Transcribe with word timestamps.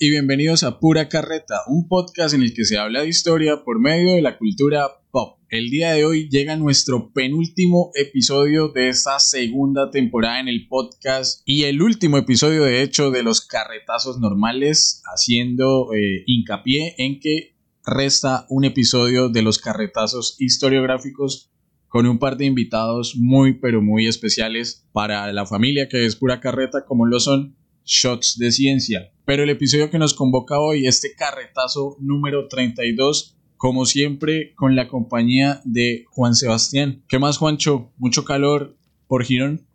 Y 0.00 0.10
bienvenidos 0.10 0.62
a 0.62 0.78
Pura 0.80 1.08
Carreta, 1.08 1.60
un 1.66 1.86
podcast 1.88 2.34
en 2.34 2.42
el 2.42 2.54
que 2.54 2.64
se 2.64 2.78
habla 2.78 3.02
de 3.02 3.08
historia 3.08 3.62
por 3.64 3.80
medio 3.80 4.14
de 4.14 4.22
la 4.22 4.38
cultura 4.38 4.86
pop. 5.10 5.38
El 5.48 5.70
día 5.70 5.92
de 5.92 6.04
hoy 6.04 6.28
llega 6.28 6.56
nuestro 6.56 7.12
penúltimo 7.12 7.90
episodio 7.94 8.68
de 8.68 8.88
esta 8.88 9.18
segunda 9.18 9.90
temporada 9.90 10.40
en 10.40 10.48
el 10.48 10.66
podcast 10.68 11.42
y 11.44 11.64
el 11.64 11.82
último 11.82 12.16
episodio 12.16 12.64
de 12.64 12.82
hecho 12.82 13.10
de 13.10 13.22
los 13.22 13.40
carretazos 13.40 14.18
normales, 14.18 15.02
haciendo 15.04 15.92
eh, 15.94 16.24
hincapié 16.26 16.94
en 16.98 17.20
que 17.20 17.56
resta 17.84 18.46
un 18.48 18.64
episodio 18.64 19.28
de 19.28 19.42
los 19.42 19.58
carretazos 19.58 20.36
historiográficos 20.38 21.50
con 21.88 22.06
un 22.06 22.18
par 22.18 22.36
de 22.36 22.46
invitados 22.46 23.14
muy 23.16 23.58
pero 23.60 23.82
muy 23.82 24.06
especiales 24.06 24.86
para 24.92 25.32
la 25.32 25.46
familia 25.46 25.88
que 25.88 26.04
es 26.04 26.16
Pura 26.16 26.40
Carreta 26.40 26.84
como 26.84 27.06
lo 27.06 27.20
son 27.20 27.56
Shots 27.86 28.36
de 28.38 28.50
Ciencia. 28.50 29.12
Pero 29.24 29.44
el 29.44 29.50
episodio 29.50 29.90
que 29.90 29.98
nos 29.98 30.12
convoca 30.12 30.58
hoy, 30.58 30.86
este 30.86 31.14
carretazo 31.14 31.96
número 32.00 32.48
32, 32.48 33.38
como 33.56 33.86
siempre, 33.86 34.54
con 34.56 34.74
la 34.74 34.88
compañía 34.88 35.60
de 35.64 36.04
Juan 36.10 36.34
Sebastián. 36.34 37.04
¿Qué 37.08 37.18
más, 37.18 37.38
Juancho? 37.38 37.92
¿Mucho 37.96 38.24
calor 38.24 38.76
por 39.06 39.24
Girón? 39.24 39.66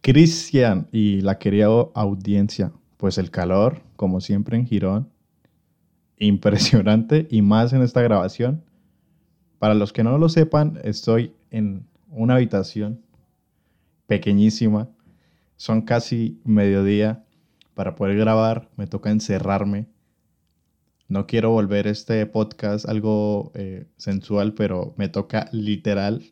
Cristian 0.00 0.88
y 0.92 1.20
la 1.20 1.38
querida 1.38 1.66
audiencia, 1.94 2.72
pues 2.96 3.18
el 3.18 3.30
calor, 3.30 3.82
como 3.96 4.20
siempre 4.20 4.56
en 4.56 4.66
Girón, 4.66 5.12
impresionante 6.18 7.28
y 7.30 7.40
más 7.40 7.72
en 7.72 7.82
esta 7.82 8.02
grabación. 8.02 8.64
Para 9.60 9.74
los 9.74 9.92
que 9.92 10.02
no 10.02 10.18
lo 10.18 10.28
sepan, 10.28 10.80
estoy 10.82 11.34
en 11.50 11.86
una 12.08 12.34
habitación 12.34 13.00
pequeñísima, 14.06 14.90
son 15.56 15.82
casi 15.82 16.40
mediodía 16.44 17.24
para 17.80 17.94
poder 17.94 18.14
grabar 18.14 18.68
me 18.76 18.86
toca 18.86 19.10
encerrarme. 19.10 19.86
No 21.08 21.26
quiero 21.26 21.48
volver 21.50 21.86
este 21.86 22.26
podcast 22.26 22.86
algo 22.86 23.52
eh, 23.54 23.86
sensual, 23.96 24.52
pero 24.52 24.92
me 24.98 25.08
toca 25.08 25.48
literal 25.50 26.22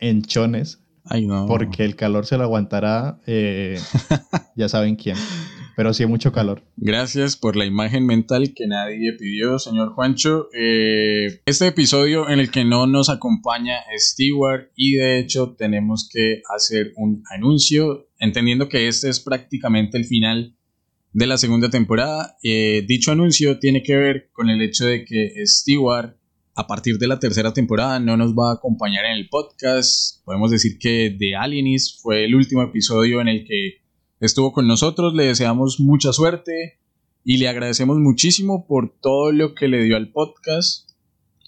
enchones. 0.00 0.80
Ay, 1.04 1.28
no. 1.28 1.46
Porque 1.46 1.84
el 1.84 1.94
calor 1.94 2.26
se 2.26 2.36
lo 2.38 2.42
aguantará, 2.42 3.20
eh, 3.24 3.78
ya 4.56 4.68
saben 4.68 4.96
quién. 4.96 5.16
Pero 5.76 5.94
sí 5.94 6.06
mucho 6.06 6.32
calor. 6.32 6.64
Gracias 6.76 7.36
por 7.36 7.54
la 7.54 7.66
imagen 7.66 8.04
mental 8.04 8.52
que 8.52 8.66
nadie 8.66 9.12
pidió, 9.12 9.60
señor 9.60 9.94
Juancho. 9.94 10.48
Eh, 10.58 11.40
este 11.46 11.68
episodio 11.68 12.28
en 12.28 12.40
el 12.40 12.50
que 12.50 12.64
no 12.64 12.88
nos 12.88 13.10
acompaña 13.10 13.76
Stewart 13.96 14.72
y 14.74 14.94
de 14.94 15.20
hecho 15.20 15.54
tenemos 15.56 16.08
que 16.12 16.42
hacer 16.52 16.92
un 16.96 17.22
anuncio, 17.32 18.08
entendiendo 18.18 18.68
que 18.68 18.88
este 18.88 19.08
es 19.08 19.20
prácticamente 19.20 19.98
el 19.98 20.04
final 20.04 20.56
de 21.14 21.26
la 21.26 21.38
segunda 21.38 21.70
temporada. 21.70 22.36
Eh, 22.42 22.84
dicho 22.86 23.12
anuncio 23.12 23.58
tiene 23.58 23.82
que 23.82 23.96
ver 23.96 24.30
con 24.32 24.50
el 24.50 24.60
hecho 24.60 24.84
de 24.84 25.04
que 25.04 25.32
Stewart 25.46 26.16
a 26.56 26.66
partir 26.66 26.98
de 26.98 27.08
la 27.08 27.18
tercera 27.18 27.52
temporada 27.52 27.98
no 28.00 28.16
nos 28.16 28.32
va 28.32 28.50
a 28.50 28.54
acompañar 28.54 29.04
en 29.06 29.12
el 29.12 29.28
podcast. 29.28 30.22
Podemos 30.24 30.50
decir 30.50 30.76
que 30.78 31.16
The 31.18 31.36
Alienis 31.36 31.98
fue 32.02 32.24
el 32.24 32.34
último 32.34 32.62
episodio 32.62 33.20
en 33.20 33.28
el 33.28 33.44
que 33.46 33.82
estuvo 34.20 34.52
con 34.52 34.66
nosotros. 34.66 35.14
Le 35.14 35.26
deseamos 35.26 35.80
mucha 35.80 36.12
suerte 36.12 36.80
y 37.24 37.38
le 37.38 37.48
agradecemos 37.48 37.98
muchísimo 37.98 38.66
por 38.66 38.98
todo 39.00 39.32
lo 39.32 39.54
que 39.54 39.68
le 39.68 39.82
dio 39.84 39.96
al 39.96 40.10
podcast 40.10 40.90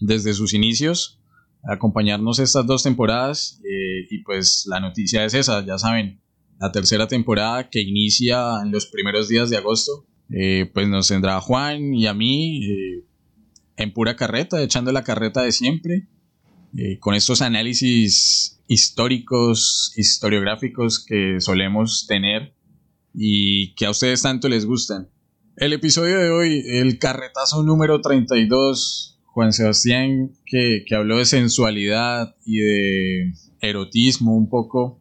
desde 0.01 0.33
sus 0.35 0.55
inicios, 0.55 1.21
acompañarnos 1.65 2.39
estas 2.39 2.67
dos 2.67 2.83
temporadas 2.83 3.61
eh, 3.65 4.07
y 4.11 4.23
pues 4.23 4.67
la 4.69 4.79
noticia 4.79 5.25
es 5.25 5.35
esa, 5.35 5.65
ya 5.65 5.79
saben, 5.79 6.21
la 6.59 6.73
tercera 6.73 7.07
temporada 7.07 7.69
que 7.69 7.81
inicia 7.81 8.63
en 8.63 8.73
los 8.73 8.87
primeros 8.87 9.29
días 9.29 9.51
de 9.51 9.57
agosto. 9.57 10.07
Eh, 10.31 10.71
pues 10.73 10.89
nos 10.89 11.09
tendrá 11.09 11.41
Juan 11.41 11.95
y 11.95 12.07
a 12.07 12.15
mí 12.15 12.65
eh, 12.65 13.05
en 13.77 13.93
pura 13.93 14.17
carreta, 14.17 14.63
echando 14.63 14.91
la 14.91 15.05
carreta 15.05 15.43
de 15.43 15.53
siempre, 15.53 16.09
eh, 16.77 16.99
con 16.99 17.15
estos 17.15 17.43
análisis 17.43 18.61
históricos, 18.67 19.93
historiográficos 19.97 21.05
que 21.05 21.41
solemos 21.41 22.07
tener 22.09 22.55
y 23.15 23.75
que 23.75 23.87
a 23.87 23.91
ustedes 23.91 24.23
tanto 24.23 24.49
les 24.49 24.67
gustan. 24.67 25.09
El 25.57 25.73
episodio 25.73 26.19
de 26.19 26.31
hoy, 26.31 26.65
el 26.67 26.99
carretazo 26.99 27.63
número 27.63 28.01
32, 28.01 29.21
Juan 29.25 29.53
Sebastián, 29.53 30.33
que, 30.45 30.85
que 30.87 30.95
habló 30.95 31.19
de 31.19 31.25
sensualidad 31.25 32.35
y 32.45 32.59
de 32.59 33.33
erotismo 33.61 34.37
un 34.37 34.51
poco, 34.51 35.01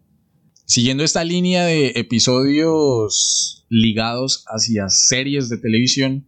Siguiendo 0.67 1.03
esta 1.03 1.23
línea 1.23 1.65
de 1.65 1.93
episodios 1.95 3.65
ligados 3.69 4.45
hacia 4.47 4.89
series 4.89 5.47
de 5.47 5.59
televisión, 5.59 6.27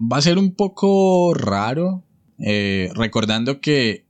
va 0.00 0.16
a 0.16 0.22
ser 0.22 0.38
un 0.38 0.56
poco 0.56 1.34
raro, 1.34 2.04
eh, 2.38 2.90
recordando 2.94 3.60
que 3.60 4.06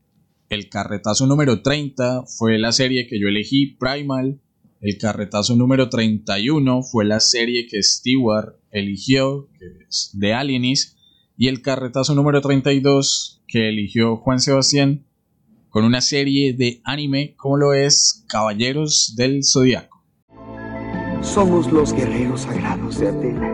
el 0.48 0.70
carretazo 0.70 1.26
número 1.26 1.60
30 1.60 2.25
fue 2.26 2.59
la 2.59 2.72
serie 2.72 3.06
que 3.06 3.20
yo 3.20 3.28
elegí, 3.28 3.76
Primal, 3.78 4.41
el 4.81 4.98
carretazo 4.98 5.56
número 5.56 5.91
31 5.91 6.82
fue 6.82 7.04
la 7.04 7.20
serie 7.20 7.66
que 7.66 7.82
Stewart 7.82 8.56
eligió, 8.70 9.48
que 9.58 9.66
es 9.88 10.10
de 10.14 10.32
Alienis, 10.32 10.97
y 11.37 11.48
el 11.48 11.60
carretazo 11.60 12.14
número 12.14 12.41
32 12.41 13.43
que 13.47 13.69
eligió 13.69 14.16
Juan 14.16 14.41
Sebastián 14.41 15.06
con 15.76 15.84
una 15.84 16.00
serie 16.00 16.54
de 16.54 16.81
anime 16.84 17.34
como 17.37 17.59
lo 17.59 17.75
es 17.75 18.25
Caballeros 18.31 19.12
del 19.14 19.44
Zodiaco. 19.44 20.03
Somos 21.20 21.70
los 21.70 21.92
guerreros 21.92 22.41
sagrados 22.41 22.98
de 22.98 23.09
Atena. 23.10 23.53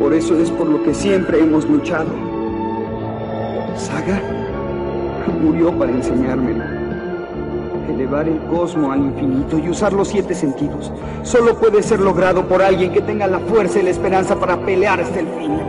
Por 0.00 0.12
eso 0.12 0.36
es 0.40 0.50
por 0.50 0.66
lo 0.66 0.82
que 0.82 0.94
siempre 0.94 1.38
hemos 1.38 1.64
luchado. 1.70 2.10
Saga 3.76 4.20
murió 5.40 5.78
para 5.78 5.92
enseñármelo. 5.92 6.64
Elevar 7.88 8.26
el 8.26 8.40
cosmo 8.46 8.90
al 8.90 8.98
infinito 8.98 9.60
y 9.60 9.68
usar 9.68 9.92
los 9.92 10.08
siete 10.08 10.34
sentidos 10.34 10.90
solo 11.22 11.56
puede 11.56 11.84
ser 11.84 12.00
logrado 12.00 12.48
por 12.48 12.62
alguien 12.62 12.92
que 12.92 13.00
tenga 13.00 13.28
la 13.28 13.38
fuerza 13.38 13.78
y 13.78 13.84
la 13.84 13.90
esperanza 13.90 14.40
para 14.40 14.60
pelear 14.66 15.00
hasta 15.00 15.20
el 15.20 15.28
fin. 15.28 15.60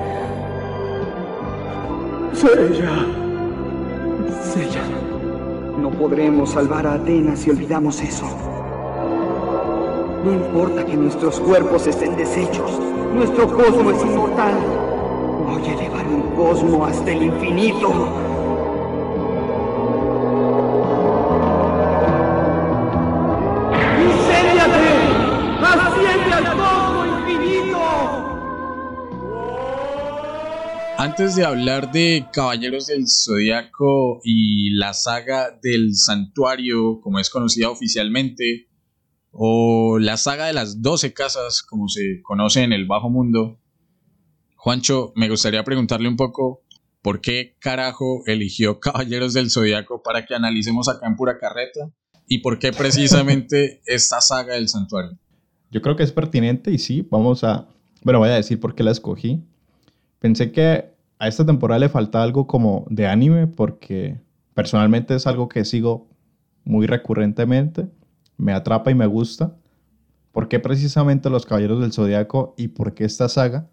Sella. 2.33 3.22
No 5.77 5.89
podremos 5.91 6.51
salvar 6.51 6.87
a 6.87 6.93
Atenas 6.93 7.39
si 7.39 7.49
olvidamos 7.49 8.01
eso. 8.01 8.25
No 10.23 10.31
importa 10.31 10.85
que 10.85 10.95
nuestros 10.95 11.39
cuerpos 11.39 11.87
estén 11.87 12.15
deshechos, 12.15 12.79
nuestro 13.13 13.47
cosmo 13.47 13.91
es 13.91 14.01
inmortal. 14.01 14.53
Voy 15.45 15.67
a 15.67 15.73
elevar 15.73 16.07
un 16.07 16.21
cosmo 16.35 16.85
hasta 16.85 17.11
el 17.11 17.23
infinito. 17.23 18.32
Antes 31.03 31.35
de 31.35 31.43
hablar 31.43 31.91
de 31.91 32.27
Caballeros 32.31 32.87
del 32.87 33.09
Zodiaco 33.09 34.21
y 34.23 34.69
la 34.69 34.93
saga 34.93 35.51
del 35.61 35.95
Santuario, 35.95 37.01
como 37.01 37.19
es 37.19 37.29
conocida 37.29 37.69
oficialmente, 37.69 38.69
o 39.29 39.99
la 39.99 40.15
saga 40.15 40.45
de 40.45 40.53
las 40.53 40.81
12 40.81 41.13
casas, 41.13 41.61
como 41.61 41.89
se 41.89 42.21
conoce 42.23 42.63
en 42.63 42.71
el 42.71 42.85
Bajo 42.85 43.09
Mundo, 43.09 43.59
Juancho, 44.55 45.11
me 45.17 45.27
gustaría 45.27 45.65
preguntarle 45.65 46.07
un 46.07 46.15
poco 46.15 46.63
por 47.01 47.19
qué 47.19 47.57
carajo 47.59 48.23
eligió 48.25 48.79
Caballeros 48.79 49.33
del 49.33 49.51
Zodiaco 49.51 50.01
para 50.03 50.25
que 50.25 50.35
analicemos 50.35 50.87
acá 50.87 51.05
en 51.05 51.17
pura 51.17 51.37
carreta 51.37 51.91
y 52.29 52.37
por 52.37 52.59
qué 52.59 52.71
precisamente 52.71 53.81
esta 53.87 54.21
saga 54.21 54.53
del 54.53 54.69
Santuario. 54.69 55.19
Yo 55.69 55.81
creo 55.81 55.97
que 55.97 56.03
es 56.03 56.13
pertinente 56.13 56.71
y 56.71 56.77
sí, 56.77 57.05
vamos 57.11 57.43
a, 57.43 57.67
bueno, 58.03 58.19
voy 58.19 58.29
a 58.29 58.35
decir 58.35 58.57
por 58.61 58.73
qué 58.73 58.83
la 58.83 58.91
escogí. 58.91 59.43
Pensé 60.19 60.53
que 60.53 60.92
a 61.19 61.27
esta 61.27 61.45
temporada 61.45 61.79
le 61.79 61.89
falta 61.89 62.21
algo 62.21 62.47
como 62.47 62.85
de 62.89 63.07
anime 63.07 63.47
porque 63.47 64.19
personalmente 64.53 65.15
es 65.15 65.27
algo 65.27 65.47
que 65.47 65.65
sigo 65.65 66.07
muy 66.63 66.87
recurrentemente, 66.87 67.87
me 68.37 68.53
atrapa 68.53 68.91
y 68.91 68.95
me 68.95 69.05
gusta. 69.05 69.55
¿Por 70.31 70.47
qué 70.47 70.59
precisamente 70.59 71.29
los 71.29 71.45
Caballeros 71.45 71.79
del 71.79 71.93
Zodiaco 71.93 72.55
y 72.57 72.69
por 72.69 72.93
qué 72.93 73.05
esta 73.05 73.29
saga? 73.29 73.69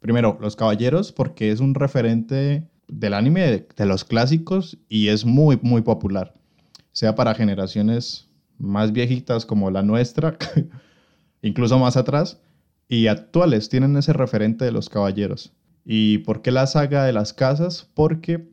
Primero, 0.00 0.36
los 0.40 0.56
Caballeros 0.56 1.12
porque 1.12 1.50
es 1.50 1.60
un 1.60 1.74
referente 1.74 2.68
del 2.88 3.14
anime 3.14 3.66
de, 3.76 3.86
los 3.86 4.04
clásicos 4.04 4.78
y 4.88 5.08
es 5.08 5.24
muy, 5.24 5.58
muy 5.62 5.82
popular. 5.82 6.34
Sea 6.92 7.14
para 7.14 7.34
generaciones 7.34 8.28
más 8.58 8.92
viejitas 8.92 9.44
como 9.44 9.70
la 9.70 9.82
nuestra, 9.82 10.36
incluso 11.42 11.78
más 11.78 11.96
atrás, 11.96 12.40
y 12.88 13.08
actuales 13.08 13.68
tienen 13.68 13.96
ese 13.96 14.12
referente 14.12 14.64
de 14.64 14.72
los 14.72 14.88
Caballeros. 14.88 15.52
¿Y 15.88 16.18
por 16.18 16.42
qué 16.42 16.50
la 16.50 16.66
saga 16.66 17.04
de 17.04 17.12
las 17.12 17.32
casas? 17.32 17.88
Porque 17.94 18.50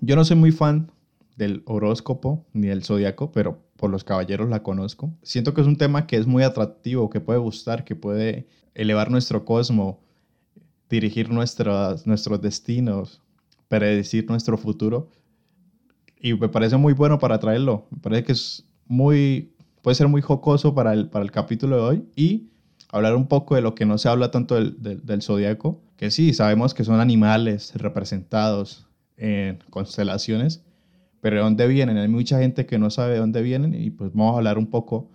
yo 0.00 0.16
no 0.16 0.24
soy 0.24 0.36
muy 0.36 0.52
fan 0.52 0.90
del 1.36 1.62
horóscopo 1.66 2.46
ni 2.54 2.68
del 2.68 2.82
zodiaco, 2.82 3.30
pero 3.30 3.62
por 3.76 3.90
los 3.90 4.04
caballeros 4.04 4.48
la 4.48 4.62
conozco. 4.62 5.12
Siento 5.22 5.52
que 5.52 5.60
es 5.60 5.66
un 5.66 5.76
tema 5.76 6.06
que 6.06 6.16
es 6.16 6.26
muy 6.26 6.42
atractivo, 6.42 7.10
que 7.10 7.20
puede 7.20 7.38
gustar, 7.38 7.84
que 7.84 7.94
puede 7.94 8.46
elevar 8.74 9.10
nuestro 9.10 9.44
cosmo, 9.44 10.00
dirigir 10.88 11.28
nuestros, 11.28 12.04
destinos, 12.40 13.20
predecir 13.68 14.26
nuestro 14.26 14.56
futuro. 14.56 15.10
Y 16.18 16.32
me 16.32 16.48
parece 16.48 16.78
muy 16.78 16.94
bueno 16.94 17.18
para 17.18 17.38
traerlo. 17.38 17.86
Me 17.90 17.98
parece 17.98 18.24
que 18.24 18.32
es 18.32 18.64
muy, 18.86 19.52
puede 19.82 19.94
ser 19.94 20.08
muy 20.08 20.22
jocoso 20.22 20.74
para 20.74 20.94
el, 20.94 21.10
para 21.10 21.22
el 21.22 21.30
capítulo 21.30 21.76
de 21.76 21.82
hoy. 21.82 22.08
Y 22.16 22.48
hablar 22.90 23.16
un 23.16 23.26
poco 23.26 23.54
de 23.54 23.62
lo 23.62 23.74
que 23.74 23.86
no 23.86 23.98
se 23.98 24.08
habla 24.08 24.30
tanto 24.30 24.54
del, 24.54 24.76
del, 24.80 25.22
zodiaco, 25.22 25.80
que 25.96 26.10
sí, 26.10 26.32
sabemos 26.32 26.74
que 26.74 26.84
son 26.84 27.00
animales 27.00 27.72
representados 27.74 28.86
en 29.16 29.58
constelaciones, 29.70 30.62
pero 31.20 31.36
¿de 31.36 31.42
dónde 31.42 31.66
vienen? 31.66 31.98
Hay 31.98 32.08
mucha 32.08 32.38
gente 32.38 32.66
que 32.66 32.78
no 32.78 32.90
sabe 32.90 33.14
de 33.14 33.18
dónde 33.18 33.42
vienen 33.42 33.74
y 33.74 33.90
pues 33.90 34.12
vamos 34.12 34.34
a 34.34 34.38
hablar 34.38 34.58
un 34.58 34.66
poco 34.66 35.10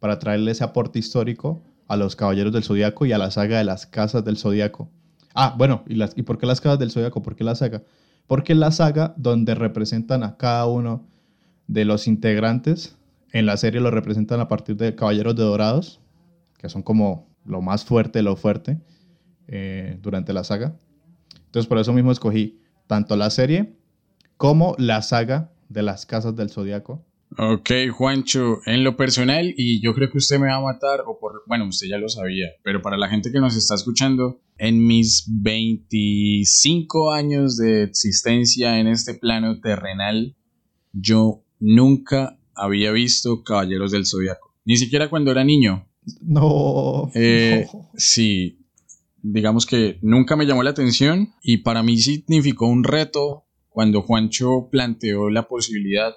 para 0.00 0.18
traerle 0.18 0.50
ese 0.50 0.64
aporte 0.64 0.98
histórico 0.98 1.62
a 1.88 1.96
los 1.96 2.16
caballeros 2.16 2.52
del 2.52 2.64
zodiaco 2.64 3.06
y 3.06 3.12
a 3.12 3.18
la 3.18 3.30
saga 3.30 3.58
de 3.58 3.64
las 3.64 3.86
casas 3.86 4.24
del 4.24 4.36
zodiaco. 4.36 4.90
Ah, 5.34 5.54
bueno, 5.56 5.82
¿y, 5.88 5.94
las, 5.94 6.12
¿y 6.16 6.22
por 6.22 6.38
qué 6.38 6.46
las 6.46 6.60
casas 6.60 6.78
del 6.78 6.90
zodiaco? 6.90 7.22
¿Por 7.22 7.36
qué 7.36 7.44
la 7.44 7.54
saga? 7.54 7.82
Porque 8.26 8.52
es 8.52 8.58
la 8.58 8.70
saga 8.70 9.14
donde 9.16 9.54
representan 9.54 10.22
a 10.22 10.36
cada 10.36 10.66
uno 10.66 11.06
de 11.66 11.84
los 11.84 12.06
integrantes. 12.06 12.96
En 13.32 13.46
la 13.46 13.56
serie 13.56 13.80
lo 13.80 13.90
representan 13.90 14.40
a 14.40 14.48
partir 14.48 14.76
de 14.76 14.94
Caballeros 14.94 15.34
de 15.34 15.42
Dorados, 15.42 16.00
que 16.64 16.70
son 16.70 16.82
como 16.82 17.36
lo 17.44 17.60
más 17.60 17.84
fuerte 17.84 18.22
lo 18.22 18.36
fuerte 18.36 18.80
eh, 19.48 19.98
durante 20.00 20.32
la 20.32 20.44
saga. 20.44 20.78
Entonces 21.44 21.68
por 21.68 21.76
eso 21.76 21.92
mismo 21.92 22.10
escogí 22.10 22.58
tanto 22.86 23.16
la 23.16 23.28
serie 23.28 23.76
como 24.38 24.74
la 24.78 25.02
saga 25.02 25.52
de 25.68 25.82
las 25.82 26.06
casas 26.06 26.34
del 26.36 26.48
zodiaco. 26.48 27.04
Ok, 27.36 27.70
Juancho, 27.92 28.60
en 28.64 28.82
lo 28.82 28.96
personal, 28.96 29.52
y 29.58 29.82
yo 29.82 29.92
creo 29.92 30.10
que 30.10 30.16
usted 30.16 30.38
me 30.38 30.46
va 30.46 30.56
a 30.56 30.62
matar, 30.62 31.00
o 31.06 31.18
por, 31.18 31.42
bueno, 31.46 31.68
usted 31.68 31.86
ya 31.86 31.98
lo 31.98 32.08
sabía, 32.08 32.46
pero 32.62 32.80
para 32.80 32.96
la 32.96 33.10
gente 33.10 33.30
que 33.30 33.40
nos 33.40 33.56
está 33.56 33.74
escuchando, 33.74 34.40
en 34.56 34.86
mis 34.86 35.28
25 35.42 37.12
años 37.12 37.58
de 37.58 37.82
existencia 37.82 38.80
en 38.80 38.86
este 38.86 39.12
plano 39.12 39.60
terrenal, 39.60 40.34
yo 40.92 41.44
nunca 41.60 42.38
había 42.54 42.90
visto 42.90 43.42
Caballeros 43.42 43.92
del 43.92 44.06
Zodiaco, 44.06 44.54
ni 44.64 44.78
siquiera 44.78 45.10
cuando 45.10 45.30
era 45.30 45.44
niño. 45.44 45.88
No. 46.20 47.10
Eh, 47.14 47.66
no. 47.72 47.90
Sí, 47.96 48.58
digamos 49.22 49.66
que 49.66 49.98
nunca 50.02 50.36
me 50.36 50.46
llamó 50.46 50.62
la 50.62 50.70
atención 50.70 51.32
y 51.42 51.58
para 51.58 51.82
mí 51.82 51.96
significó 51.98 52.66
un 52.66 52.84
reto 52.84 53.46
cuando 53.68 54.02
Juancho 54.02 54.68
planteó 54.70 55.30
la 55.30 55.48
posibilidad 55.48 56.14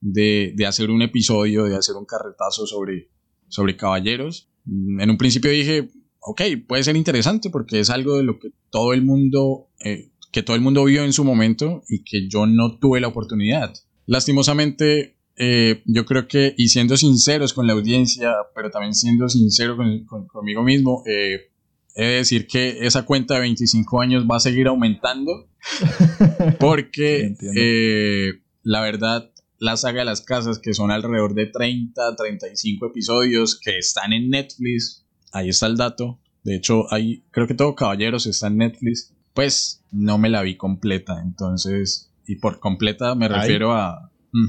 de, 0.00 0.52
de, 0.56 0.66
hacer 0.66 0.90
un 0.90 1.02
episodio, 1.02 1.64
de 1.64 1.76
hacer 1.76 1.94
un 1.96 2.04
carretazo 2.04 2.66
sobre, 2.66 3.10
sobre 3.48 3.76
caballeros. 3.76 4.50
En 4.66 5.08
un 5.08 5.16
principio 5.16 5.50
dije, 5.50 5.90
ok, 6.20 6.42
puede 6.66 6.84
ser 6.84 6.96
interesante 6.96 7.50
porque 7.50 7.80
es 7.80 7.90
algo 7.90 8.16
de 8.16 8.24
lo 8.24 8.38
que 8.38 8.50
todo 8.70 8.92
el 8.92 9.02
mundo, 9.02 9.68
eh, 9.84 10.10
que 10.32 10.42
todo 10.42 10.56
el 10.56 10.62
mundo 10.62 10.84
vio 10.84 11.04
en 11.04 11.12
su 11.12 11.24
momento 11.24 11.82
y 11.88 12.02
que 12.04 12.28
yo 12.28 12.46
no 12.46 12.78
tuve 12.78 13.00
la 13.00 13.08
oportunidad. 13.08 13.72
Lastimosamente, 14.06 15.16
eh, 15.42 15.82
yo 15.86 16.04
creo 16.04 16.28
que, 16.28 16.54
y 16.56 16.68
siendo 16.68 16.96
sinceros 16.96 17.54
con 17.54 17.66
la 17.66 17.72
audiencia, 17.72 18.32
pero 18.54 18.70
también 18.70 18.94
siendo 18.94 19.28
sincero 19.28 19.76
con, 19.76 20.04
con, 20.04 20.26
conmigo 20.26 20.62
mismo, 20.62 21.02
eh, 21.06 21.50
he 21.94 22.04
de 22.04 22.14
decir 22.16 22.46
que 22.46 22.86
esa 22.86 23.04
cuenta 23.04 23.34
de 23.34 23.40
25 23.40 24.00
años 24.00 24.26
va 24.30 24.36
a 24.36 24.40
seguir 24.40 24.68
aumentando 24.68 25.48
porque 26.60 27.34
sí, 27.40 28.40
la 28.62 28.82
verdad 28.82 29.30
la 29.60 29.76
saga 29.76 30.00
de 30.00 30.06
las 30.06 30.22
casas, 30.22 30.58
que 30.58 30.74
son 30.74 30.90
alrededor 30.90 31.34
de 31.34 31.46
30, 31.46 32.16
35 32.16 32.86
episodios 32.86 33.60
que 33.60 33.78
están 33.78 34.12
en 34.12 34.30
Netflix. 34.30 35.06
Ahí 35.32 35.50
está 35.50 35.66
el 35.66 35.76
dato. 35.76 36.18
De 36.42 36.56
hecho, 36.56 36.92
ahí 36.92 37.22
creo 37.30 37.46
que 37.46 37.54
todo 37.54 37.74
Caballeros 37.74 38.26
está 38.26 38.46
en 38.46 38.56
Netflix. 38.56 39.14
Pues 39.34 39.84
no 39.92 40.16
me 40.16 40.30
la 40.30 40.42
vi 40.42 40.56
completa. 40.56 41.20
Entonces, 41.22 42.10
y 42.26 42.36
por 42.36 42.58
completa 42.58 43.14
me 43.14 43.28
refiero 43.28 43.72
Ay. 43.74 43.80
a. 43.80 44.10
Mm. 44.32 44.48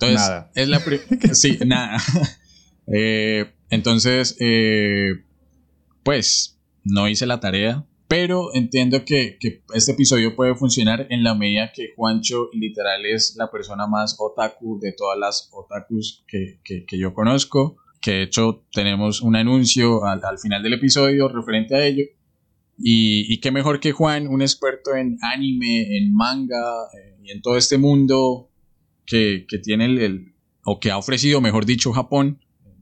Entonces, 0.00 0.20
nada. 0.20 0.50
es 0.54 0.68
la. 0.68 0.80
sí, 1.34 1.58
nada. 1.66 1.98
eh, 2.86 3.52
entonces, 3.70 4.36
eh, 4.40 5.24
pues 6.02 6.58
no 6.84 7.08
hice 7.08 7.26
la 7.26 7.40
tarea 7.40 7.84
pero 8.08 8.54
entiendo 8.54 9.04
que, 9.04 9.36
que, 9.38 9.62
este 9.74 9.92
episodio 9.92 10.34
puede 10.34 10.54
funcionar 10.54 11.06
en 11.10 11.22
la 11.22 11.34
medida 11.34 11.70
que 11.74 11.92
Juancho 11.94 12.48
literal 12.54 13.04
es 13.04 13.36
la 13.36 13.50
persona 13.50 13.86
más 13.86 14.16
otaku 14.18 14.80
de 14.80 14.92
todas 14.92 15.18
las 15.18 15.50
otakus 15.52 16.24
que, 16.26 16.58
que, 16.64 16.86
que 16.86 16.98
yo 16.98 17.12
conozco. 17.12 17.76
Que 18.00 18.12
de 18.12 18.22
hecho 18.22 18.64
tenemos 18.72 19.20
un 19.20 19.36
anuncio 19.36 20.04
al, 20.06 20.24
al 20.24 20.38
final 20.38 20.62
del 20.62 20.74
episodio 20.74 21.28
referente 21.28 21.74
a 21.74 21.84
ello. 21.84 22.04
Y, 22.78 23.26
y, 23.32 23.40
qué 23.40 23.50
mejor 23.50 23.80
que 23.80 23.92
Juan, 23.92 24.28
un 24.28 24.40
experto 24.40 24.94
en 24.94 25.18
anime, 25.20 25.98
en 25.98 26.14
manga 26.14 26.84
eh, 26.96 27.18
y 27.24 27.32
en 27.32 27.42
todo 27.42 27.56
este 27.56 27.76
mundo 27.76 28.47
que, 29.08 29.46
que 29.48 29.58
tiene 29.58 29.86
el, 29.86 29.98
el, 29.98 30.34
o 30.64 30.78
que 30.78 30.90
ha 30.90 30.98
ofrecido, 30.98 31.40
mejor 31.40 31.66
dicho, 31.66 31.92
Japón 31.92 32.40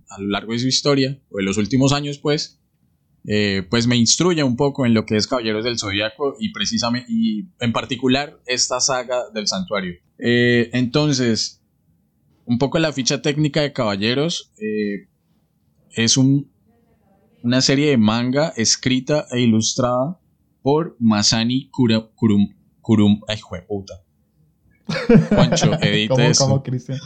a 0.08 0.20
lo 0.20 0.28
largo 0.28 0.52
de 0.52 0.58
su 0.58 0.68
historia, 0.68 1.18
o 1.30 1.38
de 1.38 1.42
los 1.42 1.56
últimos 1.56 1.92
años, 1.92 2.18
pues 2.18 2.60
eh, 3.28 3.66
pues 3.68 3.88
me 3.88 3.96
instruye 3.96 4.44
un 4.44 4.56
poco 4.56 4.86
en 4.86 4.94
lo 4.94 5.04
que 5.04 5.16
es 5.16 5.26
Caballeros 5.26 5.64
del 5.64 5.78
Zodiaco 5.78 6.36
y 6.38 6.52
precisamente 6.52 7.08
y 7.10 7.48
en 7.58 7.72
particular 7.72 8.40
esta 8.46 8.80
saga 8.80 9.30
del 9.34 9.48
santuario. 9.48 9.94
Eh, 10.18 10.70
entonces, 10.72 11.60
un 12.44 12.58
poco 12.58 12.78
la 12.78 12.92
ficha 12.92 13.22
técnica 13.22 13.62
de 13.62 13.72
Caballeros 13.72 14.52
eh, 14.58 15.08
es 15.90 16.16
un, 16.16 16.52
una 17.42 17.60
serie 17.62 17.90
de 17.90 17.96
manga 17.96 18.52
escrita 18.56 19.26
e 19.32 19.40
ilustrada 19.40 20.20
por 20.62 20.96
Masani 21.00 21.68
Kurum, 21.70 22.54
Kurum, 22.80 23.20
ay, 23.26 23.40
puta. 23.66 24.05
Juancho, 25.28 25.70
¿Cómo, 26.08 26.22
eso. 26.22 26.44
¿Cómo, 26.44 26.62
Cristian? 26.62 26.98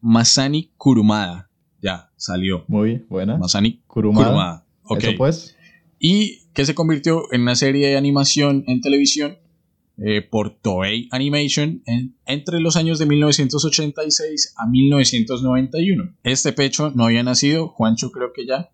Masani 0.00 0.70
Kurumada. 0.76 1.50
Ya, 1.80 2.10
salió. 2.16 2.64
Muy 2.68 3.04
buena. 3.08 3.36
Masani 3.38 3.82
Kurumada. 3.86 4.26
Kurumada. 4.26 4.66
Okay. 4.84 5.10
Eso 5.10 5.18
pues. 5.18 5.56
Y 5.98 6.42
que 6.52 6.64
se 6.64 6.74
convirtió 6.74 7.32
en 7.32 7.42
una 7.42 7.54
serie 7.54 7.88
de 7.88 7.96
animación 7.96 8.64
en 8.66 8.80
televisión 8.80 9.38
eh, 9.98 10.22
por 10.22 10.58
Toei 10.58 11.08
Animation 11.12 11.82
en, 11.86 12.16
entre 12.26 12.60
los 12.60 12.76
años 12.76 12.98
de 12.98 13.06
1986 13.06 14.54
a 14.56 14.66
1991. 14.66 16.14
Este 16.24 16.52
pecho 16.52 16.90
no 16.90 17.04
había 17.04 17.22
nacido, 17.22 17.68
Juancho 17.68 18.10
creo 18.10 18.32
que 18.32 18.46
ya. 18.46 18.70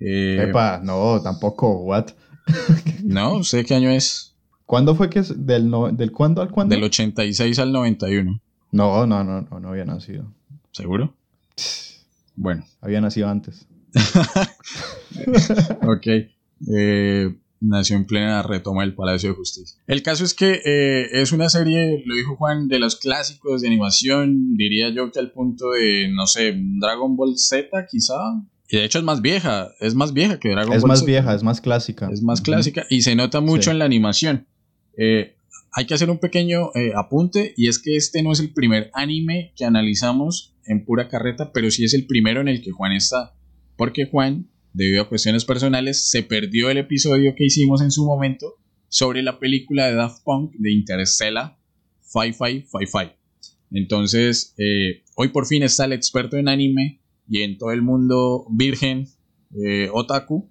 Eh, 0.00 0.46
Epa, 0.48 0.80
no, 0.82 1.20
tampoco, 1.22 1.82
what? 1.82 2.10
no, 3.04 3.42
sé 3.42 3.64
qué 3.64 3.74
año 3.74 3.90
es. 3.90 4.33
¿Cuándo 4.66 4.94
fue 4.94 5.10
que 5.10 5.20
es? 5.20 5.46
¿Del, 5.46 5.68
no, 5.68 5.90
¿Del 5.90 6.12
cuándo 6.12 6.42
al 6.42 6.50
cuándo? 6.50 6.74
Del 6.74 6.84
86 6.84 7.58
al 7.58 7.72
91. 7.72 8.40
No, 8.72 9.06
no, 9.06 9.22
no, 9.22 9.42
no, 9.42 9.60
no 9.60 9.68
había 9.68 9.84
nacido. 9.84 10.32
¿Seguro? 10.72 11.14
Bueno. 12.34 12.64
Había 12.80 13.00
nacido 13.00 13.28
antes. 13.28 13.66
ok. 15.86 16.06
Eh, 16.76 17.34
nació 17.60 17.96
en 17.96 18.06
plena 18.06 18.42
retoma 18.42 18.82
del 18.82 18.94
Palacio 18.94 19.30
de 19.30 19.36
Justicia. 19.36 19.80
El 19.86 20.02
caso 20.02 20.24
es 20.24 20.34
que 20.34 20.60
eh, 20.64 21.08
es 21.22 21.32
una 21.32 21.48
serie, 21.48 22.02
lo 22.04 22.14
dijo 22.14 22.36
Juan, 22.36 22.68
de 22.68 22.78
los 22.78 22.96
clásicos 22.96 23.62
de 23.62 23.68
animación, 23.68 24.56
diría 24.56 24.90
yo 24.90 25.10
que 25.10 25.20
al 25.20 25.30
punto 25.30 25.70
de, 25.70 26.08
no 26.12 26.26
sé, 26.26 26.54
Dragon 26.80 27.16
Ball 27.16 27.38
Z 27.38 27.86
quizá. 27.86 28.14
Y 28.68 28.78
de 28.78 28.84
hecho 28.84 28.98
es 28.98 29.04
más 29.04 29.22
vieja, 29.22 29.68
es 29.80 29.94
más 29.94 30.12
vieja 30.12 30.38
que 30.38 30.50
Dragon 30.50 30.74
es 30.74 30.82
Ball 30.82 30.88
más 30.88 31.00
Z. 31.00 31.06
vieja, 31.06 31.34
es 31.34 31.42
más 31.42 31.60
clásica. 31.60 32.08
Es 32.12 32.22
más 32.22 32.40
clásica 32.40 32.84
y 32.90 33.02
se 33.02 33.14
nota 33.14 33.40
mucho 33.40 33.64
sí. 33.64 33.70
en 33.70 33.78
la 33.78 33.84
animación. 33.84 34.46
Eh, 34.96 35.36
hay 35.72 35.86
que 35.86 35.94
hacer 35.94 36.08
un 36.08 36.18
pequeño 36.18 36.70
eh, 36.74 36.92
apunte 36.94 37.52
y 37.56 37.68
es 37.68 37.80
que 37.80 37.96
este 37.96 38.22
no 38.22 38.32
es 38.32 38.40
el 38.40 38.52
primer 38.52 38.90
anime 38.94 39.52
que 39.56 39.64
analizamos 39.64 40.56
en 40.66 40.84
pura 40.84 41.08
carreta, 41.08 41.52
pero 41.52 41.70
sí 41.70 41.84
es 41.84 41.94
el 41.94 42.06
primero 42.06 42.40
en 42.40 42.48
el 42.48 42.62
que 42.62 42.70
Juan 42.70 42.92
está. 42.92 43.34
Porque 43.76 44.06
Juan, 44.06 44.48
debido 44.72 45.02
a 45.02 45.08
cuestiones 45.08 45.44
personales, 45.44 46.08
se 46.08 46.22
perdió 46.22 46.70
el 46.70 46.78
episodio 46.78 47.34
que 47.36 47.44
hicimos 47.44 47.82
en 47.82 47.90
su 47.90 48.04
momento 48.04 48.54
sobre 48.88 49.22
la 49.22 49.40
película 49.40 49.88
de 49.88 49.94
Daft 49.94 50.22
Punk 50.22 50.52
de 50.58 50.72
Interstellar 50.72 51.58
5555. 52.02 53.20
Entonces, 53.72 54.54
eh, 54.58 55.02
hoy 55.16 55.28
por 55.28 55.46
fin 55.46 55.64
está 55.64 55.86
el 55.86 55.92
experto 55.92 56.36
en 56.36 56.48
anime 56.48 57.00
y 57.28 57.42
en 57.42 57.58
todo 57.58 57.72
el 57.72 57.82
mundo 57.82 58.46
virgen, 58.50 59.08
eh, 59.60 59.88
otaku. 59.92 60.48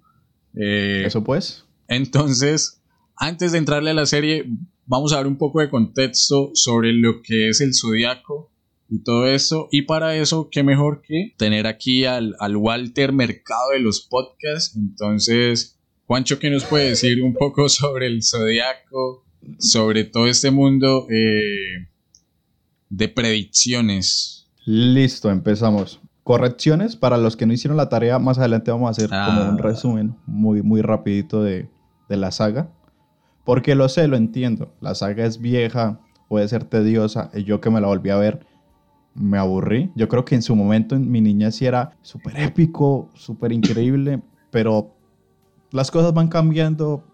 Eso 0.54 1.24
pues. 1.24 1.64
Entonces, 1.88 2.83
antes 3.16 3.52
de 3.52 3.58
entrarle 3.58 3.90
a 3.90 3.94
la 3.94 4.06
serie, 4.06 4.46
vamos 4.86 5.12
a 5.12 5.16
dar 5.16 5.26
un 5.26 5.36
poco 5.36 5.60
de 5.60 5.70
contexto 5.70 6.50
sobre 6.54 6.92
lo 6.92 7.22
que 7.22 7.48
es 7.48 7.60
el 7.60 7.74
zodiaco 7.74 8.50
y 8.88 9.02
todo 9.02 9.26
eso. 9.26 9.68
Y 9.70 9.82
para 9.82 10.16
eso, 10.16 10.48
qué 10.50 10.62
mejor 10.62 11.02
que 11.02 11.34
tener 11.36 11.66
aquí 11.66 12.04
al, 12.04 12.34
al, 12.38 12.56
Walter 12.56 13.12
Mercado 13.12 13.70
de 13.72 13.80
los 13.80 14.00
podcasts. 14.02 14.76
Entonces, 14.76 15.78
Juancho, 16.06 16.38
¿qué 16.38 16.50
nos 16.50 16.64
puede 16.64 16.90
decir 16.90 17.22
un 17.22 17.34
poco 17.34 17.68
sobre 17.68 18.06
el 18.06 18.22
zodiaco? 18.22 19.24
Sobre 19.58 20.04
todo 20.04 20.26
este 20.26 20.50
mundo 20.50 21.06
eh, 21.10 21.88
de 22.88 23.08
predicciones. 23.08 24.48
Listo, 24.64 25.30
empezamos. 25.30 26.00
Correcciones 26.22 26.96
para 26.96 27.18
los 27.18 27.36
que 27.36 27.44
no 27.44 27.52
hicieron 27.52 27.76
la 27.76 27.90
tarea, 27.90 28.18
más 28.18 28.38
adelante 28.38 28.70
vamos 28.70 28.88
a 28.88 28.90
hacer 28.92 29.10
ah. 29.12 29.26
como 29.26 29.50
un 29.50 29.58
resumen 29.58 30.16
muy, 30.24 30.62
muy 30.62 30.80
rapidito 30.80 31.42
de, 31.42 31.68
de 32.08 32.16
la 32.16 32.30
saga. 32.30 32.70
Porque 33.44 33.74
lo 33.74 33.88
sé, 33.88 34.08
lo 34.08 34.16
entiendo. 34.16 34.74
La 34.80 34.94
saga 34.94 35.24
es 35.26 35.38
vieja, 35.38 36.00
puede 36.28 36.48
ser 36.48 36.64
tediosa. 36.64 37.30
Y 37.34 37.44
yo 37.44 37.60
que 37.60 37.70
me 37.70 37.80
la 37.80 37.86
volví 37.86 38.10
a 38.10 38.16
ver, 38.16 38.46
me 39.14 39.38
aburrí. 39.38 39.90
Yo 39.94 40.08
creo 40.08 40.24
que 40.24 40.34
en 40.34 40.42
su 40.42 40.56
momento, 40.56 40.96
en 40.96 41.10
mi 41.10 41.20
niñez, 41.20 41.56
sí 41.56 41.66
era 41.66 41.96
súper 42.02 42.38
épico, 42.40 43.10
súper 43.14 43.52
increíble. 43.52 44.22
pero 44.50 44.94
las 45.72 45.90
cosas 45.90 46.14
van 46.14 46.28
cambiando. 46.28 47.04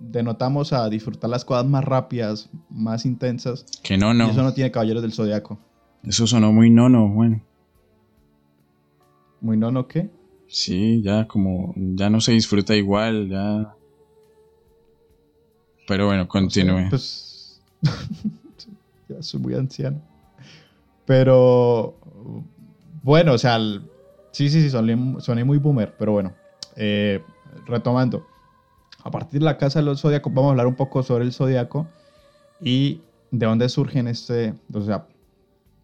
Denotamos 0.00 0.72
a 0.72 0.88
disfrutar 0.90 1.30
las 1.30 1.44
cosas 1.44 1.64
más 1.64 1.84
rápidas, 1.84 2.50
más 2.68 3.06
intensas. 3.06 3.64
Que 3.82 3.96
no, 3.96 4.12
no. 4.12 4.26
Y 4.26 4.30
eso 4.30 4.42
no 4.42 4.52
tiene 4.52 4.72
Caballeros 4.72 5.02
del 5.02 5.12
Zodiaco. 5.12 5.58
Eso 6.02 6.26
sonó 6.26 6.52
muy 6.52 6.70
nono, 6.70 7.08
bueno. 7.08 7.40
¿Muy 9.40 9.56
nono 9.56 9.86
qué? 9.86 10.10
Sí, 10.48 11.00
ya 11.02 11.26
como, 11.28 11.72
ya 11.76 12.10
no 12.10 12.20
se 12.20 12.32
disfruta 12.32 12.74
igual, 12.74 13.28
ya. 13.28 13.74
Pero 15.92 16.06
bueno, 16.06 16.26
continúe. 16.26 16.88
pues, 16.88 17.60
ya 19.10 19.22
soy 19.22 19.40
muy 19.40 19.52
anciano. 19.52 20.00
Pero, 21.04 21.98
bueno, 23.02 23.34
o 23.34 23.38
sea, 23.38 23.58
sí, 24.30 24.48
sí, 24.48 24.62
sí, 24.62 24.70
soné, 24.70 25.44
muy 25.44 25.58
boomer, 25.58 25.94
pero 25.98 26.12
bueno, 26.12 26.32
eh, 26.76 27.22
retomando. 27.66 28.26
A 29.04 29.10
partir 29.10 29.40
de 29.40 29.44
la 29.44 29.58
casa 29.58 29.80
de 29.80 29.84
los 29.84 30.00
zodiacos, 30.00 30.32
vamos 30.32 30.48
a 30.48 30.52
hablar 30.52 30.66
un 30.66 30.76
poco 30.76 31.02
sobre 31.02 31.26
el 31.26 31.32
zodiaco 31.34 31.86
y 32.58 33.02
de 33.30 33.44
dónde 33.44 33.68
surgen 33.68 34.08
este, 34.08 34.54
o 34.72 34.80
sea, 34.80 35.06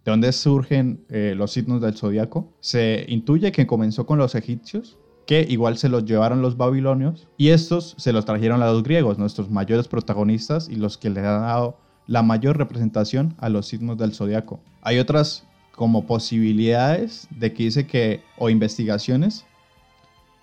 de 0.06 0.10
dónde 0.10 0.32
surgen 0.32 1.04
eh, 1.10 1.34
los 1.36 1.52
signos 1.52 1.82
del 1.82 1.94
zodiaco. 1.94 2.50
Se 2.60 3.04
intuye 3.08 3.52
que 3.52 3.66
comenzó 3.66 4.06
con 4.06 4.16
los 4.16 4.34
egipcios, 4.34 4.96
que 5.28 5.46
igual 5.46 5.76
se 5.76 5.90
los 5.90 6.06
llevaron 6.06 6.40
los 6.40 6.56
babilonios, 6.56 7.28
y 7.36 7.50
estos 7.50 7.94
se 7.98 8.14
los 8.14 8.24
trajeron 8.24 8.62
a 8.62 8.66
los 8.72 8.82
griegos, 8.82 9.18
nuestros 9.18 9.50
mayores 9.50 9.86
protagonistas 9.86 10.70
y 10.70 10.76
los 10.76 10.96
que 10.96 11.10
le 11.10 11.20
han 11.20 11.42
dado 11.42 11.76
la 12.06 12.22
mayor 12.22 12.56
representación 12.56 13.34
a 13.36 13.50
los 13.50 13.66
signos 13.66 13.98
del 13.98 14.14
zodiaco. 14.14 14.58
Hay 14.80 14.98
otras 14.98 15.46
como 15.72 16.06
posibilidades 16.06 17.28
de 17.28 17.52
que 17.52 17.64
dice 17.64 17.86
que, 17.86 18.22
o 18.38 18.48
investigaciones, 18.48 19.44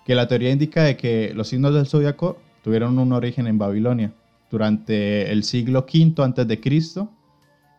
que 0.04 0.14
la 0.14 0.28
teoría 0.28 0.52
indica 0.52 0.84
de 0.84 0.96
que 0.96 1.32
los 1.34 1.48
signos 1.48 1.74
del 1.74 1.88
zodiaco 1.88 2.38
tuvieron 2.62 2.96
un 3.00 3.12
origen 3.12 3.48
en 3.48 3.58
Babilonia 3.58 4.14
durante 4.52 5.32
el 5.32 5.42
siglo 5.42 5.80
V 5.80 6.22
antes 6.22 6.46
de 6.46 6.60
Cristo 6.60 7.10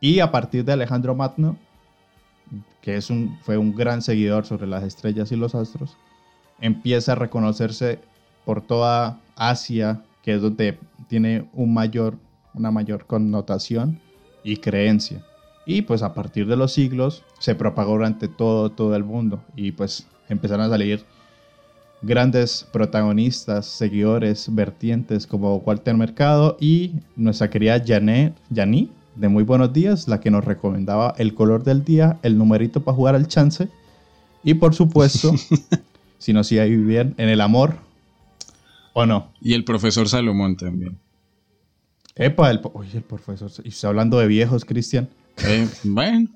y 0.01 0.19
a 0.19 0.29
partir 0.29 0.65
de 0.65 0.73
Alejandro 0.73 1.15
Magno 1.15 1.57
que 2.81 2.95
es 2.95 3.09
un, 3.09 3.37
fue 3.41 3.57
un 3.57 3.75
gran 3.75 4.01
seguidor 4.01 4.45
sobre 4.45 4.67
las 4.67 4.83
estrellas 4.83 5.31
y 5.31 5.35
los 5.35 5.55
astros, 5.55 5.97
empieza 6.59 7.13
a 7.13 7.15
reconocerse 7.15 7.99
por 8.45 8.61
toda 8.61 9.19
Asia, 9.35 10.01
que 10.23 10.35
es 10.35 10.41
donde 10.41 10.77
tiene 11.07 11.49
una 11.53 12.71
mayor 12.71 13.05
connotación 13.05 13.99
y 14.43 14.57
creencia. 14.57 15.23
Y 15.65 15.81
pues 15.81 16.01
a 16.01 16.13
partir 16.13 16.47
de 16.47 16.55
los 16.55 16.71
siglos 16.73 17.23
se 17.39 17.53
propagó 17.53 17.93
durante 17.93 18.27
todo, 18.27 18.71
todo 18.71 18.95
el 18.95 19.03
mundo 19.03 19.43
y 19.55 19.73
pues 19.73 20.07
empezaron 20.29 20.65
a 20.65 20.69
salir 20.69 21.03
grandes 22.01 22.65
protagonistas, 22.71 23.65
seguidores, 23.65 24.53
vertientes 24.53 25.27
como 25.27 25.57
Walter 25.57 25.95
Mercado 25.95 26.57
y 26.59 26.93
nuestra 27.15 27.49
querida 27.49 27.83
Janet, 27.85 28.35
Janí, 28.53 28.91
de 29.15 29.27
Muy 29.27 29.43
Buenos 29.43 29.73
Días, 29.73 30.07
la 30.07 30.19
que 30.19 30.29
nos 30.29 30.45
recomendaba 30.45 31.15
el 31.17 31.33
color 31.33 31.63
del 31.63 31.83
día, 31.83 32.19
el 32.21 32.37
numerito 32.37 32.83
para 32.83 32.95
jugar 32.95 33.15
al 33.15 33.27
chance. 33.27 33.67
Y 34.43 34.53
por 34.53 34.75
supuesto, 34.75 35.33
si 36.17 36.33
nos 36.33 36.51
iba 36.51 36.63
a 36.63 36.65
vivir 36.65 37.13
en 37.17 37.29
el 37.29 37.41
amor 37.41 37.77
o 38.93 39.05
no. 39.05 39.31
Y 39.41 39.53
el 39.53 39.63
profesor 39.63 40.09
Salomón 40.09 40.57
también. 40.57 40.97
Epa, 42.15 42.49
el, 42.49 42.59
oye, 42.73 42.97
el 42.97 43.03
profesor. 43.03 43.51
Y 43.63 43.69
está 43.69 43.89
hablando 43.89 44.17
de 44.19 44.27
viejos, 44.27 44.65
Cristian. 44.65 45.09
Eh, 45.45 45.67
bueno, 45.83 46.29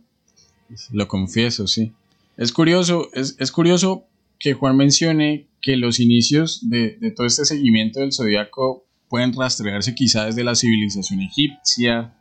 lo 0.91 1.07
confieso, 1.07 1.67
sí. 1.67 1.91
Es 2.37 2.51
curioso, 2.51 3.09
es, 3.13 3.51
curioso 3.51 4.05
que 4.39 4.53
Juan 4.53 4.77
mencione 4.77 5.47
que 5.61 5.75
los 5.77 5.99
inicios 5.99 6.69
de, 6.69 6.97
de 6.99 7.11
todo 7.11 7.27
este 7.27 7.45
seguimiento 7.45 7.99
del 7.99 8.13
zodiaco 8.13 8.85
pueden 9.09 9.33
rastrearse 9.33 9.93
quizá 9.93 10.25
desde 10.25 10.43
la 10.43 10.55
civilización 10.55 11.21
egipcia, 11.21 12.15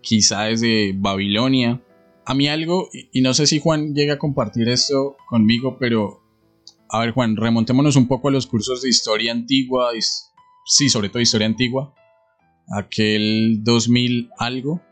quizá 0.00 0.44
desde 0.44 0.92
Babilonia. 0.94 1.82
A 2.24 2.34
mí 2.34 2.48
algo, 2.48 2.88
y 2.92 3.22
no 3.22 3.34
sé 3.34 3.46
si 3.46 3.58
Juan 3.58 3.94
llega 3.94 4.14
a 4.14 4.18
compartir 4.18 4.68
esto 4.68 5.16
conmigo, 5.28 5.76
pero 5.78 6.22
a 6.92 7.00
ver 7.00 7.12
Juan, 7.12 7.36
remontémonos 7.36 7.96
un 7.96 8.08
poco 8.08 8.28
a 8.28 8.30
los 8.30 8.46
cursos 8.46 8.82
de 8.82 8.88
historia 8.88 9.32
antigua, 9.32 9.90
sí, 10.64 10.88
sobre 10.88 11.08
todo 11.08 11.20
historia 11.20 11.46
antigua, 11.46 11.94
aquel 12.68 13.62
2000 13.62 14.30
algo, 14.38 14.82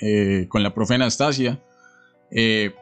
eh, 0.00 0.46
con 0.48 0.62
la 0.62 0.72
profe 0.74 0.94
Anastasia. 0.94 1.62
Eh, 2.30 2.74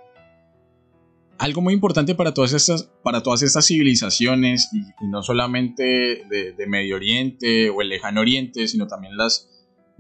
algo 1.39 1.61
muy 1.61 1.75
importante 1.75 2.15
para 2.15 2.35
todas 2.35 2.53
estas, 2.53 2.85
para 3.03 3.23
todas 3.23 3.43
estas 3.43 3.67
civilizaciones, 3.67 4.71
y, 4.73 5.07
no 5.07 5.23
solamente 5.23 6.25
de, 6.29 6.67
Medio 6.69 6.97
Oriente 6.97 7.71
o 7.71 7.83
el 7.83 7.89
Lejano 7.89 8.21
Oriente, 8.21 8.69
sino 8.69 8.87
también 8.87 9.17
las 9.17 9.49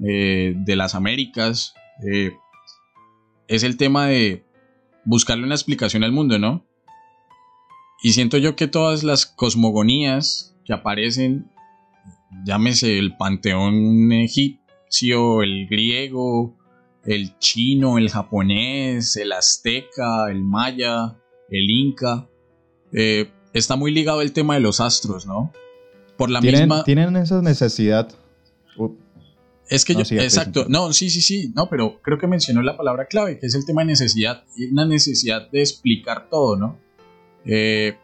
eh, 0.07 0.55
de 0.57 0.77
las 0.77 0.95
Américas, 0.95 1.75
es 3.49 3.63
el 3.63 3.77
tema 3.77 4.07
de 4.07 4.45
buscarle 5.05 5.45
una 5.45 5.55
explicación 5.55 6.03
al 6.05 6.13
mundo, 6.13 6.39
¿no? 6.39 6.70
Y 8.03 8.13
siento 8.13 8.39
yo 8.39 8.57
que 8.57 8.67
todas 8.67 9.03
las 9.03 9.27
cosmogonías 9.27 10.57
que 10.65 10.73
aparecen, 10.73 11.51
llámese 12.45 12.99
el 12.99 13.17
panteón 13.17 14.13
egipcio, 14.13 15.43
el 15.43 15.67
griego, 15.69 16.57
el 17.05 17.39
chino, 17.39 17.99
el 17.99 18.11
japonés, 18.11 19.17
el 19.17 19.33
azteca, 19.33 20.31
el 20.31 20.43
maya, 20.43 21.17
el 21.51 21.71
inca, 21.71 22.29
eh, 22.93 23.31
está 23.53 23.77
muy 23.77 23.93
ligado 23.93 24.23
el 24.23 24.33
tema 24.33 24.55
de 24.55 24.61
los 24.61 24.81
astros, 24.81 25.27
¿no? 25.27 25.53
Por 26.17 26.31
la 26.31 26.41
misma... 26.41 26.85
Tienen 26.85 27.17
esa 27.17 27.43
necesidad. 27.43 28.15
Es 29.69 29.85
que 29.85 29.95
yo, 29.95 30.01
exacto, 30.01 30.67
no, 30.69 30.93
sí, 30.93 31.11
sí, 31.11 31.21
sí, 31.21 31.53
no, 31.55 31.69
pero 31.69 32.01
creo 32.03 32.19
que 32.19 32.27
mencionó 32.27 32.61
la 32.63 32.77
palabra 32.77 33.07
clave, 33.07 33.39
que 33.39 33.47
es 33.47 33.55
el 33.55 33.65
tema 33.65 33.83
de 33.83 33.87
necesidad, 33.87 34.43
y 34.57 34.65
una 34.67 34.85
necesidad 34.85 35.49
de 35.51 35.61
explicar 35.61 36.29
todo, 36.29 36.57
¿no? 36.57 36.79
Eh, 37.45 37.97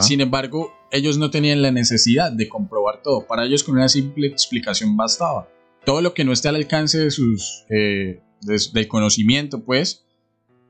sin 0.00 0.20
embargo, 0.20 0.72
ellos 0.90 1.18
no 1.18 1.30
tenían 1.30 1.62
la 1.62 1.70
necesidad 1.70 2.32
de 2.32 2.48
comprobar 2.48 3.02
todo, 3.02 3.26
para 3.26 3.44
ellos 3.44 3.64
con 3.64 3.76
una 3.76 3.88
simple 3.88 4.26
explicación 4.26 4.96
bastaba. 4.96 5.48
Todo 5.84 6.00
lo 6.00 6.14
que 6.14 6.24
no 6.24 6.32
esté 6.32 6.48
al 6.48 6.56
alcance 6.56 6.98
de 6.98 7.10
sus, 7.10 7.64
eh, 7.70 8.20
del 8.40 8.88
conocimiento, 8.88 9.64
pues, 9.64 10.06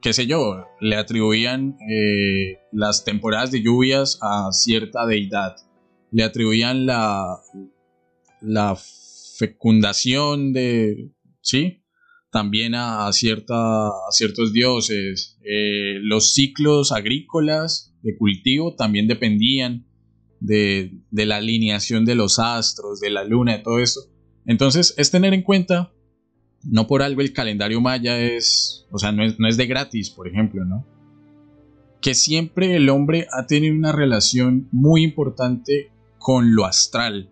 qué 0.00 0.12
sé 0.12 0.26
yo, 0.26 0.66
le 0.80 0.96
atribuían 0.96 1.76
eh, 1.90 2.58
las 2.72 3.04
temporadas 3.04 3.50
de 3.50 3.62
lluvias 3.62 4.18
a 4.22 4.50
cierta 4.52 5.06
deidad, 5.06 5.56
le 6.10 6.24
atribuían 6.24 6.86
la, 6.86 7.40
la 8.40 8.76
fecundación 9.38 10.52
de, 10.52 11.10
¿sí? 11.40 11.82
También 12.30 12.74
a, 12.74 13.10
cierta, 13.12 13.86
a 13.88 14.10
ciertos 14.10 14.52
dioses. 14.52 15.38
Eh, 15.42 15.98
los 16.02 16.34
ciclos 16.34 16.92
agrícolas 16.92 17.94
de 18.06 18.16
cultivo 18.16 18.76
también 18.76 19.08
dependían 19.08 19.84
de, 20.38 20.92
la 21.10 21.38
alineación 21.38 22.04
de 22.04 22.14
los 22.14 22.38
astros, 22.38 23.00
de 23.00 23.10
la 23.10 23.24
luna, 23.24 23.56
de 23.56 23.64
todo 23.64 23.80
esto. 23.80 24.00
Entonces 24.46 24.94
es 24.96 25.10
tener 25.10 25.34
en 25.34 25.42
cuenta, 25.42 25.92
no 26.62 26.86
por 26.86 27.02
algo 27.02 27.20
el 27.20 27.32
calendario 27.32 27.80
maya 27.80 28.16
es, 28.20 28.86
o 28.92 28.98
sea, 28.98 29.10
no 29.10 29.24
es, 29.24 29.40
no 29.40 29.48
es 29.48 29.56
de 29.56 29.66
gratis, 29.66 30.10
por 30.10 30.28
ejemplo, 30.28 30.64
¿no? 30.64 30.86
Que 32.00 32.14
siempre 32.14 32.76
el 32.76 32.88
hombre 32.90 33.26
ha 33.32 33.48
tenido 33.48 33.74
una 33.74 33.90
relación 33.90 34.68
muy 34.70 35.02
importante 35.02 35.90
con 36.18 36.54
lo 36.54 36.64
astral, 36.64 37.28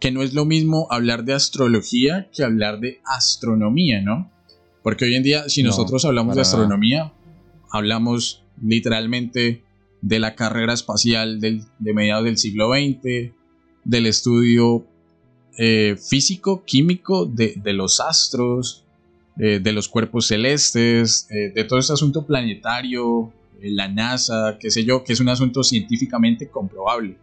que 0.00 0.10
no 0.10 0.24
es 0.24 0.34
lo 0.34 0.44
mismo 0.44 0.88
hablar 0.90 1.24
de 1.24 1.34
astrología 1.34 2.28
que 2.34 2.42
hablar 2.42 2.80
de 2.80 3.00
astronomía, 3.04 4.02
¿no? 4.02 4.28
Porque 4.82 5.04
hoy 5.04 5.14
en 5.14 5.22
día, 5.22 5.48
si 5.48 5.62
nosotros 5.62 6.04
hablamos 6.04 6.34
de 6.34 6.42
astronomía, 6.42 7.12
hablamos 7.70 8.42
literalmente 8.60 9.62
de 10.00 10.18
la 10.18 10.34
carrera 10.34 10.72
espacial 10.72 11.40
de 11.40 11.64
mediados 11.80 12.24
del 12.24 12.38
siglo 12.38 12.70
XX, 12.72 13.32
del 13.84 14.06
estudio 14.06 14.86
eh, 15.60 15.96
físico, 15.96 16.62
químico 16.64 17.26
de, 17.26 17.60
los 17.72 17.98
astros, 17.98 18.84
eh, 19.38 19.58
de 19.58 19.72
los 19.72 19.88
cuerpos 19.88 20.28
celestes, 20.28 21.26
eh, 21.30 21.50
de 21.52 21.64
todo 21.64 21.80
este 21.80 21.94
asunto 21.94 22.24
planetario, 22.24 23.32
la 23.60 23.88
NASA, 23.88 24.56
qué 24.60 24.70
sé 24.70 24.84
yo, 24.84 25.02
que 25.02 25.14
es 25.14 25.20
un 25.20 25.28
asunto 25.30 25.64
científicamente 25.64 26.48
comprobable. 26.48 27.16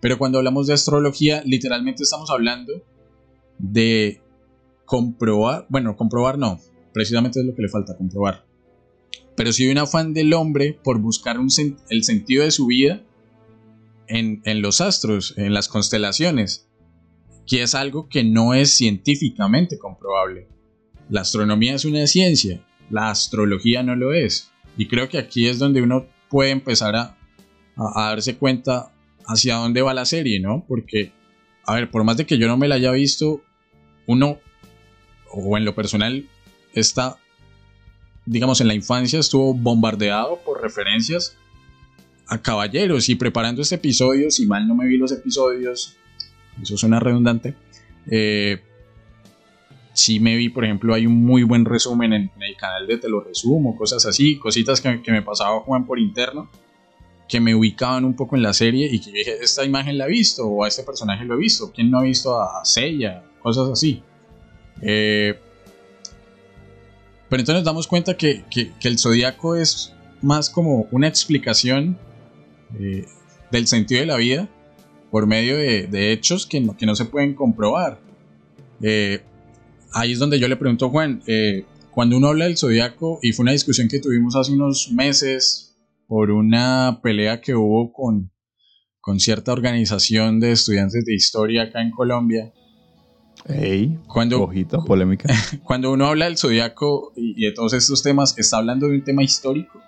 Pero 0.00 0.18
cuando 0.18 0.38
hablamos 0.38 0.66
de 0.66 0.74
astrología, 0.74 1.42
literalmente 1.44 2.02
estamos 2.02 2.28
hablando 2.28 2.72
de 3.58 4.20
comprobar, 4.84 5.66
bueno, 5.68 5.96
comprobar 5.96 6.38
no, 6.38 6.58
precisamente 6.92 7.38
es 7.38 7.46
lo 7.46 7.54
que 7.54 7.62
le 7.62 7.68
falta, 7.68 7.96
comprobar. 7.96 8.45
Pero 9.36 9.50
hay 9.56 9.66
un 9.68 9.78
afán 9.78 10.14
del 10.14 10.32
hombre 10.32 10.78
por 10.82 10.98
buscar 10.98 11.36
el 11.90 12.04
sentido 12.04 12.44
de 12.44 12.50
su 12.50 12.66
vida 12.66 13.02
en, 14.08 14.40
en 14.44 14.62
los 14.62 14.80
astros, 14.80 15.34
en 15.36 15.52
las 15.52 15.68
constelaciones, 15.68 16.68
que 17.46 17.62
es 17.62 17.74
algo 17.74 18.08
que 18.08 18.24
no 18.24 18.54
es 18.54 18.70
científicamente 18.70 19.78
comprobable. 19.78 20.48
La 21.10 21.20
astronomía 21.20 21.74
es 21.74 21.84
una 21.84 22.06
ciencia, 22.06 22.64
la 22.90 23.10
astrología 23.10 23.82
no 23.82 23.94
lo 23.94 24.12
es. 24.12 24.50
Y 24.76 24.88
creo 24.88 25.08
que 25.08 25.18
aquí 25.18 25.46
es 25.46 25.58
donde 25.58 25.82
uno 25.82 26.06
puede 26.28 26.50
empezar 26.50 26.96
a, 26.96 27.16
a, 27.76 28.08
darse 28.08 28.36
cuenta 28.36 28.92
hacia 29.26 29.56
dónde 29.56 29.82
va 29.82 29.94
la 29.94 30.04
serie, 30.04 30.40
¿no? 30.40 30.64
Porque, 30.66 31.12
a 31.64 31.74
ver, 31.74 31.90
por 31.90 32.04
más 32.04 32.16
de 32.16 32.26
que 32.26 32.38
yo 32.38 32.48
no 32.48 32.56
me 32.56 32.68
la 32.68 32.76
haya 32.76 32.90
visto, 32.92 33.42
uno, 34.06 34.38
o 35.30 35.56
en 35.56 35.64
lo 35.64 35.74
personal, 35.74 36.28
está, 36.72 37.18
digamos, 38.26 38.60
en 38.60 38.68
la 38.68 38.74
infancia 38.74 39.20
estuvo 39.20 39.54
bombardeado 39.54 40.40
por 40.44 40.60
referencias 40.60 41.36
a 42.26 42.42
caballeros 42.42 43.08
y 43.08 43.14
preparando 43.14 43.62
este 43.62 43.76
episodio, 43.76 44.30
si 44.30 44.46
mal 44.46 44.66
no 44.66 44.74
me 44.74 44.86
vi 44.86 44.98
los 44.98 45.12
episodios, 45.12 45.96
eso 46.60 46.76
suena 46.76 46.98
redundante, 46.98 47.54
eh, 48.10 48.60
sí 49.92 50.18
me 50.18 50.36
vi, 50.36 50.48
por 50.48 50.64
ejemplo, 50.64 50.92
hay 50.92 51.06
un 51.06 51.24
muy 51.24 51.44
buen 51.44 51.64
resumen 51.64 52.12
en, 52.12 52.30
el 52.40 52.56
canal 52.56 52.86
de 52.86 52.98
Te 52.98 53.08
lo 53.08 53.20
resumo, 53.20 53.76
cosas 53.76 54.04
así, 54.06 54.38
cositas 54.38 54.80
que, 54.80 55.00
me 55.06 55.22
pasaba 55.22 55.60
Juan 55.60 55.86
por 55.86 56.00
interno, 56.00 56.50
que 57.28 57.40
me 57.40 57.54
ubicaban 57.54 58.04
un 58.04 58.14
poco 58.14 58.36
en 58.36 58.42
la 58.42 58.52
serie 58.52 58.88
y 58.90 59.00
que 59.00 59.12
dije, 59.12 59.36
esta 59.40 59.64
imagen 59.64 59.98
la 59.98 60.06
he 60.06 60.10
visto, 60.10 60.46
o 60.46 60.64
a 60.64 60.68
este 60.68 60.82
personaje 60.82 61.24
lo 61.24 61.34
he 61.34 61.38
visto, 61.38 61.72
¿quién 61.72 61.90
no 61.92 61.98
ha 61.98 62.02
visto 62.02 62.40
a 62.40 62.64
Seiya? 62.64 63.22
Cosas 63.40 63.68
así. 63.68 64.02
Eh, 64.82 65.38
pero 67.28 67.40
entonces 67.40 67.60
nos 67.60 67.64
damos 67.64 67.86
cuenta 67.86 68.16
que, 68.16 68.44
el 68.82 68.98
zodiaco 68.98 69.56
es 69.56 69.92
más 70.22 70.50
como 70.50 70.86
una 70.90 71.08
explicación 71.08 71.98
eh, 72.78 73.04
del 73.50 73.66
sentido 73.66 74.00
de 74.00 74.06
la 74.06 74.16
vida 74.16 74.48
por 75.10 75.26
medio 75.26 75.56
de, 75.56 76.12
hechos 76.12 76.46
que 76.46 76.60
no, 76.60 76.76
que 76.76 76.86
no, 76.86 76.94
se 76.94 77.04
pueden 77.04 77.34
comprobar. 77.34 78.00
Eh, 78.82 79.22
ahí 79.92 80.12
es 80.12 80.18
donde 80.18 80.38
yo 80.38 80.48
le 80.48 80.56
pregunto 80.56 80.86
a 80.86 80.90
Juan, 80.90 81.22
eh, 81.26 81.64
cuando 81.90 82.16
uno 82.16 82.28
habla 82.28 82.44
del 82.44 82.58
zodiaco, 82.58 83.18
y 83.22 83.32
fue 83.32 83.44
una 83.44 83.52
discusión 83.52 83.88
que 83.88 84.00
tuvimos 84.00 84.36
hace 84.36 84.52
unos 84.52 84.92
meses 84.92 85.76
por 86.06 86.30
una 86.30 87.00
pelea 87.02 87.40
que 87.40 87.54
hubo 87.54 87.92
con, 87.92 88.30
con 89.00 89.18
cierta 89.18 89.52
organización 89.52 90.38
de 90.38 90.52
estudiantes 90.52 91.04
de 91.04 91.14
historia 91.14 91.64
acá 91.64 91.82
en 91.82 91.90
Colombia. 91.90 92.52
Ey, 93.48 93.98
cuando, 94.08 94.42
ojito, 94.42 94.84
polémica. 94.84 95.32
Cuando 95.62 95.92
uno 95.92 96.06
habla 96.06 96.24
del 96.24 96.36
zodiaco 96.36 97.12
y, 97.14 97.44
de 97.44 97.52
todos 97.52 97.74
estos 97.74 98.02
temas, 98.02 98.36
¿está 98.38 98.58
hablando 98.58 98.88
de 98.88 98.96
un 98.96 99.04
tema 99.04 99.22
histórico 99.22 99.80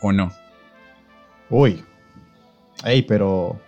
o 0.00 0.12
no? 0.12 0.30
Uy, 1.48 1.82
ey, 2.84 3.02
pero 3.02 3.58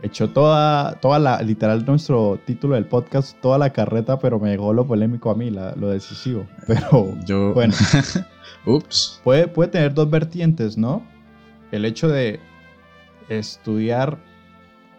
echó 0.00 0.30
toda, 0.30 1.00
toda 1.00 1.18
la, 1.18 1.42
literal 1.42 1.84
nuestro 1.84 2.38
título 2.46 2.76
del 2.76 2.86
podcast, 2.86 3.36
toda 3.40 3.58
la 3.58 3.72
carreta, 3.72 4.20
pero 4.20 4.38
me 4.38 4.50
llegó 4.50 4.72
lo 4.72 4.86
polémico 4.86 5.30
a 5.30 5.34
mí, 5.34 5.50
lo 5.50 5.88
decisivo. 5.88 6.46
Pero 6.68 7.16
Yo... 7.24 7.52
bueno, 7.54 7.74
Ups. 8.64 9.20
Puede, 9.24 9.48
puede 9.48 9.70
tener 9.70 9.92
dos 9.92 10.08
vertientes, 10.08 10.78
¿no? 10.78 11.04
El 11.72 11.84
hecho 11.84 12.08
de 12.08 12.38
estudiar 13.28 14.18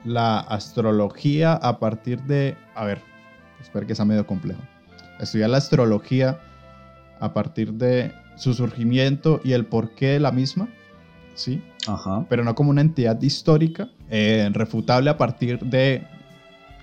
la 0.03 0.39
astrología 0.39 1.53
a 1.53 1.79
partir 1.79 2.21
de, 2.23 2.57
a 2.75 2.85
ver, 2.85 3.01
espero 3.61 3.87
que 3.87 3.95
sea 3.95 4.05
medio 4.05 4.25
complejo. 4.25 4.61
Estudiar 5.19 5.49
la 5.49 5.57
astrología 5.57 6.39
a 7.19 7.33
partir 7.33 7.73
de 7.73 8.13
su 8.35 8.53
surgimiento 8.53 9.41
y 9.43 9.53
el 9.53 9.65
porqué 9.65 10.09
de 10.09 10.19
la 10.19 10.31
misma, 10.31 10.69
¿sí? 11.33 11.61
Ajá. 11.87 12.25
Pero 12.29 12.43
no 12.43 12.53
como 12.55 12.69
una 12.69 12.81
entidad 12.81 13.19
histórica, 13.21 13.89
eh, 14.09 14.49
refutable 14.53 15.09
a 15.09 15.17
partir 15.17 15.59
de 15.59 16.05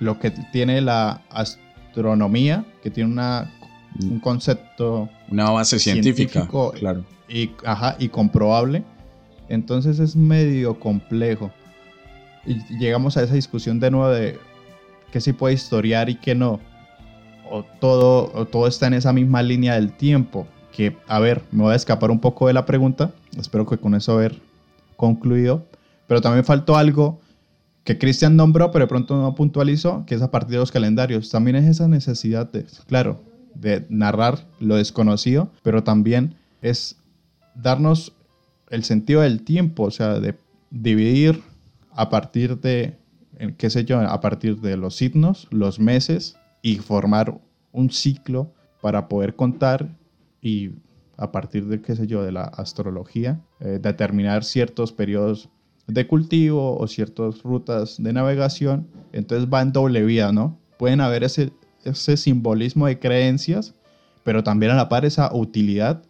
lo 0.00 0.18
que 0.18 0.30
tiene 0.52 0.80
la 0.80 1.22
astronomía, 1.30 2.64
que 2.82 2.90
tiene 2.90 3.12
una, 3.12 3.52
un 4.00 4.18
concepto... 4.18 5.08
Una 5.30 5.50
base 5.50 5.78
científica, 5.78 6.48
claro. 6.78 7.04
Y, 7.28 7.52
ajá, 7.64 7.96
y 7.98 8.08
comprobable. 8.08 8.84
Entonces 9.48 9.98
es 9.98 10.16
medio 10.16 10.78
complejo. 10.80 11.50
Y 12.46 12.58
llegamos 12.78 13.16
a 13.16 13.22
esa 13.22 13.34
discusión 13.34 13.80
de 13.80 13.90
nuevo 13.90 14.08
de 14.08 14.38
qué 15.14 15.20
se 15.20 15.32
puede 15.32 15.54
historiar 15.54 16.10
y 16.10 16.16
qué 16.16 16.34
no. 16.34 16.58
O 17.48 17.62
todo, 17.62 18.46
todo 18.46 18.66
está 18.66 18.88
en 18.88 18.94
esa 18.94 19.12
misma 19.12 19.44
línea 19.44 19.74
del 19.74 19.92
tiempo. 19.92 20.48
Que, 20.72 20.96
a 21.06 21.20
ver, 21.20 21.40
me 21.52 21.62
voy 21.62 21.72
a 21.72 21.76
escapar 21.76 22.10
un 22.10 22.18
poco 22.18 22.48
de 22.48 22.52
la 22.52 22.66
pregunta. 22.66 23.12
Espero 23.38 23.64
que 23.64 23.78
con 23.78 23.94
eso 23.94 24.14
haber 24.14 24.40
concluido. 24.96 25.64
Pero 26.08 26.20
también 26.20 26.44
faltó 26.44 26.76
algo 26.76 27.20
que 27.84 27.96
Cristian 27.96 28.34
nombró, 28.34 28.72
pero 28.72 28.86
de 28.86 28.88
pronto 28.88 29.16
no 29.16 29.36
puntualizó, 29.36 30.04
que 30.04 30.16
es 30.16 30.22
a 30.22 30.32
partir 30.32 30.54
de 30.54 30.58
los 30.58 30.72
calendarios. 30.72 31.30
También 31.30 31.54
es 31.54 31.66
esa 31.66 31.86
necesidad 31.86 32.50
de, 32.50 32.66
claro, 32.88 33.22
de 33.54 33.86
narrar 33.90 34.40
lo 34.58 34.74
desconocido, 34.74 35.48
pero 35.62 35.84
también 35.84 36.34
es 36.60 36.96
darnos 37.54 38.14
el 38.68 38.82
sentido 38.82 39.20
del 39.20 39.42
tiempo, 39.42 39.84
o 39.84 39.90
sea, 39.92 40.18
de 40.18 40.34
dividir 40.72 41.40
a 41.92 42.10
partir 42.10 42.58
de, 42.58 42.96
qué 43.56 43.70
sé 43.70 43.84
yo, 43.84 44.00
a 44.00 44.20
partir 44.20 44.60
de 44.60 44.76
los 44.76 44.96
signos, 44.96 45.48
los 45.50 45.78
meses 45.78 46.36
y 46.62 46.76
formar 46.76 47.38
un 47.72 47.90
ciclo 47.90 48.52
para 48.80 49.08
poder 49.08 49.34
contar 49.34 49.88
y 50.40 50.70
a 51.16 51.30
partir 51.32 51.66
de, 51.66 51.80
qué 51.80 51.94
sé 51.96 52.06
yo, 52.06 52.22
de 52.22 52.32
la 52.32 52.44
astrología, 52.44 53.40
eh, 53.60 53.78
determinar 53.80 54.44
ciertos 54.44 54.92
periodos 54.92 55.48
de 55.86 56.06
cultivo 56.06 56.78
o 56.78 56.86
ciertas 56.86 57.42
rutas 57.42 58.02
de 58.02 58.12
navegación, 58.12 58.88
entonces 59.12 59.48
va 59.52 59.62
en 59.62 59.72
doble 59.72 60.02
vía, 60.02 60.32
¿no? 60.32 60.58
Pueden 60.78 61.00
haber 61.00 61.24
ese, 61.24 61.52
ese 61.84 62.16
simbolismo 62.16 62.86
de 62.86 62.98
creencias, 62.98 63.74
pero 64.24 64.42
también 64.42 64.72
a 64.72 64.76
la 64.76 64.88
par 64.88 65.04
esa 65.04 65.34
utilidad 65.34 66.02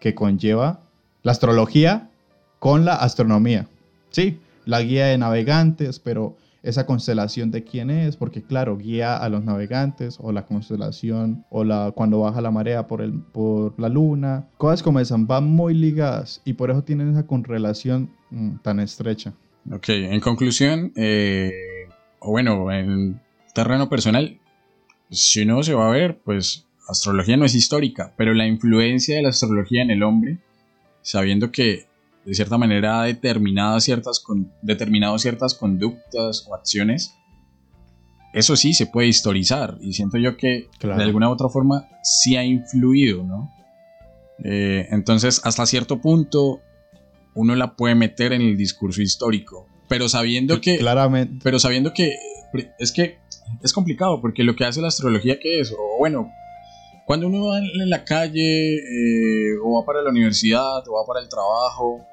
que 0.00 0.14
conlleva 0.14 0.80
la 1.22 1.32
astrología 1.32 2.10
con 2.58 2.84
la 2.84 2.94
astronomía. 2.94 3.68
Sí, 4.10 4.38
la 4.66 4.82
guía 4.82 5.06
de 5.06 5.16
navegantes, 5.16 5.98
pero 5.98 6.36
esa 6.62 6.84
constelación 6.84 7.52
de 7.52 7.62
quién 7.62 7.90
es, 7.90 8.16
porque 8.16 8.42
claro, 8.42 8.76
guía 8.76 9.16
a 9.16 9.28
los 9.28 9.44
navegantes 9.44 10.18
o 10.20 10.32
la 10.32 10.44
constelación 10.44 11.44
o 11.48 11.62
la 11.62 11.92
cuando 11.94 12.20
baja 12.20 12.40
la 12.40 12.50
marea 12.50 12.88
por, 12.88 13.00
el, 13.02 13.20
por 13.20 13.78
la 13.78 13.88
luna, 13.88 14.48
cosas 14.58 14.82
como 14.82 14.98
esas 14.98 15.24
van 15.26 15.44
muy 15.44 15.74
ligadas 15.74 16.42
y 16.44 16.54
por 16.54 16.70
eso 16.70 16.82
tienen 16.82 17.10
esa 17.10 17.24
correlación 17.24 18.10
mm, 18.30 18.56
tan 18.62 18.80
estrecha. 18.80 19.32
Ok, 19.72 19.90
en 19.90 20.20
conclusión, 20.20 20.92
eh, 20.96 21.52
o 22.18 22.32
bueno, 22.32 22.70
en 22.72 23.20
terreno 23.54 23.88
personal, 23.88 24.38
si 25.08 25.42
uno 25.42 25.62
se 25.62 25.74
va 25.74 25.88
a 25.88 25.92
ver, 25.92 26.18
pues 26.24 26.66
astrología 26.88 27.36
no 27.36 27.44
es 27.44 27.54
histórica, 27.54 28.12
pero 28.16 28.34
la 28.34 28.46
influencia 28.46 29.14
de 29.14 29.22
la 29.22 29.28
astrología 29.28 29.82
en 29.82 29.92
el 29.92 30.02
hombre, 30.02 30.38
sabiendo 31.02 31.52
que 31.52 31.86
de 32.26 32.34
cierta 32.34 32.58
manera 32.58 33.00
ha 33.00 33.04
determinado 33.04 33.78
ciertas, 33.80 34.22
determinado 34.60 35.16
ciertas 35.18 35.54
conductas 35.54 36.44
o 36.48 36.56
acciones, 36.56 37.14
eso 38.32 38.56
sí 38.56 38.74
se 38.74 38.86
puede 38.86 39.06
historizar 39.06 39.78
y 39.80 39.92
siento 39.92 40.18
yo 40.18 40.36
que 40.36 40.68
de 40.82 41.02
alguna 41.02 41.28
u 41.30 41.32
otra 41.32 41.48
forma 41.48 41.88
sí 42.02 42.36
ha 42.36 42.44
influido, 42.44 43.22
¿no? 43.22 43.50
Eh, 44.44 44.88
entonces, 44.90 45.40
hasta 45.44 45.64
cierto 45.66 46.00
punto, 46.00 46.60
uno 47.34 47.54
la 47.54 47.76
puede 47.76 47.94
meter 47.94 48.32
en 48.32 48.42
el 48.42 48.56
discurso 48.56 49.00
histórico, 49.00 49.68
pero 49.88 50.08
sabiendo 50.08 50.60
que... 50.60 50.78
Claramente. 50.78 51.38
Pero 51.42 51.58
sabiendo 51.58 51.94
que... 51.94 52.16
Es 52.78 52.90
que 52.90 53.18
es 53.62 53.72
complicado, 53.72 54.20
porque 54.20 54.42
lo 54.42 54.56
que 54.56 54.64
hace 54.64 54.80
la 54.80 54.88
astrología, 54.88 55.38
¿qué 55.40 55.60
es? 55.60 55.72
O 55.72 55.98
bueno, 55.98 56.30
cuando 57.06 57.28
uno 57.28 57.46
va 57.46 57.58
en 57.58 57.88
la 57.88 58.04
calle, 58.04 58.74
eh, 58.74 59.58
o 59.64 59.78
va 59.78 59.86
para 59.86 60.02
la 60.02 60.10
universidad, 60.10 60.86
o 60.88 60.94
va 60.94 61.06
para 61.06 61.20
el 61.20 61.28
trabajo, 61.28 62.04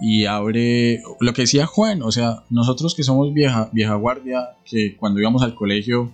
y 0.00 0.26
abre 0.26 1.02
lo 1.20 1.32
que 1.32 1.42
decía 1.42 1.66
Juan, 1.66 2.02
o 2.02 2.12
sea, 2.12 2.44
nosotros 2.50 2.94
que 2.94 3.02
somos 3.02 3.32
vieja, 3.32 3.68
vieja 3.72 3.94
guardia, 3.94 4.56
que 4.64 4.96
cuando 4.96 5.20
íbamos 5.20 5.42
al 5.42 5.54
colegio 5.54 6.12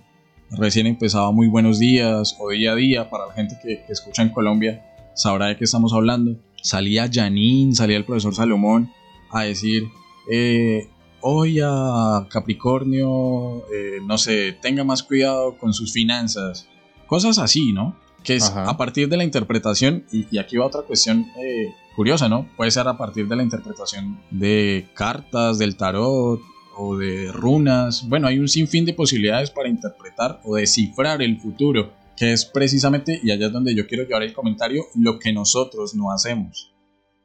recién 0.51 0.87
empezaba 0.87 1.31
muy 1.31 1.47
buenos 1.47 1.79
días 1.79 2.35
o 2.39 2.49
día 2.49 2.71
a 2.71 2.75
día, 2.75 3.09
para 3.09 3.27
la 3.27 3.33
gente 3.33 3.57
que, 3.61 3.83
escucha 3.89 4.21
en 4.21 4.29
Colombia, 4.29 4.83
sabrá 5.13 5.47
de 5.47 5.57
qué 5.57 5.65
estamos 5.65 5.93
hablando. 5.93 6.37
Salía 6.61 7.09
Janine, 7.11 7.75
salía 7.75 7.97
el 7.97 8.05
profesor 8.05 8.33
Salomón 8.33 8.91
a 9.31 9.43
decir, 9.43 9.83
eh, 10.31 10.89
hoy 11.21 11.59
a 11.63 12.27
Capricornio, 12.29 13.65
eh, 13.71 13.99
no 14.05 14.17
sé, 14.17 14.57
tenga 14.61 14.83
más 14.83 15.03
cuidado 15.03 15.57
con 15.57 15.73
sus 15.73 15.93
finanzas, 15.93 16.67
cosas 17.07 17.37
así, 17.37 17.71
¿no? 17.71 17.95
Que 18.25 18.35
es 18.35 18.43
a 18.43 18.75
partir 18.75 19.07
de 19.07 19.17
la 19.17 19.23
interpretación, 19.23 20.05
y, 20.11 20.37
aquí 20.37 20.57
va 20.57 20.65
otra 20.65 20.81
cuestión 20.81 21.27
eh, 21.37 21.73
curiosa, 21.95 22.27
¿no? 22.27 22.49
Puede 22.57 22.71
ser 22.71 22.87
a 22.87 22.97
partir 22.97 23.27
de 23.27 23.35
la 23.35 23.43
interpretación 23.43 24.19
de 24.31 24.87
cartas, 24.95 25.59
del 25.59 25.77
tarot 25.77 26.41
o 26.75 26.97
de 26.97 27.31
runas. 27.31 28.07
Bueno, 28.07 28.27
hay 28.27 28.39
un 28.39 28.47
sinfín 28.47 28.85
de 28.85 28.93
posibilidades 28.93 29.51
para 29.51 29.69
interpretar 29.69 30.41
o 30.43 30.55
descifrar 30.55 31.21
el 31.21 31.39
futuro, 31.39 31.93
que 32.17 32.33
es 32.33 32.45
precisamente, 32.45 33.19
y 33.23 33.31
allá 33.31 33.47
es 33.47 33.53
donde 33.53 33.75
yo 33.75 33.87
quiero 33.87 34.03
llevar 34.03 34.23
el 34.23 34.33
comentario, 34.33 34.85
lo 34.95 35.19
que 35.19 35.31
nosotros 35.31 35.95
no 35.95 36.11
hacemos, 36.11 36.73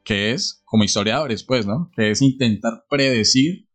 que 0.03 0.31
es, 0.31 0.61
como 0.65 0.83
historiadores, 0.83 1.43
pues, 1.43 1.65
¿no? 1.65 1.91
Que 1.95 2.11
es 2.11 2.21
intentar 2.21 2.85
predecir 2.89 3.67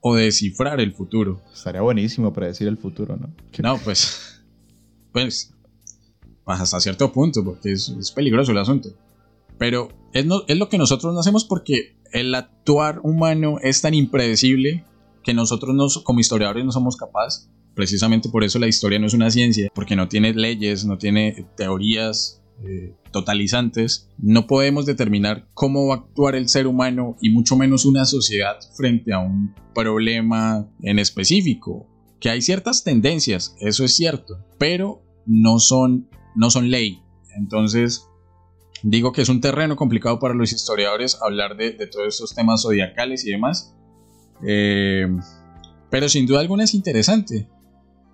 o 0.00 0.14
descifrar 0.14 0.80
el 0.80 0.92
futuro. 0.92 1.42
Estaría 1.52 1.82
buenísimo 1.82 2.32
predecir 2.32 2.68
el 2.68 2.78
futuro, 2.78 3.16
¿no? 3.16 3.34
No, 3.62 3.78
pues, 3.78 4.42
pues, 5.12 5.52
hasta 6.58 6.80
cierto 6.80 7.12
punto, 7.12 7.44
porque 7.44 7.72
es, 7.72 7.90
es 7.90 8.10
peligroso 8.10 8.52
el 8.52 8.58
asunto. 8.58 8.88
Pero 9.58 9.90
es, 10.14 10.24
no, 10.24 10.42
es, 10.48 10.56
lo 10.56 10.70
que 10.70 10.78
nosotros 10.78 11.12
no 11.12 11.20
hacemos 11.20 11.44
porque 11.44 11.96
el 12.12 12.34
actuar 12.34 13.00
humano 13.02 13.58
es 13.62 13.82
tan 13.82 13.92
impredecible 13.92 14.84
que 15.22 15.34
nosotros 15.34 15.74
no, 15.74 15.86
como 16.02 16.20
historiadores 16.20 16.64
no 16.64 16.72
somos 16.72 16.96
capaces. 16.96 17.50
Precisamente 17.74 18.28
por 18.28 18.42
eso 18.42 18.58
la 18.58 18.66
historia 18.66 18.98
no 18.98 19.06
es 19.06 19.14
una 19.14 19.30
ciencia, 19.30 19.70
porque 19.74 19.96
no 19.96 20.08
tiene 20.08 20.32
leyes, 20.34 20.84
no 20.84 20.98
tiene 20.98 21.46
teorías 21.56 22.42
eh, 22.62 22.94
totalizantes. 23.10 24.10
No 24.18 24.46
podemos 24.46 24.86
determinar 24.86 25.48
cómo 25.54 25.86
va 25.86 25.94
a 25.94 25.98
actuar 25.98 26.34
el 26.34 26.48
ser 26.48 26.66
humano 26.66 27.16
y 27.20 27.30
mucho 27.30 27.56
menos 27.56 27.84
una 27.84 28.04
sociedad 28.04 28.56
frente 28.76 29.12
a 29.12 29.18
un 29.18 29.54
problema 29.74 30.68
en 30.82 30.98
específico. 30.98 31.86
Que 32.20 32.28
hay 32.28 32.42
ciertas 32.42 32.84
tendencias, 32.84 33.56
eso 33.60 33.84
es 33.84 33.94
cierto, 33.94 34.44
pero 34.58 35.02
no 35.24 35.58
son, 35.58 36.09
no 36.34 36.50
son 36.50 36.70
ley. 36.70 37.02
Entonces, 37.36 38.08
digo 38.82 39.12
que 39.12 39.22
es 39.22 39.28
un 39.28 39.40
terreno 39.40 39.76
complicado 39.76 40.18
para 40.18 40.34
los 40.34 40.52
historiadores 40.52 41.18
hablar 41.22 41.56
de, 41.56 41.72
todos 41.86 42.08
estos 42.08 42.34
temas 42.34 42.62
zodiacales 42.62 43.24
y 43.26 43.30
demás. 43.30 43.74
Eh, 44.46 45.06
pero 45.90 46.08
sin 46.08 46.26
duda 46.26 46.40
alguna 46.40 46.64
es 46.64 46.74
interesante. 46.74 47.48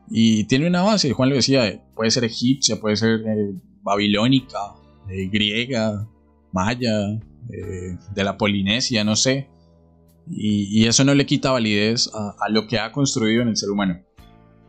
Y 0.09 0.45
tiene 0.45 0.67
una 0.67 0.83
base, 0.83 1.13
Juan 1.13 1.31
lo 1.31 1.35
decía, 1.35 1.85
puede 1.95 2.11
ser 2.11 2.25
egipcia, 2.25 2.81
puede 2.81 2.97
ser 2.97 3.21
eh, 3.27 3.55
babilónica, 3.83 4.59
eh, 5.11 5.29
griega, 5.29 6.09
maya, 6.53 7.21
de 7.49 8.25
la 8.25 8.37
Polinesia, 8.37 9.05
no 9.05 9.15
sé. 9.15 9.49
Y, 10.29 10.83
y, 10.83 10.87
eso 10.87 11.05
no 11.05 11.15
le 11.15 11.27
quita 11.27 11.53
validez 11.53 12.11
a, 12.13 12.35
a, 12.45 12.49
lo 12.49 12.67
que 12.67 12.81
ha 12.81 12.91
construido 12.91 13.43
en 13.43 13.49
el 13.49 13.57
ser 13.57 13.71
humano. 13.71 14.01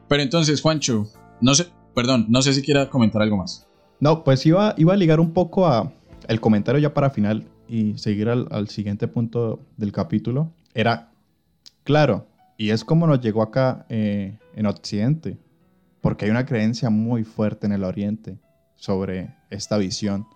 Pero 0.08 0.22
entonces, 0.22 0.62
Juancho, 0.62 1.08
no 1.42 1.56
sé, 1.56 1.66
perdón, 1.98 2.28
no 2.30 2.44
sé 2.44 2.54
si 2.54 2.62
quiera 2.62 2.92
comentar 2.92 3.24
algo 3.24 3.38
más. 3.38 3.66
No, 4.00 4.24
pues 4.24 4.46
iba, 4.46 4.76
iba 4.78 4.94
a 4.94 4.96
ligar 4.96 5.20
un 5.20 5.34
poco 5.34 5.66
a 5.66 5.92
el 6.28 6.40
comentario 6.40 6.80
ya 6.80 6.94
para 6.94 7.10
final 7.10 7.48
y 7.68 7.98
seguir 7.98 8.30
al, 8.30 8.68
siguiente 8.68 9.08
punto 9.08 9.62
del 9.78 9.92
capítulo. 9.92 10.52
Era, 10.76 11.10
claro, 11.84 12.28
y 12.56 12.70
es 12.70 12.86
como 12.86 13.08
nos 13.08 13.20
llegó 13.20 13.42
acá 13.42 13.88
eh, 13.90 14.38
en 14.56 14.68
Occidente, 14.68 15.40
porque 16.00 16.26
hay 16.26 16.30
una 16.30 16.46
creencia 16.46 16.92
muy 16.92 17.24
fuerte 17.24 17.66
en 17.66 17.74
el 17.74 17.84
Oriente 17.84 18.38
sobre 18.76 19.36
esta 19.50 19.80
visión 19.80 20.28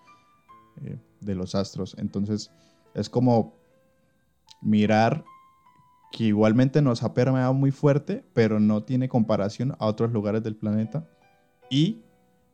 eh, 0.84 0.97
de 1.19 1.36
los 1.36 1.54
astros. 1.54 1.95
Entonces, 2.00 2.50
es 2.95 3.08
como 3.08 3.54
mirar 4.63 5.24
que 6.12 6.24
igualmente 6.24 6.82
nos 6.82 7.04
ha 7.04 7.13
permeado 7.13 7.54
muy 7.54 7.69
fuerte, 7.69 8.26
pero 8.34 8.60
no 8.60 8.82
tiene 8.82 9.08
comparación 9.08 9.76
a 9.78 9.86
otros 9.86 10.12
lugares 10.12 10.41
del 10.41 10.56
planeta. 10.56 11.06
Y 11.71 12.03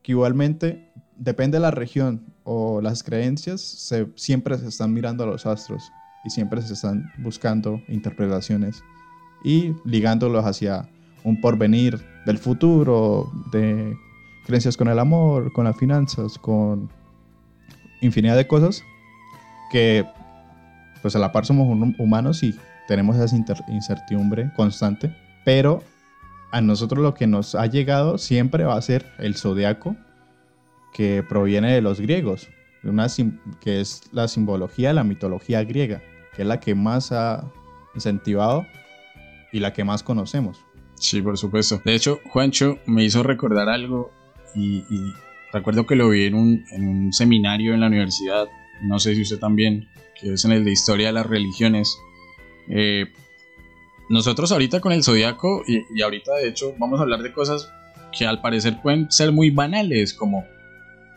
que 0.04 0.14
igualmente, 0.14 0.90
depende 1.18 1.58
de 1.58 1.64
la 1.64 1.72
región 1.72 2.34
o 2.44 2.80
las 2.80 3.04
creencias, 3.04 3.60
se, 3.60 4.08
siempre 4.16 4.58
se 4.58 4.68
están 4.68 4.94
mirando 4.94 5.26
a 5.26 5.28
los 5.28 5.46
astros 5.46 5.92
y 6.24 6.30
siempre 6.30 6.62
se 6.62 6.74
están 6.74 7.12
buscando 7.18 7.82
interpretaciones 7.90 8.84
y 9.44 9.74
ligándolos 9.84 10.46
hacia 10.46 10.88
un 11.24 11.42
porvenir 11.42 12.00
del 12.26 12.38
futuro, 12.38 13.32
de 13.52 13.98
creencias 14.46 14.78
con 14.78 14.88
el 14.88 15.00
amor, 15.00 15.52
con 15.52 15.66
las 15.66 15.76
finanzas, 15.76 16.38
con 16.38 16.90
infinidad 18.02 18.38
de 18.38 18.48
cosas 18.48 18.84
que 19.72 20.06
pues 21.02 21.16
a 21.16 21.20
la 21.20 21.32
par 21.32 21.46
somos 21.46 21.68
humanos 21.98 22.44
y 22.44 22.56
tenemos 22.88 23.18
esa 23.18 23.36
incertidumbre 23.68 24.52
constante, 24.56 25.14
pero 25.44 25.84
a 26.52 26.62
nosotros 26.62 27.02
lo 27.02 27.14
que 27.14 27.28
nos 27.28 27.56
ha 27.56 27.66
llegado 27.68 28.18
siempre 28.18 28.64
va 28.64 28.76
a 28.76 28.82
ser 28.82 29.06
el 29.20 29.36
zodiaco 29.36 29.96
que 30.94 31.24
proviene 31.28 31.74
de 31.74 31.82
los 31.82 32.00
griegos, 32.00 32.50
una 32.84 33.08
que 33.60 33.82
es 33.82 34.04
la 34.12 34.28
simbología 34.28 34.94
la 34.94 35.04
mitología 35.04 35.64
griega, 35.64 36.02
que 36.36 36.44
es 36.44 36.48
la 36.48 36.60
que 36.60 36.74
más 36.76 37.12
ha 37.12 37.52
incentivado 37.94 38.66
y 39.52 39.60
la 39.60 39.74
que 39.74 39.84
más 39.84 40.04
conocemos. 40.04 40.64
Sí, 40.96 41.22
por 41.22 41.38
supuesto. 41.38 41.82
De 41.86 41.94
hecho, 41.94 42.20
Juancho 42.32 42.80
me 42.86 43.04
hizo 43.04 43.22
recordar 43.24 43.70
algo 43.70 44.12
y, 44.56 44.78
y 44.90 45.14
recuerdo 45.54 45.86
que 45.86 45.96
lo 45.96 46.10
vi 46.10 46.26
en 46.26 46.36
un, 46.36 46.66
en 46.72 46.88
un, 46.88 47.14
seminario 47.14 47.74
en 47.74 47.82
la 47.82 47.88
universidad, 47.88 48.48
no 48.82 49.00
sé 49.00 49.16
si 49.16 49.22
usted 49.22 49.40
también, 49.40 49.88
que 50.20 50.34
es 50.34 50.46
en 50.46 50.52
el 50.52 50.66
de 50.66 50.72
Historia 50.72 51.08
de 51.08 51.14
las 51.14 51.26
Religiones. 51.26 51.98
Eh, 52.70 53.06
nosotros 54.10 54.52
ahorita 54.52 54.80
con 54.80 54.94
el 54.94 55.04
zodiaco, 55.04 55.64
y, 55.68 56.02
ahorita 56.02 56.36
de 56.36 56.50
hecho 56.50 56.74
vamos 56.78 57.00
a 57.00 57.04
hablar 57.04 57.22
de 57.22 57.34
cosas 57.34 57.72
que 58.18 58.26
al 58.26 58.42
parecer 58.42 58.82
pueden 58.82 59.12
ser 59.12 59.32
muy 59.32 59.50
banales, 59.50 60.14
como 60.14 60.46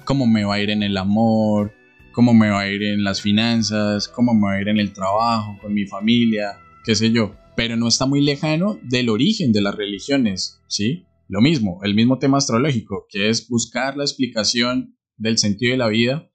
cómo 0.05 0.27
me 0.27 0.45
va 0.45 0.57
a 0.57 0.61
ir 0.61 0.71
en 0.71 0.83
el 0.83 0.97
amor, 0.97 1.73
cómo 2.13 2.35
me 2.35 2.51
va 2.51 2.61
a 2.61 2.69
ir 2.69 2.83
en 2.83 3.05
las 3.05 3.21
finanzas, 3.21 4.09
cómo 4.09 4.35
me 4.35 4.47
va 4.49 4.53
a 4.55 4.61
ir 4.61 4.69
en 4.69 4.81
el 4.81 4.93
trabajo, 4.93 5.57
con 5.61 5.73
mi 5.73 5.87
familia, 5.87 6.59
qué 6.85 6.95
sé 6.95 7.13
yo. 7.13 7.37
Pero 7.57 7.77
no 7.77 7.87
está 7.87 8.07
muy 8.07 8.23
lejano 8.23 8.79
del 8.83 9.09
origen 9.09 9.53
de 9.53 9.61
las 9.61 9.75
religiones, 9.75 10.61
¿sí? 10.67 11.05
Lo 11.29 11.41
mismo, 11.41 11.79
el 11.85 11.95
mismo 11.95 12.19
tema 12.19 12.39
astrológico, 12.39 13.07
que 13.09 13.29
es 13.29 13.49
buscar 13.49 13.97
la 13.97 14.03
explicación 14.03 14.97
del 15.17 15.39
sentido 15.39 15.73
de 15.73 15.79
la 15.79 15.89
vida 15.89 16.29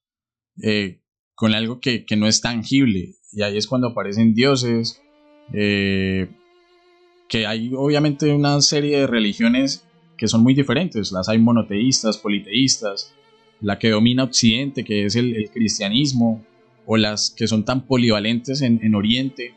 eh, 0.64 1.02
con 1.34 1.54
algo 1.54 1.82
que, 1.82 2.06
que, 2.06 2.16
no 2.16 2.28
es 2.28 2.40
tangible. 2.40 3.16
Y 3.34 3.42
ahí 3.42 3.58
es 3.58 3.68
cuando 3.68 3.90
aparecen 3.90 4.34
dioses, 4.34 5.02
eh, 5.54 6.30
que 7.36 7.46
hay 7.46 7.74
obviamente 7.76 8.34
una 8.34 8.62
serie 8.62 9.00
de 9.00 9.08
religiones 9.08 9.86
que 10.18 10.30
son 10.30 10.42
muy 10.42 10.54
diferentes. 10.54 11.12
Las 11.12 11.28
hay 11.28 11.38
monoteístas, 11.38 12.18
politeístas, 12.18 13.14
la 13.60 13.78
que 13.78 13.90
domina 13.90 14.24
Occidente, 14.24 14.86
que 14.86 15.06
es 15.06 15.18
el, 15.18 15.50
cristianismo, 15.54 16.46
o 16.86 16.96
las 16.96 17.32
que 17.32 17.48
son 17.48 17.66
tan 17.66 17.88
polivalentes 17.88 18.62
en, 18.62 18.80
en 18.82 18.96
Oriente, 18.96 19.54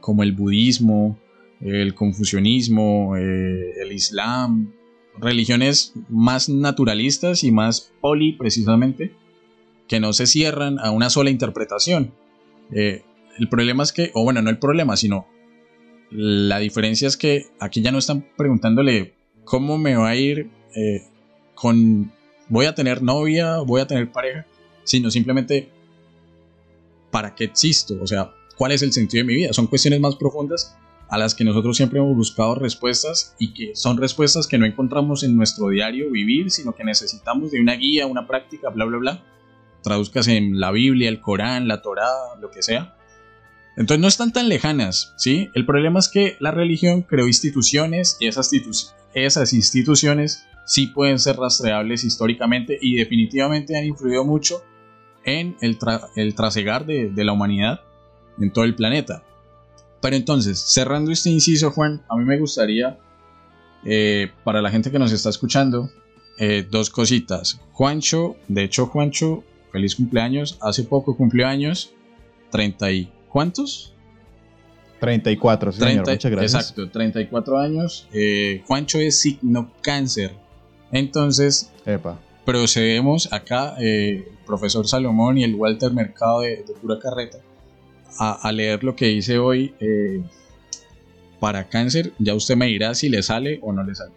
como 0.00 0.22
el 0.22 0.32
budismo, 0.32 1.18
el 1.62 1.94
confucianismo, 1.94 3.16
eh, 3.16 3.72
el 3.80 3.92
islam, 3.92 4.74
religiones 5.18 5.94
más 6.10 6.50
naturalistas 6.50 7.42
y 7.42 7.52
más 7.52 7.92
poli 8.02 8.32
precisamente, 8.32 9.14
que 9.88 9.98
no 9.98 10.12
se 10.12 10.26
cierran 10.26 10.78
a 10.78 10.90
una 10.90 11.08
sola 11.08 11.30
interpretación. 11.30 12.12
Eh, 12.70 13.02
el 13.38 13.48
problema 13.48 13.82
es 13.82 13.92
que, 13.92 14.10
o 14.12 14.24
bueno, 14.24 14.42
no 14.42 14.50
el 14.50 14.58
problema, 14.58 14.98
sino 14.98 15.26
la 16.14 16.58
diferencia 16.58 17.08
es 17.08 17.16
que 17.16 17.46
aquí 17.58 17.80
ya 17.80 17.90
no 17.90 17.98
están 17.98 18.26
preguntándole 18.36 19.14
cómo 19.44 19.78
me 19.78 19.96
va 19.96 20.10
a 20.10 20.16
ir 20.16 20.50
eh, 20.74 21.02
con, 21.54 22.12
voy 22.48 22.66
a 22.66 22.74
tener 22.74 23.02
novia, 23.02 23.58
voy 23.58 23.80
a 23.80 23.86
tener 23.86 24.10
pareja, 24.12 24.46
sino 24.84 25.10
simplemente 25.10 25.68
para 27.10 27.34
qué 27.34 27.44
existo, 27.44 27.98
o 28.00 28.06
sea, 28.06 28.32
cuál 28.56 28.72
es 28.72 28.82
el 28.82 28.92
sentido 28.92 29.22
de 29.22 29.26
mi 29.26 29.34
vida. 29.34 29.52
Son 29.52 29.66
cuestiones 29.66 30.00
más 30.00 30.16
profundas 30.16 30.76
a 31.08 31.18
las 31.18 31.34
que 31.34 31.44
nosotros 31.44 31.76
siempre 31.76 31.98
hemos 31.98 32.16
buscado 32.16 32.54
respuestas 32.54 33.34
y 33.38 33.52
que 33.52 33.76
son 33.76 33.98
respuestas 33.98 34.46
que 34.46 34.58
no 34.58 34.64
encontramos 34.64 35.22
en 35.22 35.36
nuestro 35.36 35.68
diario 35.68 36.10
vivir, 36.10 36.50
sino 36.50 36.74
que 36.74 36.84
necesitamos 36.84 37.50
de 37.50 37.60
una 37.60 37.74
guía, 37.74 38.06
una 38.06 38.26
práctica, 38.26 38.70
bla, 38.70 38.86
bla, 38.86 38.98
bla. 38.98 39.24
Traduzcas 39.82 40.28
en 40.28 40.58
la 40.58 40.70
Biblia, 40.70 41.08
el 41.08 41.20
Corán, 41.20 41.68
la 41.68 41.82
Torá, 41.82 42.08
lo 42.40 42.50
que 42.50 42.62
sea. 42.62 42.96
Entonces 43.76 44.00
no 44.00 44.08
están 44.08 44.32
tan 44.32 44.48
lejanas, 44.48 45.14
¿sí? 45.16 45.50
El 45.54 45.64
problema 45.64 45.98
es 45.98 46.08
que 46.08 46.36
la 46.40 46.50
religión 46.50 47.02
creó 47.02 47.26
instituciones 47.26 48.16
y 48.20 48.26
esas, 48.26 48.52
institu 48.52 48.94
esas 49.14 49.52
instituciones 49.52 50.44
sí 50.66 50.88
pueden 50.88 51.18
ser 51.18 51.36
rastreables 51.36 52.04
históricamente 52.04 52.78
y 52.80 52.96
definitivamente 52.96 53.76
han 53.76 53.84
influido 53.84 54.24
mucho 54.24 54.62
en 55.24 55.56
el, 55.60 55.78
tra 55.78 56.08
el 56.16 56.34
trasegar 56.34 56.84
de, 56.86 57.12
la 57.16 57.32
humanidad 57.32 57.80
en 58.38 58.52
todo 58.52 58.64
el 58.64 58.74
planeta. 58.74 59.22
Pero 60.00 60.16
entonces, 60.16 60.58
cerrando 60.58 61.12
este 61.12 61.30
inciso, 61.30 61.70
Juan, 61.70 62.02
a 62.08 62.16
mí 62.16 62.24
me 62.24 62.38
gustaría, 62.38 62.98
eh, 63.84 64.30
para 64.44 64.60
la 64.60 64.70
gente 64.70 64.90
que 64.90 64.98
nos 64.98 65.12
está 65.12 65.30
escuchando, 65.30 65.90
eh, 66.38 66.66
dos 66.68 66.90
cositas. 66.90 67.60
Juancho, 67.72 68.36
de 68.48 68.64
hecho, 68.64 68.86
Juancho, 68.86 69.44
feliz 69.70 69.94
cumpleaños. 69.94 70.58
Hace 70.60 70.84
poco 70.84 71.16
cumplió 71.16 71.46
años. 71.46 71.92
¿30 72.50 72.94
y 72.94 73.12
cuántos? 73.32 73.94
34, 75.00 75.72
señor. 75.72 76.04
30, 76.04 76.10
muchas 76.12 76.30
gracias. 76.30 76.54
Exacto, 76.54 76.90
34 76.90 77.58
años. 77.58 78.06
Eh, 78.12 78.62
Juancho 78.66 79.00
es 79.00 79.18
signo 79.18 79.72
cáncer. 79.80 80.32
Entonces, 80.92 81.72
Epa. 81.84 82.20
procedemos 82.44 83.32
acá, 83.32 83.74
eh, 83.80 84.28
el 84.30 84.44
profesor 84.46 84.86
Salomón 84.86 85.38
y 85.38 85.44
el 85.44 85.56
Walter 85.56 85.92
Mercado 85.92 86.42
de, 86.42 86.58
de 86.58 86.74
Pura 86.80 86.98
Carreta 87.00 87.38
a, 88.18 88.48
a, 88.48 88.52
leer 88.52 88.84
lo 88.84 88.94
que 88.94 89.10
hice 89.10 89.38
hoy 89.38 89.74
eh, 89.80 90.22
para 91.40 91.68
cáncer. 91.68 92.12
Ya 92.18 92.34
usted 92.34 92.56
me 92.56 92.66
dirá 92.66 92.94
si 92.94 93.08
le 93.08 93.22
sale 93.22 93.58
o 93.62 93.72
no 93.72 93.82
le 93.82 93.94
sale. 93.94 94.12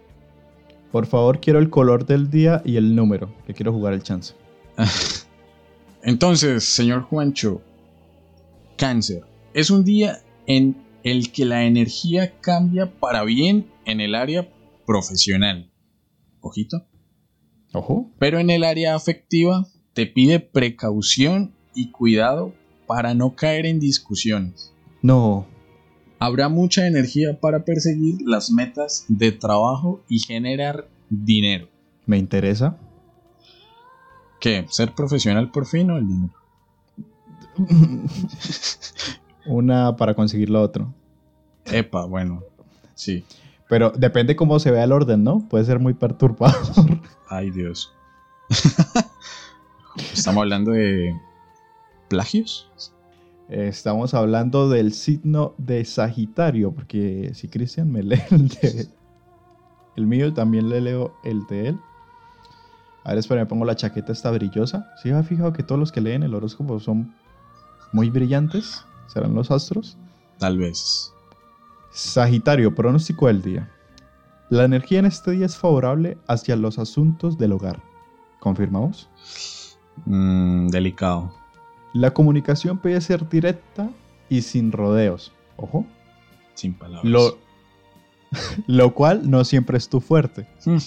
Por 0.92 1.08
favor, 1.08 1.40
quiero 1.40 1.60
el 1.60 1.70
color 1.70 2.06
del 2.06 2.30
día 2.30 2.62
y 2.64 2.78
el 2.78 2.96
número, 2.96 3.34
que 3.48 3.54
quiero 3.54 3.74
jugar 3.74 3.94
el 3.94 4.04
chance. 4.04 4.34
Entonces, 6.04 6.64
señor 6.64 7.02
Juancho, 7.02 7.62
cáncer. 8.76 9.24
Es 9.54 9.70
un 9.70 9.84
día 9.84 10.22
en 10.48 10.76
el 11.04 11.32
que 11.32 11.46
la 11.46 11.66
energía 11.66 12.40
cambia 12.42 12.92
para 13.00 13.24
bien 13.24 13.68
en 13.86 14.02
el 14.02 14.16
área 14.16 14.50
profesional. 14.86 15.72
Ojito. 16.42 16.86
Ojo. 17.74 18.12
Pero 18.20 18.40
en 18.40 18.50
el 18.50 18.64
área 18.64 18.96
afectiva 18.96 19.68
te 19.94 20.08
pide 20.08 20.40
precaución 20.40 21.54
y 21.74 21.92
cuidado 21.92 22.54
para 22.88 23.14
no 23.14 23.36
caer 23.36 23.66
en 23.66 23.80
discusiones. 23.80 24.74
No. 25.02 25.48
Habrá 26.20 26.50
mucha 26.50 26.88
energía 26.88 27.40
para 27.40 27.66
perseguir 27.66 28.18
las 28.26 28.50
metas 28.50 29.06
de 29.08 29.32
trabajo 29.32 30.04
y 30.10 30.20
generar 30.20 30.88
dinero. 31.10 31.68
Me 32.06 32.18
interesa. 32.18 32.78
¿Qué? 34.40 34.66
¿Ser 34.70 34.94
profesional 34.94 35.52
por 35.52 35.66
fin 35.66 35.90
o 35.92 35.98
el 35.98 36.08
dinero? 36.08 36.34
Una 39.46 39.96
para 39.96 40.14
conseguir 40.14 40.50
lo 40.50 40.62
otro. 40.62 40.94
Epa, 41.66 42.06
bueno, 42.06 42.44
sí. 42.94 43.26
Pero 43.68 43.92
depende 43.92 44.36
cómo 44.36 44.60
se 44.60 44.72
vea 44.72 44.84
el 44.84 44.92
orden, 44.92 45.24
¿no? 45.24 45.48
Puede 45.50 45.66
ser 45.66 45.80
muy 45.80 45.94
perturbador. 45.94 47.02
Ay, 47.28 47.52
Dios. 47.52 47.94
Estamos 50.14 50.42
hablando 50.42 50.72
de 50.72 51.16
plagios. 52.08 52.70
Estamos 53.50 54.14
hablando 54.14 54.70
del 54.70 54.92
signo 54.94 55.54
de 55.58 55.86
Sagitario, 55.86 56.72
porque 56.72 57.32
si 57.34 57.48
Cristian 57.48 57.92
me 57.92 58.04
lee 58.04 58.22
el 58.32 58.48
de 58.48 58.88
el 59.96 60.08
mío, 60.08 60.34
también 60.34 60.70
le 60.70 60.82
leo 60.82 61.16
el 61.24 61.46
de 61.48 61.70
él. 61.70 61.80
A 63.04 63.10
ver, 63.10 63.20
espera, 63.20 63.42
me 63.42 63.46
pongo 63.46 63.66
la 63.66 63.76
chaqueta 63.76 64.12
esta 64.12 64.32
brillosa. 64.32 64.92
¿Sí 65.02 65.12
ha 65.12 65.24
fijado 65.24 65.54
que 65.54 65.64
todos 65.64 65.80
los 65.80 65.92
que 65.92 66.02
leen 66.02 66.24
el 66.24 66.34
horóscopo 66.34 66.80
son 66.80 67.14
muy 67.92 68.10
brillantes? 68.10 68.86
¿Serán 69.08 69.34
los 69.34 69.52
astros? 69.52 69.98
Tal 70.40 70.58
vez. 70.58 71.14
Sagitario, 71.92 72.76
pronóstico 72.76 73.28
del 73.28 73.42
día. 73.42 73.72
La 74.50 74.66
energía 74.66 75.00
en 75.00 75.06
este 75.06 75.32
día 75.32 75.46
es 75.46 75.58
favorable 75.58 76.18
hacia 76.28 76.56
los 76.56 76.78
asuntos 76.78 77.38
del 77.38 77.54
hogar. 77.54 77.82
¿Confirmamos? 78.40 79.10
Mm, 80.06 80.68
delicado. 80.68 81.34
La 81.94 82.14
comunicación 82.14 82.78
puede 82.78 83.00
ser 83.02 83.28
directa 83.30 83.90
y 84.30 84.42
sin 84.42 84.72
rodeos. 84.72 85.32
Ojo. 85.58 85.86
Sin 86.54 86.74
palabras. 86.74 87.06
Lo, 87.06 87.38
lo 88.68 88.94
cual 88.94 89.30
no 89.30 89.44
siempre 89.46 89.78
es 89.78 89.90
tu 89.90 90.02
fuerte. 90.02 90.48
Hmm. 90.66 90.78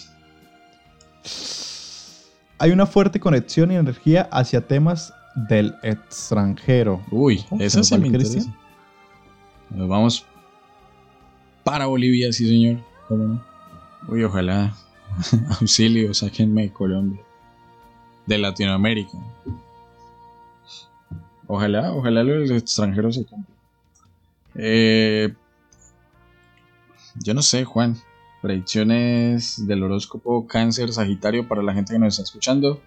Hay 2.58 2.72
una 2.72 2.86
fuerte 2.86 3.20
conexión 3.20 3.70
y 3.70 3.76
energía 3.76 4.28
hacia 4.32 4.66
temas 4.66 5.12
del 5.46 5.74
extranjero. 5.82 7.02
Uy, 7.10 7.44
esa 7.58 7.82
¿se 7.82 7.94
sí 7.94 8.00
me 8.00 8.06
interesa. 8.08 8.52
Nos 9.70 9.88
vamos 9.88 10.26
para 11.62 11.86
Bolivia, 11.86 12.32
sí 12.32 12.48
señor. 12.48 12.80
Uy, 14.08 14.24
ojalá. 14.24 14.74
Auxilio, 15.60 16.12
sáquenme 16.14 16.62
de 16.62 16.72
Colombia. 16.72 17.20
De 18.26 18.38
Latinoamérica. 18.38 19.18
Ojalá, 21.46 21.92
ojalá 21.92 22.22
los 22.22 22.50
extranjeros 22.50 23.14
se 23.14 23.24
cumplan. 23.24 23.58
Eh, 24.54 25.34
yo 27.16 27.34
no 27.34 27.42
sé, 27.42 27.64
Juan. 27.64 27.96
Predicciones 28.42 29.66
del 29.66 29.82
horóscopo 29.82 30.46
cáncer, 30.46 30.92
sagitario 30.92 31.48
para 31.48 31.62
la 31.62 31.74
gente 31.74 31.92
que 31.92 31.98
nos 31.98 32.14
está 32.14 32.22
escuchando. 32.22 32.80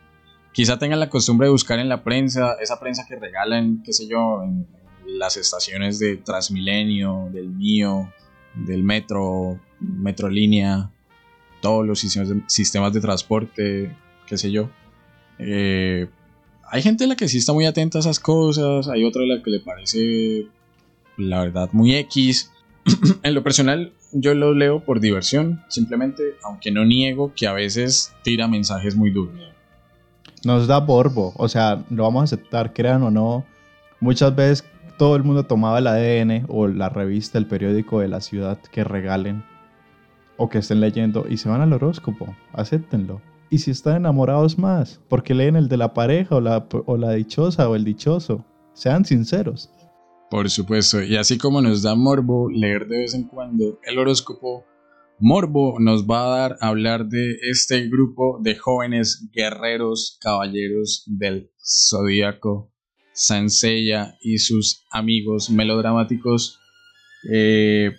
Quizá 0.54 0.78
tengan 0.78 1.00
la 1.00 1.10
costumbre 1.10 1.48
de 1.48 1.52
buscar 1.52 1.80
en 1.80 1.88
la 1.88 2.04
prensa, 2.04 2.58
esa 2.62 2.80
prensa 2.80 3.06
que 3.08 3.16
regalan, 3.16 3.82
qué 3.84 3.94
sé 3.94 4.08
yo, 4.08 4.44
en 4.44 4.68
las 5.06 5.38
estaciones 5.38 6.00
de 6.00 6.18
Transmilenio, 6.18 7.30
del 7.32 7.50
mío, 7.50 8.12
del 8.54 8.84
metro, 8.84 9.60
Metrolínea, 9.80 10.92
todos 11.62 11.86
los 11.88 12.00
sistemas 12.00 12.94
de, 12.94 13.02
transporte, 13.02 13.96
qué 14.28 14.38
sé 14.38 14.52
yo. 14.52 14.70
Eh, 15.40 16.08
hay 16.70 16.82
gente 16.82 17.06
a 17.06 17.08
la 17.08 17.16
que 17.16 17.28
sí 17.28 17.38
está 17.38 17.54
muy 17.54 17.66
atenta 17.66 17.98
a 17.98 18.02
esas 18.02 18.20
cosas, 18.20 18.88
hay 18.88 19.04
otra 19.04 19.24
a 19.24 19.26
la 19.26 19.44
que 19.44 19.52
le 19.52 19.60
parece, 19.60 20.48
la 21.18 21.40
verdad, 21.40 21.70
muy 21.72 21.96
X. 21.96 22.52
en 23.24 23.34
lo 23.34 23.44
personal, 23.44 23.94
yo 24.12 24.34
lo 24.34 24.54
leo 24.54 24.84
por 24.84 25.00
diversión, 25.00 25.62
simplemente, 25.70 26.36
aunque 26.44 26.72
no 26.72 26.84
niego 26.84 27.34
que 27.36 27.48
a 27.48 27.54
veces 27.54 28.14
tira 28.24 28.48
mensajes 28.48 28.96
muy 28.96 29.12
duros. 29.12 29.51
Nos 30.43 30.67
da 30.67 30.80
borbo, 30.80 31.34
o 31.38 31.47
sea, 31.47 31.84
lo 31.89 32.04
vamos 32.04 32.21
a 32.21 32.23
aceptar, 32.23 32.73
crean 32.73 33.04
o 33.04 33.12
no. 33.12 33.45
Muchas 33.99 34.36
veces 34.36 34.65
todo 34.97 35.15
el 35.15 35.23
mundo 35.23 35.43
tomaba 35.45 35.80
el 35.80 35.88
ADN 35.88 36.45
o 36.47 36.67
la 36.67 36.89
revista, 36.89 37.38
el 37.38 37.47
periódico 37.47 37.99
de 37.99 38.08
la 38.08 38.21
ciudad 38.21 38.58
que 38.71 38.84
regalen 38.84 39.43
o 40.38 40.49
que 40.49 40.58
estén 40.58 40.80
leyendo 40.80 41.25
y 41.30 41.38
se 41.38 41.49
van 41.49 41.62
al 41.62 41.73
horóscopo, 41.73 42.36
acéptenlo. 42.54 43.21
Y 43.51 43.60
si 43.60 43.71
están 43.71 43.97
enamorados 43.97 44.58
más, 44.58 44.99
porque 45.10 45.36
leen 45.36 45.56
el 45.56 45.67
de 45.67 45.77
la 45.77 45.93
pareja 45.93 46.38
o 46.38 46.41
la, 46.41 46.65
o 46.86 46.97
la 46.97 47.12
dichosa 47.12 47.69
o 47.69 47.75
el 47.75 47.84
dichoso, 47.84 48.43
sean 48.73 49.06
sinceros. 49.06 49.69
Por 50.32 50.49
supuesto, 50.49 51.04
y 51.04 51.17
así 51.17 51.38
como 51.38 51.62
nos 51.62 51.82
da 51.82 51.93
morbo 51.93 52.49
leer 52.49 52.88
de 52.88 52.99
vez 52.99 53.13
en 53.13 53.25
cuando 53.25 53.77
el 53.84 53.99
horóscopo, 53.99 54.63
Morbo 55.24 55.80
nos 55.80 56.08
va 56.08 56.24
a 56.24 56.40
dar 56.40 56.58
a 56.62 56.70
hablar 56.70 57.06
de 57.06 57.38
este 57.44 57.88
grupo 57.90 58.40
de 58.42 58.56
jóvenes 58.56 59.30
guerreros, 59.32 60.18
caballeros 60.20 61.04
del 61.06 61.52
zodíaco, 61.64 62.74
Sansella 63.14 64.18
y 64.20 64.40
sus 64.40 64.84
amigos 64.90 65.52
melodramáticos. 65.52 66.60
Eh, 67.32 67.92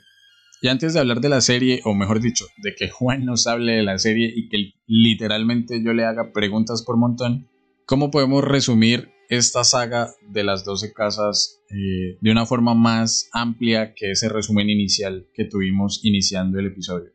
y 0.62 0.66
antes 0.66 0.94
de 0.94 1.00
hablar 1.00 1.20
de 1.20 1.28
la 1.28 1.40
serie, 1.40 1.80
o 1.84 1.94
mejor 1.94 2.20
dicho, 2.20 2.44
de 2.60 2.74
que 2.74 2.88
Juan 2.88 3.24
nos 3.24 3.46
hable 3.46 3.74
de 3.74 3.84
la 3.84 3.98
serie 3.98 4.32
y 4.34 4.48
que 4.48 4.72
literalmente 4.86 5.80
yo 5.84 5.92
le 5.92 6.04
haga 6.04 6.32
preguntas 6.32 6.82
por 6.82 6.96
montón, 6.96 7.48
¿cómo 7.86 8.10
podemos 8.10 8.42
resumir 8.42 9.11
esta 9.36 9.64
saga 9.64 10.10
de 10.28 10.44
las 10.44 10.62
12 10.62 10.92
casas 10.92 11.62
eh, 11.70 12.18
de 12.20 12.30
una 12.30 12.44
forma 12.44 12.74
más 12.74 13.30
amplia 13.32 13.94
que 13.94 14.10
ese 14.10 14.28
resumen 14.28 14.68
inicial 14.68 15.26
que 15.32 15.46
tuvimos 15.46 16.04
iniciando 16.04 16.58
el 16.58 16.66
episodio? 16.66 17.12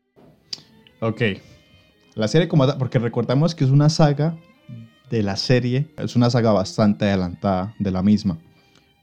Ok. 1.00 1.22
La 2.16 2.28
serie 2.28 2.48
como 2.48 2.68
porque 2.80 2.98
recordamos 2.98 3.54
que 3.54 3.66
es 3.66 3.70
una 3.70 3.90
saga 3.90 4.36
de 5.12 5.22
la 5.22 5.36
serie, 5.36 5.90
es 5.96 6.16
una 6.16 6.32
saga 6.32 6.52
bastante 6.52 7.06
adelantada 7.06 7.76
de 7.78 7.92
la 7.92 8.02
misma. 8.02 8.40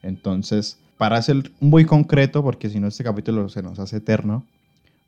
Entonces, 0.03 0.81
para 0.99 1.23
ser 1.23 1.53
muy 1.61 1.85
concreto, 1.85 2.43
porque 2.43 2.69
si 2.69 2.81
no 2.81 2.89
este 2.89 3.05
capítulo 3.05 3.49
se 3.49 3.63
nos 3.63 3.79
hace 3.79 3.99
eterno, 3.99 4.45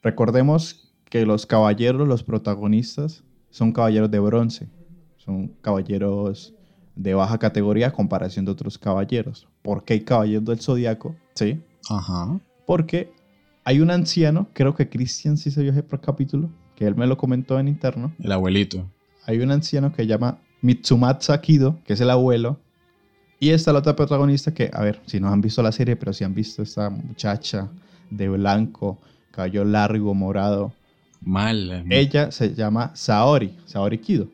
recordemos 0.00 0.92
que 1.10 1.26
los 1.26 1.44
caballeros, 1.44 2.06
los 2.06 2.22
protagonistas, 2.22 3.24
son 3.50 3.72
caballeros 3.72 4.12
de 4.12 4.20
bronce. 4.20 4.68
Son 5.16 5.48
caballeros 5.60 6.54
de 6.96 7.14
baja 7.14 7.38
categoría 7.38 7.88
a 7.88 7.92
comparación 7.92 8.44
de 8.44 8.50
otros 8.50 8.78
caballeros. 8.78 9.46
¿Por 9.62 9.84
qué 9.84 9.94
hay 9.94 10.00
caballeros 10.00 10.44
del 10.46 10.60
zodiaco? 10.60 11.14
Sí. 11.34 11.62
Ajá. 11.88 12.40
Porque 12.66 13.12
hay 13.64 13.80
un 13.80 13.90
anciano, 13.90 14.48
creo 14.52 14.74
que 14.74 14.88
Christian 14.88 15.36
sí 15.36 15.50
se 15.50 15.62
vio 15.62 15.70
ese 15.72 15.84
capítulo, 16.00 16.50
que 16.74 16.86
él 16.86 16.96
me 16.96 17.06
lo 17.06 17.16
comentó 17.16 17.60
en 17.60 17.68
interno. 17.68 18.12
El 18.18 18.32
abuelito. 18.32 18.90
Hay 19.26 19.38
un 19.40 19.50
anciano 19.50 19.90
que 19.92 20.02
se 20.02 20.06
llama 20.08 20.38
Mitsumatsu 20.62 21.32
Kido, 21.40 21.78
que 21.84 21.92
es 21.92 22.00
el 22.00 22.10
abuelo. 22.10 22.58
Y 23.38 23.50
está 23.50 23.72
la 23.72 23.80
otra 23.80 23.94
protagonista 23.94 24.54
que, 24.54 24.70
a 24.72 24.80
ver, 24.82 25.00
si 25.04 25.20
no 25.20 25.28
han 25.28 25.42
visto 25.42 25.62
la 25.62 25.72
serie, 25.72 25.94
pero 25.96 26.12
si 26.12 26.24
han 26.24 26.34
visto 26.34 26.62
esta 26.62 26.88
muchacha 26.88 27.68
de 28.10 28.28
blanco, 28.28 28.98
cabello 29.30 29.64
largo, 29.64 30.14
morado. 30.14 30.72
Mal. 31.20 31.84
Ella 31.90 32.30
se 32.30 32.54
llama 32.54 32.92
Saori, 32.94 33.54
Saori 33.66 33.98
Kido. 33.98 34.28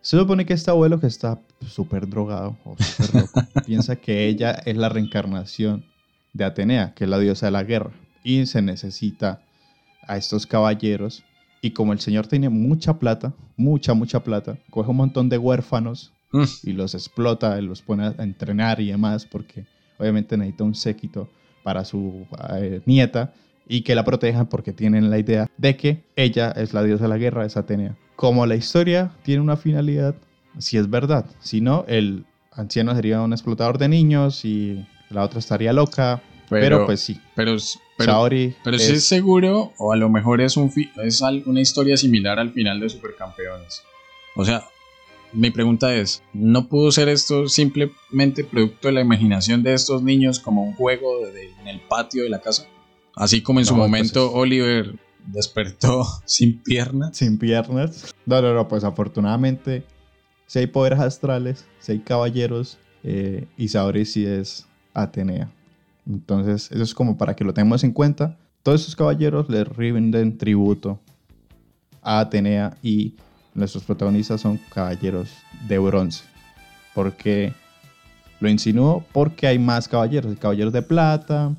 Se 0.00 0.16
supone 0.16 0.46
que 0.46 0.54
este 0.54 0.70
abuelo 0.70 1.00
que 1.00 1.06
está 1.06 1.40
súper 1.66 2.08
drogado 2.08 2.56
o 2.64 2.76
súper 2.78 3.22
loco, 3.22 3.40
piensa 3.66 3.96
que 3.96 4.26
ella 4.26 4.52
es 4.64 4.76
la 4.76 4.88
reencarnación 4.88 5.84
de 6.32 6.44
Atenea, 6.44 6.94
que 6.94 7.04
es 7.04 7.10
la 7.10 7.18
diosa 7.18 7.46
de 7.46 7.52
la 7.52 7.64
guerra. 7.64 7.90
Y 8.22 8.46
se 8.46 8.62
necesita 8.62 9.40
a 10.06 10.16
estos 10.16 10.46
caballeros. 10.46 11.24
Y 11.60 11.70
como 11.72 11.92
el 11.92 12.00
señor 12.00 12.26
tiene 12.26 12.48
mucha 12.48 12.98
plata, 12.98 13.32
mucha, 13.56 13.94
mucha 13.94 14.22
plata, 14.22 14.58
coge 14.70 14.90
un 14.90 14.96
montón 14.96 15.28
de 15.28 15.38
huérfanos 15.38 16.12
Mm. 16.32 16.44
y 16.64 16.72
los 16.72 16.94
explota, 16.94 17.58
y 17.58 17.62
los 17.62 17.82
pone 17.82 18.06
a 18.06 18.14
entrenar 18.18 18.80
y 18.80 18.88
demás, 18.88 19.24
porque 19.26 19.64
obviamente 19.98 20.36
necesita 20.36 20.64
un 20.64 20.74
séquito 20.74 21.28
para 21.62 21.84
su 21.84 22.26
eh, 22.54 22.80
nieta 22.86 23.32
y 23.66 23.82
que 23.82 23.94
la 23.94 24.04
protejan 24.04 24.46
porque 24.46 24.72
tienen 24.72 25.10
la 25.10 25.18
idea 25.18 25.46
de 25.56 25.76
que 25.76 26.04
ella 26.16 26.50
es 26.52 26.74
la 26.74 26.82
diosa 26.82 27.04
de 27.04 27.08
la 27.08 27.18
guerra, 27.18 27.44
es 27.46 27.56
Atenea. 27.56 27.96
Como 28.16 28.44
la 28.46 28.56
historia 28.56 29.10
tiene 29.22 29.40
una 29.40 29.56
finalidad, 29.56 30.14
si 30.58 30.76
es 30.78 30.88
verdad, 30.90 31.26
si 31.40 31.60
no, 31.60 31.84
el 31.88 32.24
anciano 32.52 32.94
sería 32.94 33.20
un 33.20 33.32
explotador 33.32 33.78
de 33.78 33.88
niños 33.88 34.44
y 34.44 34.84
la 35.10 35.22
otra 35.22 35.38
estaría 35.38 35.72
loca, 35.72 36.22
pero, 36.50 36.86
pues 36.86 37.00
sí. 37.00 37.20
Pero, 37.34 37.56
pero, 37.96 38.12
Saori 38.12 38.54
pero 38.64 38.78
si 38.78 38.84
es- 38.84 38.90
es 38.98 39.04
seguro, 39.06 39.72
o 39.78 39.92
a 39.92 39.96
lo 39.96 40.08
mejor 40.08 40.40
es, 40.40 40.56
un 40.56 40.70
fi- 40.72 40.90
es 41.04 41.20
una 41.20 41.60
historia 41.60 41.96
similar 41.96 42.38
al 42.38 42.52
final 42.52 42.80
de 42.80 42.88
Supercampeones. 42.88 43.82
O 44.34 44.44
sea, 44.44 44.64
mi 45.32 45.50
pregunta 45.50 45.94
es, 45.94 46.22
¿no 46.32 46.68
pudo 46.68 46.90
ser 46.90 47.08
esto 47.10 47.48
simplemente 47.48 48.44
producto 48.44 48.88
de 48.88 48.94
la 48.94 49.00
imaginación 49.02 49.62
de 49.62 49.74
estos 49.74 50.02
niños 50.02 50.40
como 50.40 50.62
un 50.64 50.72
juego 50.74 51.26
en 51.60 51.68
el 51.68 51.80
patio 51.82 52.22
de 52.22 52.30
la 52.30 52.40
casa? 52.40 52.66
Así 53.14 53.42
como 53.42 53.60
en 53.60 53.66
su 53.66 53.74
momento 53.76 54.32
Oliver 54.32 54.94
despertó 55.26 56.04
sin 56.24 56.62
piernas. 56.62 57.16
Sin 57.16 57.38
piernas. 57.38 58.14
No, 58.26 58.40
no, 58.40 58.54
no, 58.54 58.66
pues 58.68 58.84
afortunadamente 58.84 59.84
si 60.48 60.58
hay 60.58 60.66
poderes 60.66 60.98
astrales, 60.98 61.64
si 61.78 61.92
hay 61.92 61.98
caballeros, 62.00 62.78
y 63.04 63.68
Saori 63.68 64.04
sí 64.04 64.26
es 64.26 64.66
Atenea. 64.94 65.48
Entonces, 66.06 66.72
eso 66.72 66.82
es 66.82 66.94
como 66.94 67.16
para 67.16 67.36
que 67.36 67.44
lo 67.44 67.54
tengamos 67.54 67.84
en 67.84 67.92
cuenta. 67.92 68.36
Todos 68.62 68.80
esos 68.80 68.96
caballeros 68.96 69.48
le 69.48 69.62
rinden 69.62 70.36
tributo 70.36 70.98
a 72.02 72.20
Atenea 72.20 72.76
y 72.82 73.14
nuestros 73.54 73.84
protagonistas 73.84 74.40
son 74.40 74.58
caballeros 74.72 75.30
de 75.68 75.78
bronce. 75.78 76.24
Porque 76.94 77.52
lo 78.40 78.48
insinuó 78.48 79.04
porque 79.12 79.46
hay 79.46 79.58
más 79.58 79.86
caballeros, 79.86 80.36
caballeros 80.38 80.72
de 80.72 80.82
plata 80.82 81.54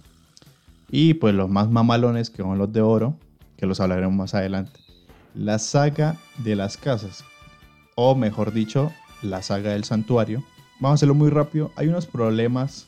y 0.89 1.13
pues 1.13 1.36
los 1.36 1.49
más 1.49 1.69
mamalones 1.69 2.30
que 2.30 2.41
son 2.41 2.58
los 2.58 2.73
de 2.73 2.82
oro, 2.82 3.15
que 3.56 3.65
los 3.65 3.80
hablaremos 3.80 4.15
más 4.15 4.34
adelante. 4.34 4.80
La 5.36 5.60
saga 5.60 6.17
de 6.39 6.56
las 6.56 6.75
casas, 6.75 7.23
o 8.02 8.16
mejor 8.16 8.54
dicho, 8.54 8.94
la 9.22 9.42
saga 9.42 9.74
del 9.74 9.84
santuario. 9.84 10.42
Vamos 10.80 10.92
a 10.92 10.94
hacerlo 10.96 11.16
muy 11.16 11.30
rápido. 11.30 11.70
Hay 11.76 11.90
unos 11.90 12.06
problemas 12.06 12.88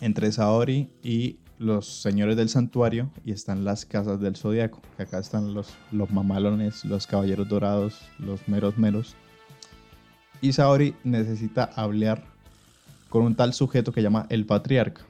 entre 0.00 0.32
Saori 0.32 0.88
y 1.02 1.36
los 1.58 1.86
señores 2.00 2.34
del 2.38 2.48
santuario 2.48 3.10
y 3.22 3.32
están 3.32 3.66
las 3.66 3.84
casas 3.84 4.20
del 4.20 4.36
zodiaco. 4.36 4.80
Que 4.96 5.02
acá 5.02 5.18
están 5.18 5.52
los, 5.52 5.74
los 5.92 6.10
mamalones, 6.10 6.86
los 6.86 7.06
caballeros 7.06 7.50
dorados, 7.50 8.00
los 8.18 8.48
meros 8.48 8.78
meros. 8.78 9.14
Y 10.40 10.54
Saori 10.54 10.94
necesita 11.04 11.64
hablar 11.76 12.24
con 13.10 13.24
un 13.24 13.34
tal 13.34 13.52
sujeto 13.52 13.92
que 13.92 14.00
llama 14.00 14.24
el 14.30 14.46
patriarca, 14.46 15.02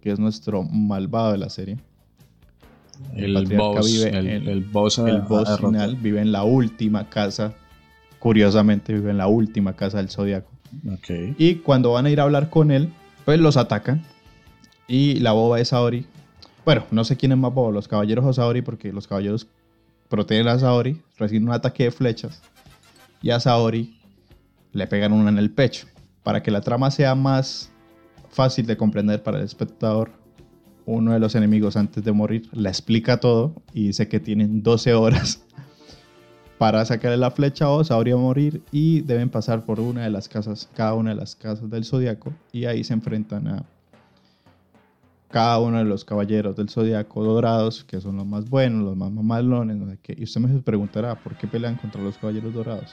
que 0.00 0.10
es 0.10 0.18
nuestro 0.18 0.64
malvado 0.64 1.30
de 1.30 1.38
la 1.38 1.50
serie. 1.50 1.78
El, 3.14 3.32
patriarca 3.32 3.80
vive 3.82 4.08
el, 4.08 4.26
en, 4.26 4.48
el 4.48 4.64
boss, 4.64 5.00
final 5.60 5.94
vive 5.94 6.20
en 6.20 6.32
la 6.32 6.42
última 6.42 7.08
casa. 7.08 7.54
Curiosamente 8.20 8.92
vive 8.92 9.10
en 9.10 9.18
la 9.18 9.26
última 9.26 9.74
casa 9.74 9.96
del 9.96 10.08
zodiaco. 10.08 10.50
Y 11.36 11.56
cuando 11.56 11.92
van 11.92 12.06
a 12.06 12.10
ir 12.10 12.20
a 12.20 12.22
hablar 12.22 12.48
con 12.48 12.70
él, 12.70 12.92
pues 13.24 13.40
los 13.40 13.56
atacan 13.56 14.04
y 14.86 15.14
la 15.20 15.32
boba 15.32 15.58
es 15.58 15.68
Saori. 15.68 16.06
Bueno, 16.64 16.84
no 16.90 17.04
sé 17.04 17.16
quién 17.16 17.32
es 17.32 17.38
más 17.38 17.52
bobo, 17.52 17.72
los 17.72 17.88
caballeros 17.88 18.24
o 18.24 18.32
Saori, 18.32 18.62
porque 18.62 18.92
los 18.92 19.08
caballeros 19.08 19.48
protegen 20.08 20.48
a 20.48 20.58
Saori, 20.58 21.00
reciben 21.18 21.48
un 21.48 21.54
ataque 21.54 21.84
de 21.84 21.90
flechas. 21.90 22.42
Y 23.22 23.30
a 23.30 23.40
Saori 23.40 23.98
le 24.72 24.86
pegan 24.86 25.12
una 25.12 25.30
en 25.30 25.38
el 25.38 25.50
pecho. 25.50 25.86
Para 26.22 26.42
que 26.42 26.50
la 26.50 26.60
trama 26.60 26.90
sea 26.90 27.14
más 27.14 27.70
fácil 28.30 28.66
de 28.66 28.76
comprender 28.76 29.22
para 29.22 29.38
el 29.38 29.44
espectador, 29.44 30.12
uno 30.86 31.12
de 31.12 31.20
los 31.20 31.34
enemigos 31.34 31.76
antes 31.76 32.04
de 32.04 32.12
morir 32.12 32.48
le 32.52 32.68
explica 32.68 33.20
todo 33.20 33.54
y 33.72 33.88
dice 33.88 34.08
que 34.08 34.20
tienen 34.20 34.62
12 34.62 34.94
horas 34.94 35.44
para 36.60 36.84
sacarle 36.84 37.16
la 37.16 37.30
flecha 37.30 37.70
o 37.70 37.82
Saori 37.82 38.12
va 38.12 38.18
a 38.18 38.22
morir 38.22 38.60
y 38.70 39.00
deben 39.00 39.30
pasar 39.30 39.64
por 39.64 39.80
una 39.80 40.02
de 40.02 40.10
las 40.10 40.28
casas, 40.28 40.68
cada 40.76 40.92
una 40.92 41.08
de 41.08 41.16
las 41.16 41.34
casas 41.34 41.70
del 41.70 41.86
zodiaco 41.86 42.34
y 42.52 42.66
ahí 42.66 42.84
se 42.84 42.92
enfrentan 42.92 43.48
a 43.48 43.64
cada 45.30 45.58
uno 45.58 45.78
de 45.78 45.86
los 45.86 46.04
caballeros 46.04 46.56
del 46.56 46.68
zodiaco 46.68 47.24
dorados, 47.24 47.82
que 47.84 47.98
son 48.02 48.18
los 48.18 48.26
más 48.26 48.50
buenos, 48.50 48.84
los 48.84 48.94
más 48.94 49.10
mamalones, 49.10 49.74
no 49.78 49.90
sé 49.90 49.98
qué. 50.02 50.14
Y 50.18 50.24
usted 50.24 50.42
me 50.42 50.60
preguntará, 50.60 51.14
¿por 51.14 51.34
qué 51.34 51.46
pelean 51.46 51.76
contra 51.76 52.02
los 52.02 52.18
caballeros 52.18 52.52
dorados? 52.52 52.92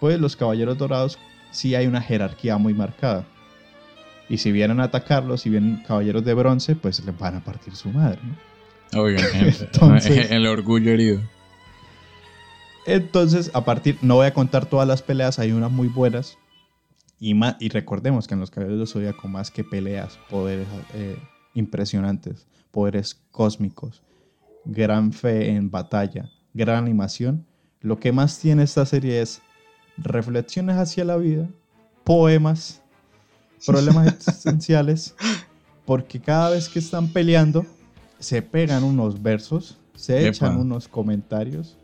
Pues 0.00 0.18
los 0.18 0.34
caballeros 0.34 0.76
dorados 0.76 1.20
sí 1.52 1.76
hay 1.76 1.86
una 1.86 2.02
jerarquía 2.02 2.58
muy 2.58 2.74
marcada. 2.74 3.24
Y 4.28 4.38
si 4.38 4.50
vienen 4.50 4.80
a 4.80 4.84
atacarlos, 4.84 5.42
si 5.42 5.50
vienen 5.50 5.84
caballeros 5.86 6.24
de 6.24 6.34
bronce, 6.34 6.74
pues 6.74 7.04
les 7.06 7.16
van 7.16 7.36
a 7.36 7.44
partir 7.44 7.76
su 7.76 7.90
madre, 7.90 8.18
¿no? 8.24 9.06
Entonces, 9.06 10.32
el 10.32 10.48
orgullo 10.48 10.90
herido. 10.90 11.20
Entonces, 12.86 13.50
a 13.54 13.64
partir, 13.64 13.98
no 14.02 14.16
voy 14.16 14.26
a 14.26 14.34
contar 14.34 14.66
todas 14.66 14.88
las 14.88 15.02
peleas, 15.02 15.38
hay 15.38 15.52
unas 15.52 15.70
muy 15.70 15.88
buenas, 15.88 16.38
y, 17.24 17.68
recordemos 17.68 18.26
que 18.26 18.34
en 18.34 18.40
los 18.40 18.50
Caballeros 18.50 18.80
del 18.80 18.88
Zodíaco, 18.88 19.28
más 19.28 19.52
que 19.52 19.62
peleas, 19.62 20.18
poderes 20.28 20.66
eh, 20.92 21.16
impresionantes, 21.54 22.48
poderes 22.72 23.16
cósmicos, 23.30 24.02
gran 24.64 25.12
fe 25.12 25.50
en 25.50 25.70
batalla, 25.70 26.28
gran 26.52 26.82
animación, 26.82 27.46
lo 27.80 28.00
que 28.00 28.10
más 28.10 28.40
tiene 28.40 28.64
esta 28.64 28.84
serie 28.86 29.22
es 29.22 29.40
reflexiones 29.98 30.76
hacia 30.76 31.04
la 31.04 31.16
vida, 31.16 31.48
poemas, 32.02 32.82
problemas 33.64 34.06
existenciales, 34.14 35.14
porque 35.84 36.20
cada 36.20 36.50
vez 36.50 36.68
que 36.68 36.80
están 36.80 37.06
peleando, 37.06 37.64
se 38.18 38.42
pegan 38.42 38.82
unos 38.82 39.22
versos, 39.22 39.78
se 39.94 40.26
echan 40.26 40.56
unos 40.56 40.88
comentarios. 40.88 41.76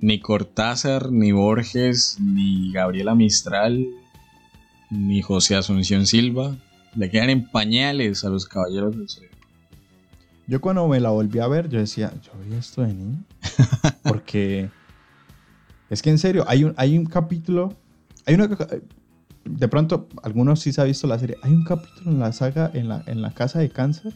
Ni 0.00 0.20
Cortázar, 0.20 1.10
ni 1.10 1.32
Borges, 1.32 2.18
ni 2.20 2.72
Gabriela 2.72 3.14
Mistral 3.14 3.86
ni 4.94 5.22
José 5.22 5.56
Asunción 5.56 6.06
Silva. 6.06 6.56
Le 6.94 7.10
quedan 7.10 7.30
en 7.30 7.50
pañales 7.50 8.24
a 8.24 8.28
los 8.28 8.46
caballeros 8.46 8.96
del 8.96 9.08
Zodíaco. 9.08 9.34
Yo 10.46 10.60
cuando 10.60 10.86
me 10.86 11.00
la 11.00 11.10
volví 11.10 11.38
a 11.38 11.48
ver, 11.48 11.68
yo 11.68 11.78
decía, 11.78 12.12
yo 12.22 12.32
vi 12.44 12.54
esto 12.54 12.82
de 12.82 12.94
niño. 12.94 13.24
Porque 14.02 14.70
es 15.90 16.02
que 16.02 16.10
en 16.10 16.18
serio, 16.18 16.44
hay 16.46 16.64
un, 16.64 16.74
hay 16.76 16.96
un 16.96 17.06
capítulo, 17.06 17.74
hay 18.26 18.34
una... 18.34 18.48
De 19.44 19.68
pronto, 19.68 20.08
algunos 20.22 20.60
sí 20.60 20.72
se 20.72 20.80
ha 20.80 20.84
visto 20.84 21.06
la 21.06 21.18
serie. 21.18 21.36
Hay 21.42 21.52
un 21.52 21.64
capítulo 21.64 22.10
en 22.10 22.18
la 22.18 22.32
saga, 22.32 22.70
en 22.72 22.88
la, 22.88 23.02
en 23.06 23.20
la 23.20 23.32
casa 23.32 23.58
de 23.58 23.68
cáncer. 23.68 24.14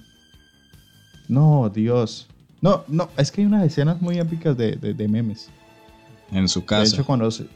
No, 1.28 1.68
Dios. 1.68 2.28
No, 2.62 2.84
no, 2.88 3.10
es 3.18 3.30
que 3.30 3.42
hay 3.42 3.46
unas 3.46 3.64
escenas 3.64 4.00
muy 4.00 4.18
épicas 4.18 4.56
de, 4.56 4.76
de, 4.76 5.08
memes. 5.08 5.50
En 6.30 6.48
su 6.48 6.64
casa. 6.64 6.82
De 6.82 6.88
hecho, 6.88 7.04
cuando 7.04 7.30
se... 7.30 7.46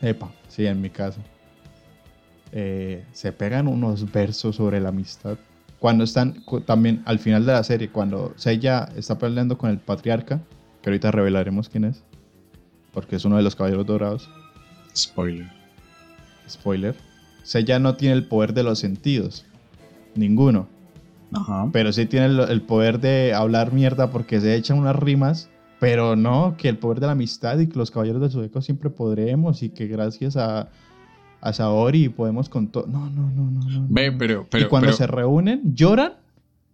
Epa, 0.00 0.32
sí, 0.48 0.66
en 0.66 0.80
mi 0.80 0.90
casa. 0.90 1.20
Eh, 2.52 3.04
se 3.12 3.32
pegan 3.32 3.68
unos 3.68 4.10
versos 4.10 4.56
sobre 4.56 4.80
la 4.80 4.88
amistad. 4.88 5.36
Cuando 5.78 6.04
están 6.04 6.42
también 6.66 7.02
al 7.06 7.18
final 7.18 7.46
de 7.46 7.52
la 7.52 7.64
serie, 7.64 7.90
cuando 7.90 8.34
Seiya 8.36 8.88
está 8.96 9.18
peleando 9.18 9.56
con 9.56 9.70
el 9.70 9.78
patriarca, 9.78 10.40
que 10.82 10.90
ahorita 10.90 11.10
revelaremos 11.10 11.68
quién 11.68 11.84
es, 11.84 12.02
porque 12.92 13.16
es 13.16 13.24
uno 13.24 13.36
de 13.36 13.42
los 13.42 13.56
caballeros 13.56 13.86
dorados. 13.86 14.28
Spoiler. 14.96 15.50
Spoiler. 16.48 16.96
Seiya 17.44 17.78
no 17.78 17.96
tiene 17.96 18.14
el 18.14 18.26
poder 18.26 18.52
de 18.52 18.62
los 18.62 18.78
sentidos. 18.78 19.46
Ninguno. 20.14 20.68
Pero 21.72 21.92
sí 21.92 22.06
tiene 22.06 22.26
el, 22.26 22.62
poder 22.62 22.98
de 23.00 23.34
hablar 23.34 23.72
mierda 23.72 24.10
porque 24.10 24.40
se 24.40 24.54
echan 24.56 24.78
unas 24.78 24.96
rimas. 24.96 25.48
Pero 25.80 26.14
no, 26.14 26.56
que 26.58 26.68
el 26.68 26.76
poder 26.76 27.00
de 27.00 27.06
la 27.06 27.12
amistad 27.12 27.58
y 27.58 27.66
que 27.66 27.78
los 27.78 27.90
caballeros 27.90 28.20
del 28.20 28.30
Zodíaco 28.30 28.60
siempre 28.60 28.90
podremos 28.90 29.62
y 29.62 29.70
que 29.70 29.86
gracias 29.86 30.36
a, 30.36 30.68
a 31.40 31.52
Saori 31.54 32.10
podemos 32.10 32.50
con 32.50 32.68
todo. 32.68 32.86
No, 32.86 33.08
no, 33.08 33.30
no, 33.30 33.50
no. 33.50 33.86
Ve, 33.88 34.12
pero, 34.12 34.46
pero, 34.50 34.66
y 34.66 34.68
cuando 34.68 34.92
se 34.92 35.06
reúnen, 35.06 35.74
lloran. 35.74 36.12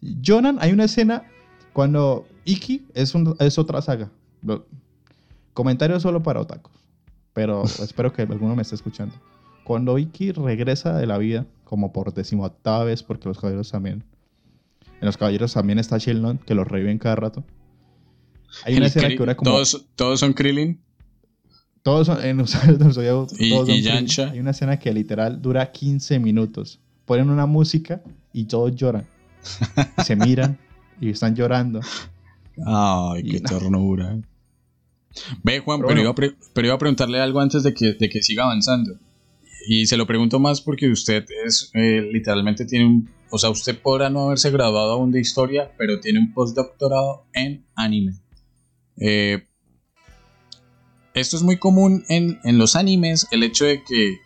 Lloran. 0.01 0.59
Hay 0.61 0.73
una 0.73 0.85
escena 0.85 1.23
cuando 1.73 2.27
Iki 2.45 2.87
es, 2.95 3.15
es 3.39 3.59
otra 3.59 3.81
saga. 3.81 4.11
Comentario 5.55 6.01
solo 6.01 6.23
para 6.23 6.41
otakus. 6.41 6.73
Pero 7.33 7.63
espero 7.83 8.13
que 8.13 8.23
alguno 8.23 8.57
me 8.57 8.63
esté 8.63 8.75
escuchando. 8.75 9.15
Cuando 9.63 9.99
Iki 9.99 10.33
regresa 10.33 10.97
de 10.97 11.07
la 11.07 11.19
vida, 11.19 11.47
como 11.65 11.93
por 11.93 12.13
decimoctava 12.13 12.85
vez, 12.85 13.05
porque 13.05 13.29
los 13.29 13.39
caballeros 13.39 13.71
también. 13.71 14.03
En 15.01 15.07
los 15.07 15.17
caballeros 15.17 15.53
también 15.53 15.79
está 15.79 15.99
Sheldon, 15.99 16.39
que 16.39 16.55
los 16.55 16.67
reviven 16.67 16.99
cada 16.99 17.17
rato. 17.17 17.45
Hay 18.65 18.77
una 18.77 18.87
escena 18.87 19.09
que 19.09 19.17
dura 19.17 19.37
como. 19.37 19.51
¿Todos, 19.51 19.87
¿Todos 19.95 20.21
son 20.21 20.33
Krillin? 20.33 20.81
Todos 21.83 22.09
son, 22.09 22.25
en 22.25 22.37
todos 22.79 22.99
y, 23.39 23.51
son 23.51 24.31
Hay 24.31 24.41
una 24.41 24.51
escena 24.51 24.77
que 24.77 24.93
literal 24.93 25.41
dura 25.41 25.71
15 25.71 26.19
minutos. 26.19 26.81
Ponen 27.05 27.31
una 27.31 27.47
música 27.47 28.03
y 28.33 28.45
todos 28.45 28.75
lloran. 28.75 29.07
se 30.05 30.17
miran 30.17 30.59
y 31.01 31.11
están 31.11 31.37
llorando. 31.37 31.81
Ay, 32.67 33.23
qué 33.23 33.41
ternura. 33.41 34.19
Ve, 35.43 35.61
Juan, 35.61 35.81
pero, 35.87 36.01
iba 36.67 36.75
a 36.75 36.79
preguntarle 36.79 37.21
algo 37.21 37.41
antes 37.41 37.63
de 37.63 37.73
que, 37.73 37.95
de 37.95 38.09
que 38.09 38.23
siga 38.23 38.45
avanzando. 38.45 38.99
Y 39.69 39.87
se 39.87 39.97
lo 39.97 40.07
pregunto 40.07 40.39
más 40.39 40.61
porque 40.61 40.89
usted 40.89 41.25
es, 41.45 41.71
eh, 41.75 42.09
literalmente 42.13 42.65
tiene 42.65 42.87
un, 42.87 43.11
o 43.31 43.39
sea, 43.39 43.51
usted 43.51 43.79
podrá 43.81 44.11
no 44.11 44.27
haberse 44.27 44.51
graduado 44.51 44.93
aún 44.93 45.11
de 45.11 45.21
historia, 45.21 45.73
pero 45.77 46.01
tiene 46.01 46.21
un 46.21 46.33
postdoctorado 46.33 47.27
en 47.33 47.65
anime. 47.75 48.15
Eh, 49.01 49.45
esto 51.15 51.37
es 51.37 51.43
muy 51.43 51.59
común 51.59 52.05
en, 52.09 52.39
los 52.59 52.77
animes, 52.77 53.27
el 53.31 53.43
hecho 53.43 53.65
de 53.65 53.83
que 53.83 54.19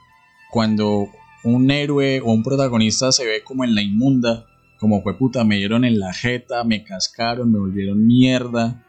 cuando 0.50 1.08
un 1.44 1.70
héroe 1.70 2.20
o 2.20 2.32
un 2.32 2.42
protagonista 2.42 3.12
se 3.12 3.26
ve 3.26 3.42
como 3.44 3.64
en 3.64 3.74
la 3.74 3.82
inmunda, 3.82 4.46
como 4.78 5.02
fue 5.02 5.16
puta, 5.16 5.44
me 5.44 5.56
dieron 5.56 5.84
en 5.84 6.00
la 6.00 6.12
jeta, 6.12 6.64
me 6.64 6.82
cascaron, 6.82 7.52
me 7.52 7.58
volvieron 7.58 8.06
mierda. 8.06 8.84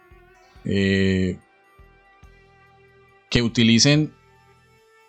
Eh, 0.66 1.38
que 3.32 3.42
utilicen 3.42 4.14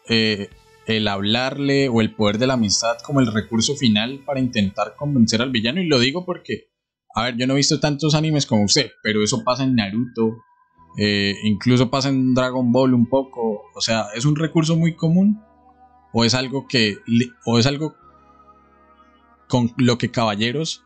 eh, 0.09 0.49
el 0.87 1.09
hablarle 1.09 1.89
o 1.89 2.01
el 2.01 2.15
poder 2.15 2.39
de 2.39 2.47
la 2.47 2.55
amistad 2.55 2.97
como 3.05 3.21
el 3.21 3.33
recurso 3.33 3.77
final 3.77 4.21
para 4.25 4.41
intentar 4.41 4.95
convencer 4.97 5.43
al 5.43 5.51
villano. 5.51 5.81
Y 5.81 5.87
lo 5.87 5.99
digo 5.99 6.25
porque, 6.25 6.69
a 7.15 7.25
ver, 7.25 7.37
yo 7.37 7.47
no 7.47 7.55
he 7.55 7.57
visto 7.57 7.81
tantos 7.81 8.15
animes 8.15 8.47
como 8.47 8.65
usted, 8.65 8.91
pero 9.03 9.23
eso 9.23 9.43
pasa 9.45 9.65
en 9.65 9.75
Naruto, 9.75 10.39
eh, 10.97 11.37
incluso 11.45 11.91
pasa 11.91 12.09
en 12.09 12.35
Dragon 12.35 12.71
Ball 12.73 12.95
un 12.95 13.07
poco. 13.07 13.63
O 13.75 13.81
sea, 13.81 14.07
¿es 14.15 14.25
un 14.25 14.37
recurso 14.37 14.77
muy 14.77 14.95
común? 14.95 15.41
¿O 16.13 16.25
es 16.25 16.35
algo 16.35 16.67
que... 16.67 16.99
o 17.47 17.59
es 17.59 17.67
algo 17.67 17.95
con 19.49 19.73
lo 19.77 19.99
que 19.99 20.11
Caballeros 20.11 20.83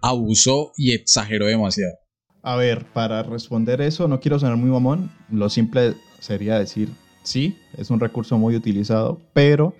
abusó 0.00 0.72
y 0.76 0.92
exageró 0.94 1.46
demasiado? 1.46 1.94
A 2.42 2.56
ver, 2.56 2.84
para 2.86 3.22
responder 3.22 3.80
eso, 3.80 4.08
no 4.08 4.20
quiero 4.20 4.38
sonar 4.38 4.56
muy 4.56 4.70
mamón. 4.70 5.10
Lo 5.30 5.48
simple 5.48 5.94
sería 6.18 6.58
decir, 6.58 6.90
sí, 7.22 7.56
es 7.76 7.90
un 7.90 8.00
recurso 8.00 8.36
muy 8.36 8.56
utilizado, 8.56 9.20
pero 9.32 9.74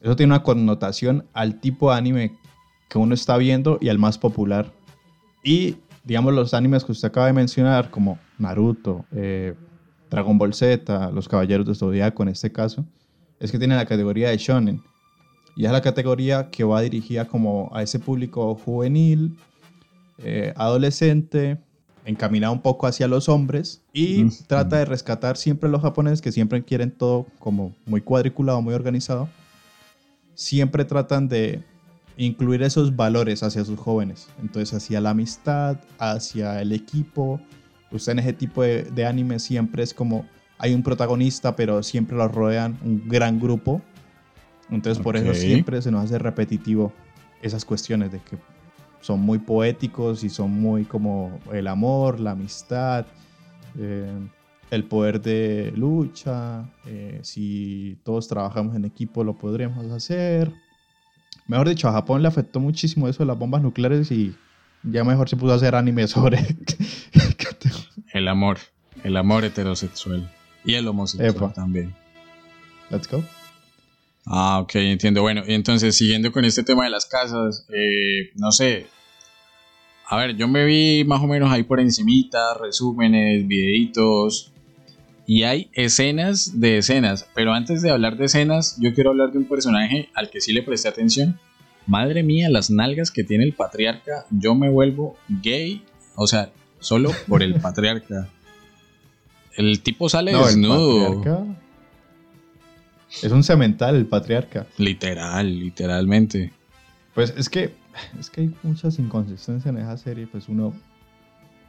eso 0.00 0.14
tiene 0.14 0.32
una 0.32 0.42
connotación 0.42 1.26
al 1.32 1.60
tipo 1.60 1.90
de 1.90 1.98
anime 1.98 2.38
que 2.88 2.98
uno 2.98 3.14
está 3.14 3.36
viendo 3.36 3.78
y 3.80 3.88
al 3.88 3.98
más 3.98 4.16
popular. 4.16 4.72
Y, 5.42 5.76
digamos, 6.04 6.34
los 6.34 6.54
animes 6.54 6.84
que 6.84 6.92
usted 6.92 7.08
acaba 7.08 7.26
de 7.26 7.32
mencionar, 7.32 7.90
como 7.90 8.18
Naruto, 8.38 9.04
eh, 9.12 9.54
Dragon 10.10 10.38
Ball 10.38 10.54
Z, 10.54 11.10
Los 11.12 11.28
Caballeros 11.28 11.66
de 11.66 11.74
Zodiaco 11.74 12.22
en 12.22 12.30
este 12.30 12.50
caso, 12.50 12.84
es 13.40 13.52
que 13.52 13.58
tienen 13.58 13.76
la 13.76 13.86
categoría 13.86 14.30
de 14.30 14.38
shonen. 14.38 14.82
Y 15.56 15.66
es 15.66 15.72
la 15.72 15.82
categoría 15.82 16.50
que 16.50 16.64
va 16.64 16.80
dirigida 16.80 17.26
como 17.26 17.70
a 17.74 17.82
ese 17.82 17.98
público 17.98 18.54
juvenil, 18.54 19.36
eh, 20.18 20.52
adolescente, 20.56 21.58
encaminado 22.04 22.52
un 22.54 22.62
poco 22.62 22.86
hacia 22.86 23.06
los 23.06 23.28
hombres 23.28 23.82
y 23.92 24.24
trata 24.46 24.78
de 24.78 24.86
rescatar 24.86 25.36
siempre 25.36 25.68
a 25.68 25.72
los 25.72 25.82
japoneses 25.82 26.22
que 26.22 26.32
siempre 26.32 26.64
quieren 26.64 26.90
todo 26.90 27.26
como 27.38 27.74
muy 27.84 28.00
cuadriculado, 28.00 28.62
muy 28.62 28.72
organizado. 28.72 29.28
Siempre 30.34 30.84
tratan 30.84 31.28
de 31.28 31.62
incluir 32.16 32.62
esos 32.62 32.96
valores 32.96 33.42
hacia 33.42 33.64
sus 33.64 33.78
jóvenes. 33.78 34.28
Entonces 34.40 34.74
hacia 34.74 35.00
la 35.00 35.10
amistad, 35.10 35.76
hacia 35.98 36.62
el 36.62 36.72
equipo. 36.72 37.40
Usted 37.90 38.12
en 38.12 38.18
ese 38.20 38.32
tipo 38.32 38.62
de, 38.62 39.06
anime 39.06 39.38
siempre 39.38 39.82
es 39.82 39.94
como 39.94 40.26
hay 40.58 40.74
un 40.74 40.82
protagonista, 40.82 41.54
pero 41.56 41.82
siempre 41.82 42.16
lo 42.16 42.28
rodean 42.28 42.78
un 42.82 43.08
gran 43.08 43.38
grupo. 43.38 43.80
Entonces 44.70 45.02
por 45.02 45.16
eso 45.16 45.32
siempre 45.34 45.80
se 45.80 45.90
nos 45.90 46.04
hace 46.04 46.18
repetitivo 46.18 46.92
esas 47.40 47.64
cuestiones 47.64 48.12
de 48.12 48.18
que 48.18 48.36
son 49.00 49.20
muy 49.20 49.38
poéticos 49.38 50.24
y 50.24 50.28
son 50.28 50.50
muy 50.50 50.84
como 50.84 51.38
el 51.52 51.68
amor, 51.68 52.20
la 52.20 52.32
amistad, 52.32 53.06
eh, 53.78 54.18
el 54.70 54.84
poder 54.84 55.20
de 55.20 55.72
lucha, 55.74 56.68
eh, 56.86 57.20
si 57.22 57.98
todos 58.04 58.28
trabajamos 58.28 58.76
en 58.76 58.84
equipo 58.84 59.24
lo 59.24 59.38
podríamos 59.38 59.90
hacer. 59.90 60.52
Mejor 61.46 61.68
dicho, 61.68 61.88
a 61.88 61.92
Japón 61.92 62.20
le 62.20 62.28
afectó 62.28 62.60
muchísimo 62.60 63.08
eso 63.08 63.20
de 63.20 63.26
las 63.26 63.38
bombas 63.38 63.62
nucleares 63.62 64.10
y 64.10 64.34
ya 64.82 65.04
mejor 65.04 65.28
se 65.28 65.36
pudo 65.36 65.54
hacer 65.54 65.74
anime 65.74 66.06
sobre 66.06 66.38
el 68.18 68.28
amor, 68.28 68.58
el 69.04 69.16
amor 69.16 69.44
heterosexual 69.44 70.30
y 70.64 70.74
el 70.74 70.86
homosexual 70.86 71.52
también. 71.54 71.94
Let's 72.90 73.08
go. 73.10 73.24
Ah, 74.26 74.60
ok, 74.60 74.74
entiendo. 74.76 75.22
Bueno, 75.22 75.42
entonces 75.46 75.96
siguiendo 75.96 76.30
con 76.32 76.44
este 76.44 76.62
tema 76.62 76.84
de 76.84 76.90
las 76.90 77.06
casas, 77.06 77.66
eh, 77.72 78.30
no 78.34 78.52
sé. 78.52 78.86
A 80.06 80.16
ver, 80.16 80.36
yo 80.36 80.48
me 80.48 80.64
vi 80.64 81.04
más 81.04 81.22
o 81.22 81.26
menos 81.26 81.50
ahí 81.50 81.62
por 81.62 81.80
encimita, 81.80 82.54
resúmenes, 82.54 83.46
videitos, 83.46 84.52
y 85.26 85.42
hay 85.42 85.70
escenas 85.74 86.58
de 86.58 86.78
escenas. 86.78 87.28
Pero 87.34 87.52
antes 87.52 87.82
de 87.82 87.90
hablar 87.90 88.16
de 88.16 88.24
escenas, 88.24 88.78
yo 88.80 88.94
quiero 88.94 89.10
hablar 89.10 89.32
de 89.32 89.38
un 89.38 89.44
personaje 89.44 90.08
al 90.14 90.30
que 90.30 90.40
sí 90.40 90.52
le 90.54 90.62
presté 90.62 90.88
atención. 90.88 91.38
Madre 91.86 92.22
mía, 92.22 92.48
las 92.48 92.70
nalgas 92.70 93.10
que 93.10 93.24
tiene 93.24 93.44
el 93.44 93.52
patriarca, 93.52 94.26
yo 94.30 94.54
me 94.54 94.70
vuelvo 94.70 95.18
gay, 95.42 95.82
o 96.14 96.26
sea, 96.26 96.50
solo 96.80 97.12
por 97.26 97.42
el 97.42 97.60
patriarca. 97.60 98.28
El 99.56 99.80
tipo 99.80 100.08
sale 100.08 100.32
desnudo. 100.32 101.56
Es 103.22 103.32
un 103.32 103.42
cemental 103.42 103.96
el 103.96 104.06
patriarca. 104.06 104.66
Literal, 104.76 105.58
literalmente. 105.58 106.52
Pues 107.14 107.34
es 107.36 107.48
que 107.48 107.74
es 108.18 108.30
que 108.30 108.42
hay 108.42 108.54
muchas 108.62 108.98
inconsistencias 108.98 109.66
en 109.66 109.80
esa 109.80 109.96
serie, 109.96 110.26
pues 110.26 110.48
uno 110.48 110.72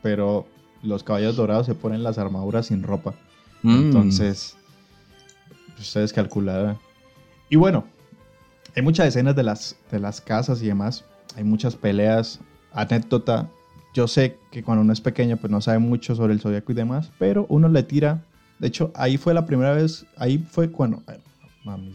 pero 0.01 0.47
los 0.81 1.03
caballos 1.03 1.35
dorados 1.35 1.65
se 1.65 1.75
ponen 1.75 2.03
las 2.03 2.17
armaduras 2.17 2.67
sin 2.67 2.83
ropa. 2.83 3.13
Mm. 3.63 3.75
Entonces, 3.75 4.55
ustedes 5.77 6.13
calcularán. 6.13 6.77
Y 7.49 7.55
bueno, 7.55 7.85
hay 8.75 8.83
muchas 8.83 9.07
escenas 9.07 9.35
de 9.35 9.43
las, 9.43 9.75
de 9.91 9.99
las 9.99 10.21
casas 10.21 10.61
y 10.61 10.67
demás. 10.67 11.03
Hay 11.35 11.43
muchas 11.43 11.75
peleas. 11.75 12.39
Anécdota. 12.71 13.49
Yo 13.93 14.07
sé 14.07 14.37
que 14.51 14.63
cuando 14.63 14.83
uno 14.83 14.93
es 14.93 15.01
pequeño, 15.01 15.37
pues 15.37 15.51
no 15.51 15.61
sabe 15.61 15.79
mucho 15.79 16.15
sobre 16.15 16.33
el 16.33 16.39
zodiaco 16.39 16.71
y 16.71 16.75
demás, 16.75 17.11
pero 17.17 17.45
uno 17.49 17.69
le 17.69 17.83
tira. 17.83 18.23
De 18.59 18.67
hecho, 18.67 18.91
ahí 18.95 19.17
fue 19.17 19.33
la 19.33 19.45
primera 19.45 19.73
vez. 19.73 20.05
Ahí 20.17 20.37
fue 20.37 20.71
cuando 20.71 21.01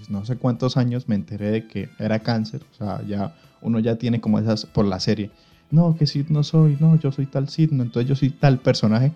no 0.08 0.24
sé 0.24 0.36
cuántos 0.36 0.76
años 0.76 1.08
me 1.08 1.14
enteré 1.14 1.50
de 1.50 1.66
que 1.66 1.88
era 1.98 2.20
cáncer. 2.20 2.62
O 2.72 2.74
sea, 2.76 3.02
ya 3.06 3.34
uno 3.60 3.78
ya 3.78 3.96
tiene 3.96 4.20
como 4.20 4.38
esas 4.38 4.66
por 4.66 4.84
la 4.84 5.00
serie. 5.00 5.30
No, 5.70 5.96
que 5.96 6.06
Sid 6.06 6.28
no 6.28 6.44
soy, 6.44 6.76
no, 6.80 6.98
yo 6.98 7.10
soy 7.10 7.26
tal 7.26 7.48
Sid, 7.48 7.70
no, 7.70 7.82
entonces 7.82 8.08
yo 8.08 8.14
soy 8.14 8.30
tal 8.30 8.58
personaje. 8.58 9.12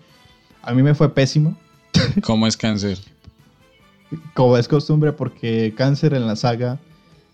A 0.61 0.73
mí 0.73 0.83
me 0.83 0.95
fue 0.95 1.13
pésimo. 1.13 1.57
¿Cómo 2.21 2.47
es 2.47 2.57
cáncer? 2.57 2.97
como 4.33 4.57
es 4.57 4.67
costumbre, 4.67 5.13
porque 5.13 5.73
cáncer 5.75 6.13
en 6.13 6.25
la 6.25 6.35
saga 6.35 6.79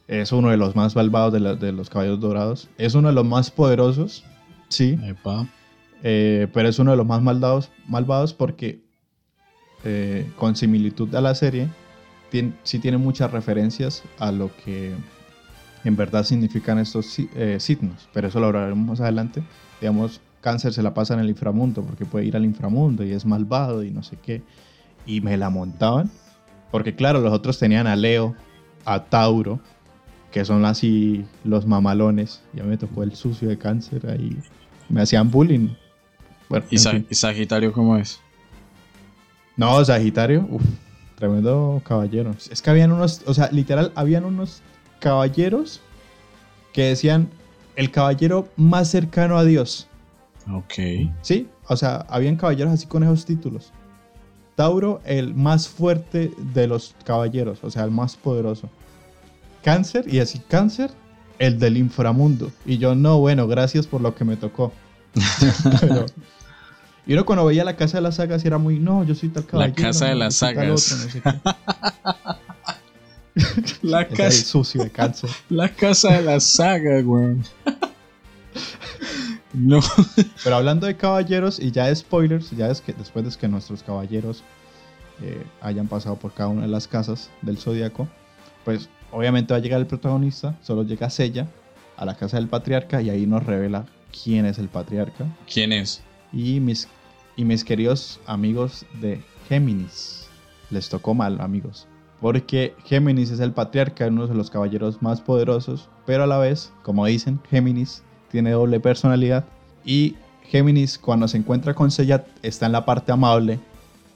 es 0.08 0.32
uno 0.32 0.50
de 0.50 0.58
los 0.58 0.76
más 0.76 0.96
malvados 0.96 1.34
de, 1.34 1.72
los 1.72 1.90
caballos 1.90 2.20
dorados. 2.20 2.68
Es 2.78 2.96
uno 2.96 3.08
de 3.08 3.14
los 3.14 3.26
más 3.26 3.50
poderosos, 3.50 4.24
sí. 4.76 5.00
Eh, 6.04 6.48
pero 6.54 6.70
es 6.70 6.78
uno 6.78 6.92
de 6.92 6.98
los 6.98 7.06
más 7.06 7.22
malvados, 7.22 7.72
malvados 7.88 8.34
porque 8.34 8.80
eh, 9.84 10.30
con 10.38 10.56
similitud 10.56 11.14
a 11.16 11.22
la 11.22 11.34
serie 11.36 11.68
sí 12.64 12.80
tiene 12.80 12.98
muchas 12.98 13.32
referencias 13.32 14.04
a 14.20 14.32
lo 14.32 14.52
que 14.64 14.94
en 15.84 15.96
verdad 15.96 16.24
significan 16.24 16.80
estos 16.80 17.20
eh, 17.20 17.58
signos, 17.60 18.10
pero 18.14 18.28
eso 18.28 18.40
lo 18.40 18.48
hablaremos 18.48 18.88
más 18.88 19.02
adelante. 19.02 19.44
Digamos, 19.80 20.20
cáncer 20.42 20.74
se 20.74 20.82
la 20.82 20.94
pasa 20.94 21.14
en 21.14 21.20
el 21.20 21.30
inframundo 21.30 21.84
porque 21.84 22.06
puede 22.06 22.26
ir 22.26 22.36
al 22.36 22.44
inframundo 22.44 23.04
y 23.04 23.12
es 23.12 23.26
malvado 23.26 23.84
y 23.84 23.92
no 23.92 24.02
sé 24.04 24.18
qué. 24.22 24.42
Y 25.06 25.22
me 25.22 25.38
la 25.38 25.50
montaban, 25.50 26.10
porque 26.72 26.96
claro, 26.96 27.22
los 27.22 27.32
otros 27.32 27.60
tenían 27.60 27.86
a 27.86 27.96
Leo, 27.96 28.36
a 28.84 29.06
Tauro, 29.06 29.60
que 30.32 30.44
son 30.44 30.66
así 30.66 31.26
los 31.44 31.68
mamalones. 31.68 32.42
Ya 32.54 32.64
me 32.64 32.78
tocó 32.78 33.04
el 33.04 33.16
sucio 33.16 33.48
de 33.48 33.58
cáncer 33.58 34.10
ahí. 34.10 34.36
Me 34.90 35.02
hacían 35.02 35.30
bullying. 35.30 35.70
Bueno, 36.50 36.66
¿Y, 36.70 36.78
Sagitario 36.78 37.74
cómo 37.74 37.98
es? 37.98 38.20
No, 39.58 39.84
Sagitario, 39.84 40.48
uff 40.50 40.64
Tremendo 41.16 41.82
caballero. 41.86 42.36
Es 42.52 42.62
que 42.62 42.70
habían 42.70 42.92
unos, 42.92 43.22
o 43.26 43.34
sea, 43.34 43.50
literal, 43.52 43.92
habían 43.96 44.26
unos 44.26 44.62
caballeros 45.00 45.80
que 46.74 46.84
decían 46.84 47.30
el 47.78 47.90
caballero 47.90 48.50
más 48.58 48.90
cercano 48.90 49.38
a 49.38 49.46
Dios. 49.46 49.88
Ok. 50.52 50.74
Sí, 51.22 51.48
o 51.68 51.78
sea, 51.78 52.06
habían 52.10 52.36
caballeros 52.36 52.74
así 52.74 52.86
con 52.86 53.04
esos 53.04 53.26
títulos. 53.26 53.72
Tauro, 54.56 55.02
el 55.06 55.34
más 55.34 55.68
fuerte 55.68 56.32
de 56.54 56.68
los 56.68 56.96
caballeros, 57.06 57.64
o 57.64 57.72
sea, 57.72 57.84
el 57.84 57.92
más 57.92 58.16
poderoso. 58.16 58.70
Cáncer, 59.64 60.14
y 60.14 60.20
así 60.20 60.40
cáncer, 60.40 60.92
el 61.40 61.60
del 61.60 61.78
inframundo. 61.78 62.52
Y 62.66 62.78
yo, 62.78 62.96
no, 62.96 63.20
bueno, 63.20 63.48
gracias 63.48 63.88
por 63.88 64.02
lo 64.02 64.16
que 64.16 64.26
me 64.26 64.38
tocó. 64.38 64.72
Pero, 65.82 66.06
y 67.08 67.14
uno 67.14 67.26
cuando 67.26 67.46
veía 67.46 67.64
la 67.64 67.76
casa 67.76 67.98
de 67.98 68.02
las 68.02 68.16
sagas 68.16 68.44
era 68.46 68.58
muy, 68.58 68.80
no, 68.80 69.04
yo 69.04 69.14
soy 69.14 69.30
tal 69.30 69.46
caballero. 69.46 69.76
La 69.78 69.84
casa 69.84 70.06
de 70.06 70.16
las 70.16 70.36
sagas. 70.36 71.18
la 73.84 74.08
casa. 74.08 74.32
sucio 74.32 74.84
de 74.84 74.90
cáncer. 74.90 75.30
La 75.50 75.70
casa 75.70 76.14
de 76.14 76.24
las 76.24 76.44
sagas, 76.44 77.04
güey. 77.04 77.36
no. 79.54 79.80
Pero 80.44 80.56
hablando 80.56 80.88
de 80.88 80.98
caballeros 80.98 81.60
y 81.60 81.72
ya 81.72 81.86
de 81.86 81.96
spoilers, 81.96 82.50
ya 82.52 82.72
es 82.72 82.82
que 82.82 82.94
después 82.94 83.24
de 83.26 83.40
que 83.40 83.48
nuestros 83.48 83.84
caballeros 83.84 84.44
eh, 85.22 85.46
hayan 85.62 85.88
pasado 85.88 86.16
por 86.16 86.34
cada 86.34 86.50
una 86.50 86.64
de 86.64 86.70
las 86.70 86.88
casas 86.88 87.30
del 87.44 87.58
zodiaco, 87.58 88.08
pues 88.64 88.90
obviamente 89.12 89.54
va 89.54 89.58
a 89.58 89.62
llegar 89.62 89.80
el 89.80 89.88
protagonista, 89.88 90.58
solo 90.62 90.84
llega 90.84 91.10
Sella 91.10 91.48
a 91.98 92.06
la 92.06 92.16
casa 92.16 92.38
del 92.38 92.48
patriarca 92.48 93.02
y 93.02 93.10
ahí 93.10 93.26
nos 93.26 93.44
revela 93.46 93.86
quién 94.24 94.46
es 94.46 94.58
el 94.60 94.68
patriarca. 94.68 95.26
¿Quién 95.52 95.72
es? 95.72 96.02
Y 96.32 96.60
mis, 96.60 96.88
y 97.36 97.46
mis 97.46 97.64
queridos 97.64 98.20
amigos 98.26 98.86
de 99.02 99.22
Géminis. 99.48 100.28
Les 100.70 100.90
tocó 100.90 101.14
mal, 101.14 101.40
amigos. 101.42 101.88
Porque 102.20 102.74
Géminis 102.86 103.32
es 103.32 103.40
el 103.40 103.52
patriarca, 103.52 104.08
uno 104.08 104.28
de 104.28 104.36
los 104.36 104.50
caballeros 104.50 105.02
más 105.02 105.22
poderosos, 105.22 105.90
pero 106.06 106.24
a 106.24 106.28
la 106.28 106.38
vez, 106.38 106.72
como 106.84 107.06
dicen, 107.06 107.40
Géminis 107.50 108.04
tiene 108.32 108.52
doble 108.52 108.80
personalidad. 108.80 109.46
Y 109.86 110.16
Géminis, 110.44 110.98
cuando 110.98 111.28
se 111.28 111.38
encuentra 111.38 111.74
con 111.74 111.92
Sella, 111.92 112.26
está 112.42 112.66
en 112.66 112.72
la 112.72 112.86
parte 112.86 113.12
amable, 113.12 113.60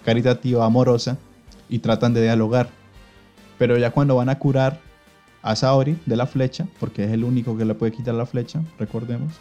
caritativa, 0.04 0.66
amorosa. 0.66 1.18
y 1.72 1.80
tratan 1.80 2.16
de 2.16 2.24
dialogar. 2.24 2.70
Pero 3.60 3.78
ya 3.78 3.92
cuando 3.92 4.16
van 4.16 4.30
a 4.30 4.40
curar 4.40 4.80
a 5.44 5.56
Saori 5.56 6.00
de 6.08 6.16
la 6.16 6.26
flecha, 6.26 6.66
porque 6.80 7.04
es 7.04 7.12
el 7.12 7.24
único 7.24 7.56
que 7.56 7.66
le 7.66 7.76
puede 7.76 7.92
quitar 7.92 8.16
la 8.16 8.26
flecha, 8.26 8.62
recordemos, 8.80 9.34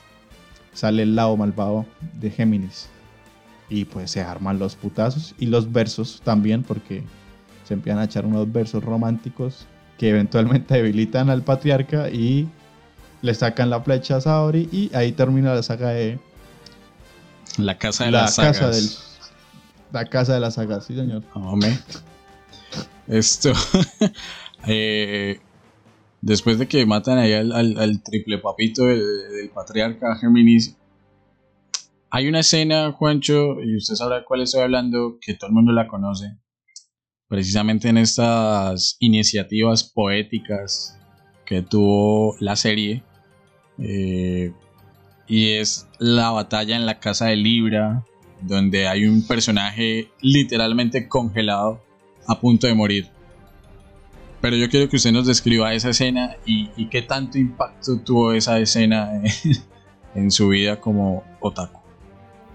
sale 0.75 1.03
el 1.05 1.17
lado 1.17 1.35
malvado 1.39 1.87
de 2.21 2.31
Géminis. 2.31 2.89
Y 3.71 3.85
pues 3.87 4.11
se 4.11 4.21
arman 4.23 4.59
los 4.59 4.77
putazos 4.77 5.35
y 5.39 5.47
los 5.47 5.73
versos 5.73 6.21
también, 6.25 6.63
porque 6.63 7.03
se 7.67 7.75
empiezan 7.75 8.01
a 8.01 8.05
echar 8.05 8.27
unos 8.27 8.51
versos 8.53 8.83
románticos 8.85 9.67
que 9.99 10.11
eventualmente 10.11 10.75
debilitan 10.83 11.31
al 11.31 11.43
patriarca 11.43 12.11
y 12.11 12.49
le 13.23 13.35
sacan 13.35 13.71
la 13.71 13.81
flecha 13.81 14.17
a 14.17 14.21
Saori 14.21 14.69
y 14.73 14.95
ahí 14.95 15.13
termina 15.13 15.55
la 15.55 15.63
saga 15.63 15.91
de 15.91 16.19
La 17.59 17.77
casa 17.79 18.05
de 18.05 18.11
la 18.13 18.23
las 18.23 18.37
casa 18.37 18.55
sagas. 18.55 18.77
del 18.77 19.09
la 19.93 20.05
casa 20.05 20.35
de 20.35 20.41
las 20.41 20.55
sagas, 20.55 20.85
sí 20.85 20.95
señor. 20.95 21.23
Hombre. 21.35 21.77
Esto. 23.09 23.53
eh, 24.67 25.41
después 26.21 26.59
de 26.59 26.69
que 26.69 26.85
matan 26.87 27.19
ahí 27.19 27.33
al, 27.33 27.53
al- 27.53 28.03
triple 28.03 28.39
papito 28.39 28.85
del, 28.85 29.01
del 29.37 29.51
patriarca 29.51 30.17
Géminis. 30.17 30.77
Hay 32.11 32.27
una 32.29 32.41
escena, 32.41 32.93
Juancho, 32.93 33.63
y 33.63 33.77
usted 33.77 33.95
sabrá 33.95 34.25
cuál 34.25 34.41
estoy 34.43 34.63
hablando, 34.63 35.19
que 35.21 35.35
todo 35.35 35.49
el 35.49 35.55
mundo 35.55 35.73
la 35.73 35.89
conoce. 35.89 36.39
Precisamente 37.29 37.89
en 37.89 37.99
estas 37.99 38.97
iniciativas 39.01 39.85
poéticas 39.85 40.99
que 41.45 41.63
tuvo 41.63 42.37
la 42.41 42.57
serie. 42.57 43.03
eh, 43.79 44.53
y 45.27 45.51
es 45.51 45.87
la 45.99 46.31
batalla 46.31 46.75
en 46.75 46.87
la 46.87 47.01
casa 47.01 47.27
de 47.27 47.37
Libra, 47.37 48.03
donde 48.41 48.89
hay 48.89 49.07
un 49.07 49.27
personaje 49.27 50.11
literalmente 50.23 51.07
congelado 51.07 51.83
a 52.29 52.39
punto 52.39 52.67
de 52.67 52.75
morir. 52.75 53.09
Pero 54.41 54.55
yo 54.55 54.69
quiero 54.69 54.89
que 54.89 54.97
usted 54.97 55.11
nos 55.11 55.27
describa 55.27 55.75
esa 55.75 55.91
escena 55.91 56.37
y, 56.47 56.87
qué 56.87 57.03
tanto 57.03 57.39
impacto 57.39 57.99
tuvo 57.99 58.33
esa 58.33 58.59
escena 58.61 59.11
en, 60.15 60.31
su 60.31 60.49
vida 60.49 60.79
como 60.79 61.25
otaku. 61.41 61.81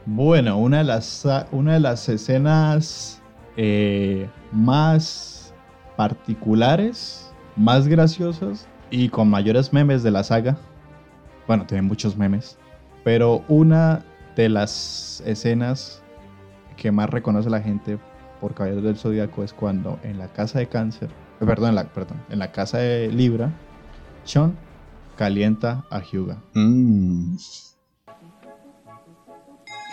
Bueno, 0.05 0.57
una 0.57 0.77
de 0.77 0.83
las, 0.85 1.27
una 1.51 1.73
de 1.73 1.79
las 1.81 2.07
escenas 2.07 3.21
eh, 3.57 4.29
más 4.51 5.53
particulares, 5.97 7.31
más 7.55 7.87
graciosas 7.87 8.67
y 8.89 9.09
con 9.09 9.29
mayores 9.29 9.73
memes 9.73 10.03
de 10.03 10.11
la 10.11 10.23
saga. 10.23 10.57
Bueno, 11.47 11.65
tiene 11.65 11.81
muchos 11.81 12.15
memes. 12.15 12.57
Pero 13.03 13.43
una 13.49 14.05
de 14.37 14.47
las 14.47 15.21
escenas 15.25 16.01
que 16.77 16.91
más 16.91 17.09
reconoce 17.09 17.49
la 17.49 17.61
gente 17.61 17.99
por 18.43 18.53
Caballeros 18.53 18.83
del 18.83 18.97
Zodíaco 18.97 19.41
es 19.45 19.53
cuando 19.53 20.01
en 20.03 20.19
la 20.19 20.27
casa 20.27 20.59
de 20.59 20.67
cáncer, 20.67 21.09
eh, 21.39 21.45
perdón, 21.45 21.69
en 21.69 21.75
la, 21.75 21.85
perdón, 21.85 22.21
en 22.29 22.39
la 22.39 22.51
casa 22.51 22.77
de 22.77 23.09
Libra, 23.09 23.53
Sean 24.25 24.57
calienta 25.17 25.85
a 25.89 26.01
Hyuga. 26.01 26.41
Mm, 26.53 27.37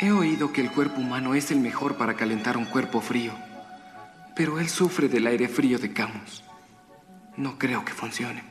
He 0.00 0.10
oído 0.10 0.52
que 0.52 0.62
el 0.62 0.72
cuerpo 0.72 1.00
humano 1.00 1.36
es 1.36 1.52
el 1.52 1.60
mejor 1.60 1.94
para 1.94 2.14
calentar 2.14 2.56
un 2.56 2.64
cuerpo 2.64 3.00
frío, 3.00 3.30
pero 4.34 4.58
él 4.58 4.68
sufre 4.68 5.08
del 5.08 5.28
aire 5.28 5.46
frío 5.46 5.78
de 5.78 5.92
Camus. 5.92 6.42
No 7.36 7.56
creo 7.56 7.84
que 7.84 7.92
funcione. 7.92 8.42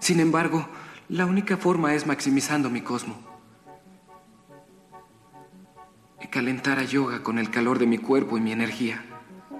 Sin 0.00 0.20
embargo, 0.20 0.68
la 1.08 1.24
única 1.24 1.56
forma 1.56 1.94
es 1.94 2.06
maximizando 2.06 2.68
mi 2.68 2.82
cosmo. 2.82 3.16
Y 6.20 6.26
calentar 6.26 6.78
a 6.78 6.84
yoga 6.84 7.22
con 7.22 7.38
el 7.38 7.48
calor 7.48 7.78
de 7.78 7.86
mi 7.86 7.96
cuerpo 7.96 8.36
y 8.36 8.42
mi 8.42 8.52
energía, 8.52 9.06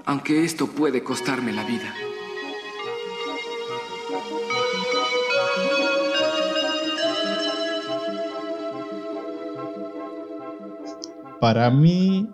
aunque 0.04 0.44
esto 0.44 0.66
puede 0.66 1.02
costarme 1.02 1.52
la 1.52 1.64
vida. 1.64 1.94
Para 11.40 11.70
mí 11.70 12.28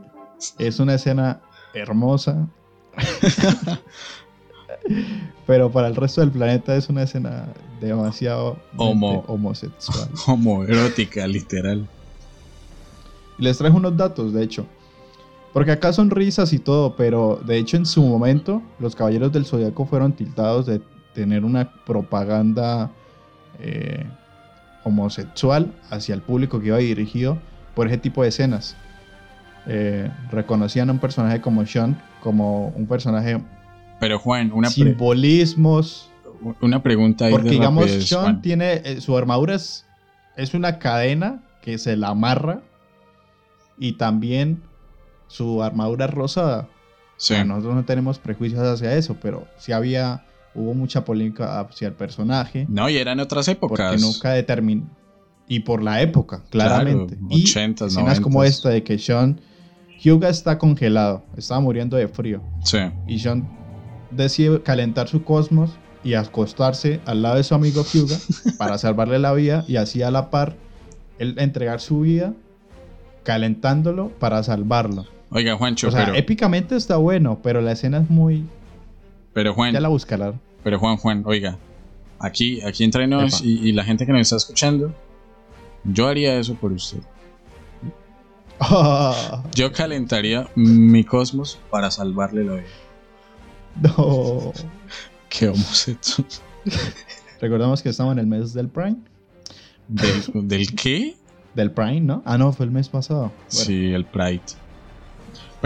es 0.58 0.80
una 0.80 0.94
escena 0.94 1.40
hermosa. 1.74 2.48
Pero 5.46 5.70
para 5.70 5.88
el 5.88 5.96
resto 5.96 6.20
del 6.22 6.30
planeta 6.30 6.76
es 6.76 6.88
una 6.88 7.04
escena 7.04 7.46
demasiado 7.80 8.58
Homo. 8.76 9.24
homosexual. 9.28 10.08
homoerótica, 10.26 11.26
literal. 11.26 11.86
Les 13.38 13.58
traje 13.58 13.76
unos 13.76 13.96
datos, 13.96 14.32
de 14.32 14.42
hecho. 14.42 14.66
Porque 15.52 15.72
acá 15.72 15.92
son 15.92 16.10
risas 16.10 16.52
y 16.52 16.58
todo, 16.58 16.96
pero 16.96 17.40
de 17.46 17.56
hecho 17.56 17.76
en 17.76 17.86
su 17.86 18.02
momento 18.02 18.62
los 18.78 18.94
Caballeros 18.94 19.32
del 19.32 19.46
Zodiaco 19.46 19.86
fueron 19.86 20.12
tildados 20.12 20.66
de 20.66 20.82
tener 21.14 21.44
una 21.44 21.72
propaganda 21.86 22.90
eh, 23.58 24.04
homosexual 24.84 25.72
hacia 25.90 26.14
el 26.14 26.20
público 26.20 26.60
que 26.60 26.66
iba 26.66 26.76
dirigido 26.78 27.38
por 27.74 27.86
ese 27.86 27.98
tipo 27.98 28.22
de 28.22 28.28
escenas. 28.28 28.76
Eh, 29.66 30.10
reconocían 30.30 30.90
a 30.90 30.92
un 30.92 30.98
personaje 31.00 31.40
como 31.40 31.66
Sean 31.66 32.00
como 32.20 32.68
un 32.68 32.86
personaje 32.86 33.40
Pero 33.98 34.18
Juan, 34.18 34.52
una, 34.52 34.68
simbolismos. 34.68 36.10
una 36.60 36.82
pregunta 36.82 37.24
ahí 37.24 37.32
Porque 37.32 37.48
de 37.48 37.54
digamos, 37.54 37.84
rapidez, 37.84 38.08
Sean 38.08 38.22
Juan. 38.22 38.42
tiene 38.42 38.82
eh, 38.84 39.00
su 39.00 39.16
armadura 39.16 39.54
es, 39.54 39.86
es 40.36 40.54
una 40.54 40.78
cadena 40.78 41.42
que 41.62 41.78
se 41.78 41.96
la 41.96 42.08
amarra 42.08 42.60
y 43.78 43.94
también 43.94 44.62
su 45.28 45.62
armadura 45.62 46.06
rosada. 46.06 46.68
Sí. 47.16 47.34
Nosotros 47.46 47.74
no 47.74 47.84
tenemos 47.84 48.18
prejuicios 48.18 48.60
hacia 48.60 48.94
eso, 48.94 49.16
pero 49.20 49.46
sí 49.58 49.72
había, 49.72 50.24
hubo 50.54 50.74
mucha 50.74 51.04
polémica 51.04 51.60
hacia 51.60 51.88
el 51.88 51.94
personaje 51.94 52.66
No, 52.68 52.88
y 52.90 52.96
eran 52.98 53.20
otras 53.20 53.48
épocas. 53.48 53.78
porque 53.90 54.00
nunca 54.02 54.32
determinó. 54.32 54.88
Y 55.48 55.60
por 55.60 55.82
la 55.82 56.02
época, 56.02 56.42
claramente. 56.50 57.16
Claro, 57.16 57.28
y 57.30 57.44
80s, 57.44 57.86
escenas 57.86 58.20
como 58.20 58.42
90s. 58.42 58.46
esta 58.48 58.68
de 58.70 58.82
que 58.82 58.98
Sean 58.98 59.40
Hyuga 60.02 60.28
está 60.28 60.58
congelado, 60.58 61.24
estaba 61.36 61.60
muriendo 61.60 61.96
de 61.96 62.08
frío. 62.08 62.42
Sí. 62.64 62.78
Y 63.06 63.20
Sean 63.20 63.48
decide 64.10 64.60
calentar 64.62 65.08
su 65.08 65.22
cosmos 65.24 65.70
y 66.02 66.14
acostarse 66.14 67.00
al 67.06 67.22
lado 67.22 67.36
de 67.36 67.44
su 67.44 67.54
amigo 67.54 67.84
Hyuga 67.84 68.16
para 68.58 68.76
salvarle 68.78 69.18
la 69.18 69.32
vida 69.32 69.64
y 69.68 69.76
así 69.76 70.02
a 70.02 70.10
la 70.10 70.30
par 70.30 70.56
él 71.18 71.34
entregar 71.38 71.80
su 71.80 72.00
vida 72.00 72.34
calentándolo 73.22 74.10
para 74.18 74.42
salvarlo. 74.42 75.06
Oiga, 75.30 75.56
Juancho, 75.56 75.88
O 75.88 75.90
sea, 75.90 76.04
pero, 76.06 76.16
épicamente 76.16 76.76
está 76.76 76.96
bueno, 76.96 77.40
pero 77.42 77.60
la 77.60 77.72
escena 77.72 77.98
es 77.98 78.08
muy... 78.10 78.44
pero 79.32 79.54
Juan, 79.54 79.72
Ya 79.72 79.80
la 79.80 79.88
buscará. 79.88 80.34
pero 80.62 80.78
Juan, 80.78 80.96
Juan, 80.96 81.22
oiga, 81.26 81.58
aquí, 82.20 82.60
aquí 82.62 82.84
entre 82.84 83.06
nos 83.06 83.42
y, 83.42 83.68
y 83.68 83.72
la 83.72 83.84
gente 83.84 84.06
que 84.06 84.12
nos 84.12 84.20
está 84.22 84.36
escuchando, 84.36 84.94
yo 85.84 86.06
haría 86.08 86.38
eso 86.38 86.54
por 86.54 86.72
usted. 86.72 86.98
Yo 89.54 89.70
calentaría 89.72 90.48
mi 90.54 91.04
cosmos 91.04 91.58
para 91.70 91.90
salvarle 91.90 92.44
la 92.44 92.52
vida. 92.54 92.64
no. 93.82 94.52
Qué 95.28 95.48
homosexual. 95.48 96.26
Recordamos 97.40 97.82
que 97.82 97.90
estamos 97.90 98.12
en 98.12 98.20
el 98.20 98.26
mes 98.26 98.54
del 98.54 98.68
Prime. 98.68 98.96
¿Del, 99.88 100.48
¿Del 100.48 100.74
qué? 100.74 101.16
Del 101.54 101.70
Prime, 101.70 102.00
¿no? 102.00 102.22
Ah, 102.24 102.38
no, 102.38 102.52
fue 102.52 102.64
el 102.64 102.72
mes 102.72 102.88
pasado. 102.88 103.24
Bueno, 103.24 103.34
Sí, 103.48 103.92
el 103.92 104.06
Pride. 104.06 104.40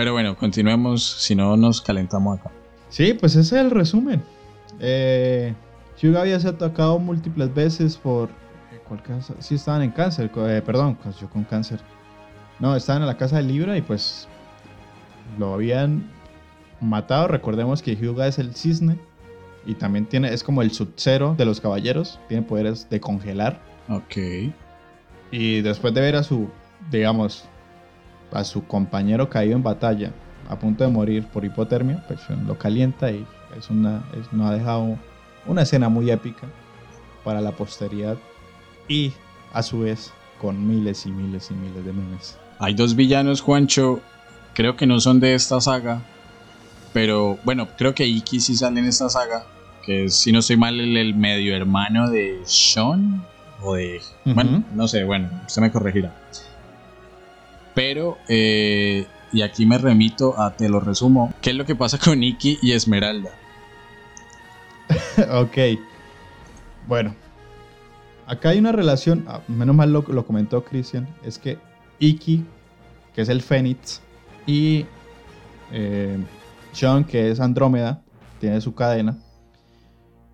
Pero 0.00 0.14
bueno, 0.14 0.34
continuemos, 0.34 1.04
si 1.04 1.34
no 1.34 1.58
nos 1.58 1.82
calentamos 1.82 2.38
acá. 2.38 2.50
Sí, 2.88 3.12
pues 3.12 3.36
ese 3.36 3.54
es 3.54 3.64
el 3.64 3.70
resumen. 3.70 4.22
Eh, 4.80 5.52
Hyuga 6.00 6.22
había 6.22 6.40
sido 6.40 6.52
atacado 6.52 6.98
múltiples 6.98 7.52
veces 7.52 7.98
por. 7.98 8.30
eh, 8.72 8.80
¿Cuál 8.88 9.02
casa? 9.02 9.34
Sí, 9.40 9.56
estaban 9.56 9.82
en 9.82 9.90
cáncer. 9.90 10.30
eh, 10.34 10.62
perdón, 10.64 10.96
pues 11.02 11.20
yo 11.20 11.28
con 11.28 11.44
cáncer. 11.44 11.80
No, 12.60 12.74
estaban 12.74 13.02
en 13.02 13.08
la 13.08 13.18
casa 13.18 13.36
de 13.36 13.42
Libra 13.42 13.76
y 13.76 13.82
pues. 13.82 14.26
Lo 15.38 15.52
habían 15.52 16.10
matado. 16.80 17.28
Recordemos 17.28 17.82
que 17.82 17.94
Hyuga 17.94 18.26
es 18.26 18.38
el 18.38 18.54
cisne. 18.54 18.98
Y 19.66 19.74
también 19.74 20.06
tiene. 20.06 20.32
Es 20.32 20.42
como 20.42 20.62
el 20.62 20.70
sub-zero 20.70 21.34
de 21.36 21.44
los 21.44 21.60
caballeros. 21.60 22.18
Tiene 22.26 22.42
poderes 22.42 22.88
de 22.88 23.00
congelar. 23.00 23.60
Ok. 23.90 24.16
Y 25.30 25.60
después 25.60 25.92
de 25.92 26.00
ver 26.00 26.16
a 26.16 26.22
su. 26.22 26.48
Digamos. 26.90 27.49
A 28.32 28.44
su 28.44 28.66
compañero 28.66 29.28
caído 29.28 29.56
en 29.56 29.62
batalla. 29.62 30.12
A 30.48 30.58
punto 30.58 30.84
de 30.84 30.90
morir 30.90 31.26
por 31.26 31.44
hipotermia. 31.44 32.04
Pues 32.08 32.20
lo 32.46 32.56
calienta 32.58 33.10
y 33.10 33.24
es 33.58 33.70
una. 33.70 34.02
es- 34.18 34.32
nos 34.32 34.50
ha 34.50 34.54
dejado 34.54 34.96
una 35.46 35.62
escena 35.62 35.88
muy 35.88 36.10
épica. 36.10 36.46
Para 37.24 37.40
la 37.40 37.52
posteridad. 37.52 38.16
Y 38.88 39.12
a 39.52 39.62
su 39.62 39.80
vez. 39.80 40.12
Con 40.40 40.66
miles 40.66 41.04
y 41.06 41.10
miles 41.10 41.50
y 41.50 41.54
miles 41.54 41.84
de 41.84 41.92
memes. 41.92 42.38
Hay 42.58 42.74
dos 42.74 42.94
villanos, 42.96 43.40
Juancho. 43.42 44.00
Creo 44.54 44.74
que 44.76 44.86
no 44.86 44.98
son 45.00 45.20
de 45.20 45.34
esta 45.34 45.60
saga. 45.60 46.02
Pero 46.92 47.38
bueno, 47.44 47.68
creo 47.78 47.94
que 47.94 48.06
Iki 48.06 48.40
sí 48.40 48.56
sale 48.56 48.80
en 48.80 48.86
esta 48.86 49.08
saga. 49.08 49.44
Que 49.84 50.04
es, 50.06 50.14
si 50.14 50.32
no 50.32 50.40
estoy 50.40 50.56
mal, 50.56 50.78
el, 50.80 50.96
el 50.96 51.14
medio 51.14 51.54
hermano 51.56 52.10
de 52.10 52.40
Sean. 52.44 53.24
O 53.62 53.74
de. 53.74 54.00
Bueno, 54.24 54.64
no 54.74 54.88
sé, 54.88 55.04
bueno, 55.04 55.28
usted 55.46 55.62
me 55.62 55.70
corregirá. 55.70 56.14
Pero 57.80 58.18
eh, 58.28 59.06
y 59.32 59.40
aquí 59.40 59.64
me 59.64 59.78
remito 59.78 60.38
a, 60.38 60.54
te 60.54 60.68
lo 60.68 60.80
resumo, 60.80 61.32
¿qué 61.40 61.48
es 61.48 61.56
lo 61.56 61.64
que 61.64 61.74
pasa 61.74 61.96
con 61.96 62.22
Iki 62.22 62.58
y 62.60 62.72
Esmeralda? 62.72 63.30
ok. 65.32 65.56
Bueno. 66.86 67.14
Acá 68.26 68.50
hay 68.50 68.58
una 68.58 68.72
relación, 68.72 69.24
ah, 69.28 69.40
menos 69.48 69.74
mal 69.74 69.94
lo, 69.94 70.04
comentó 70.26 70.62
Christian, 70.62 71.08
es 71.24 71.38
que 71.38 71.56
Iki, 72.00 72.44
que 73.14 73.22
es 73.22 73.30
el 73.30 73.40
Fénix, 73.40 74.02
y 74.46 74.84
eh, 75.72 76.18
Sean, 76.72 77.04
que 77.04 77.30
es 77.30 77.40
Andrómeda, 77.40 78.02
tiene 78.40 78.60
su 78.60 78.74
cadena. 78.74 79.16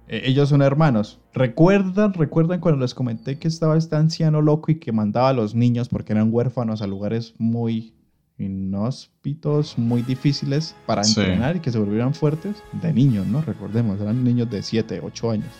Eh, 0.08 0.22
ellos 0.26 0.48
son 0.48 0.62
hermanos. 0.62 1.18
¿Recuerdan, 1.34 2.14
recuerdan 2.14 2.60
cuando 2.60 2.80
les 2.80 2.94
comenté 2.94 3.38
que 3.38 3.48
estaba 3.48 3.76
este 3.76 3.96
anciano 3.96 4.40
loco 4.40 4.70
y 4.70 4.76
que 4.76 4.92
mandaba 4.92 5.30
a 5.30 5.32
los 5.32 5.54
niños 5.54 5.88
porque 5.88 6.12
eran 6.12 6.32
huérfanos 6.32 6.82
a 6.82 6.86
lugares 6.86 7.34
muy 7.38 7.94
inhóspitos, 8.38 9.78
muy 9.78 10.02
difíciles 10.02 10.74
para 10.86 11.02
entrenar 11.02 11.56
y 11.56 11.60
que 11.60 11.72
se 11.72 11.78
volvieran 11.78 12.14
fuertes? 12.14 12.62
De 12.82 12.92
niños, 12.92 13.26
¿no? 13.26 13.40
Recordemos, 13.42 14.00
eran 14.00 14.22
niños 14.22 14.50
de 14.50 14.62
7, 14.62 15.00
8 15.02 15.30
años. 15.30 15.50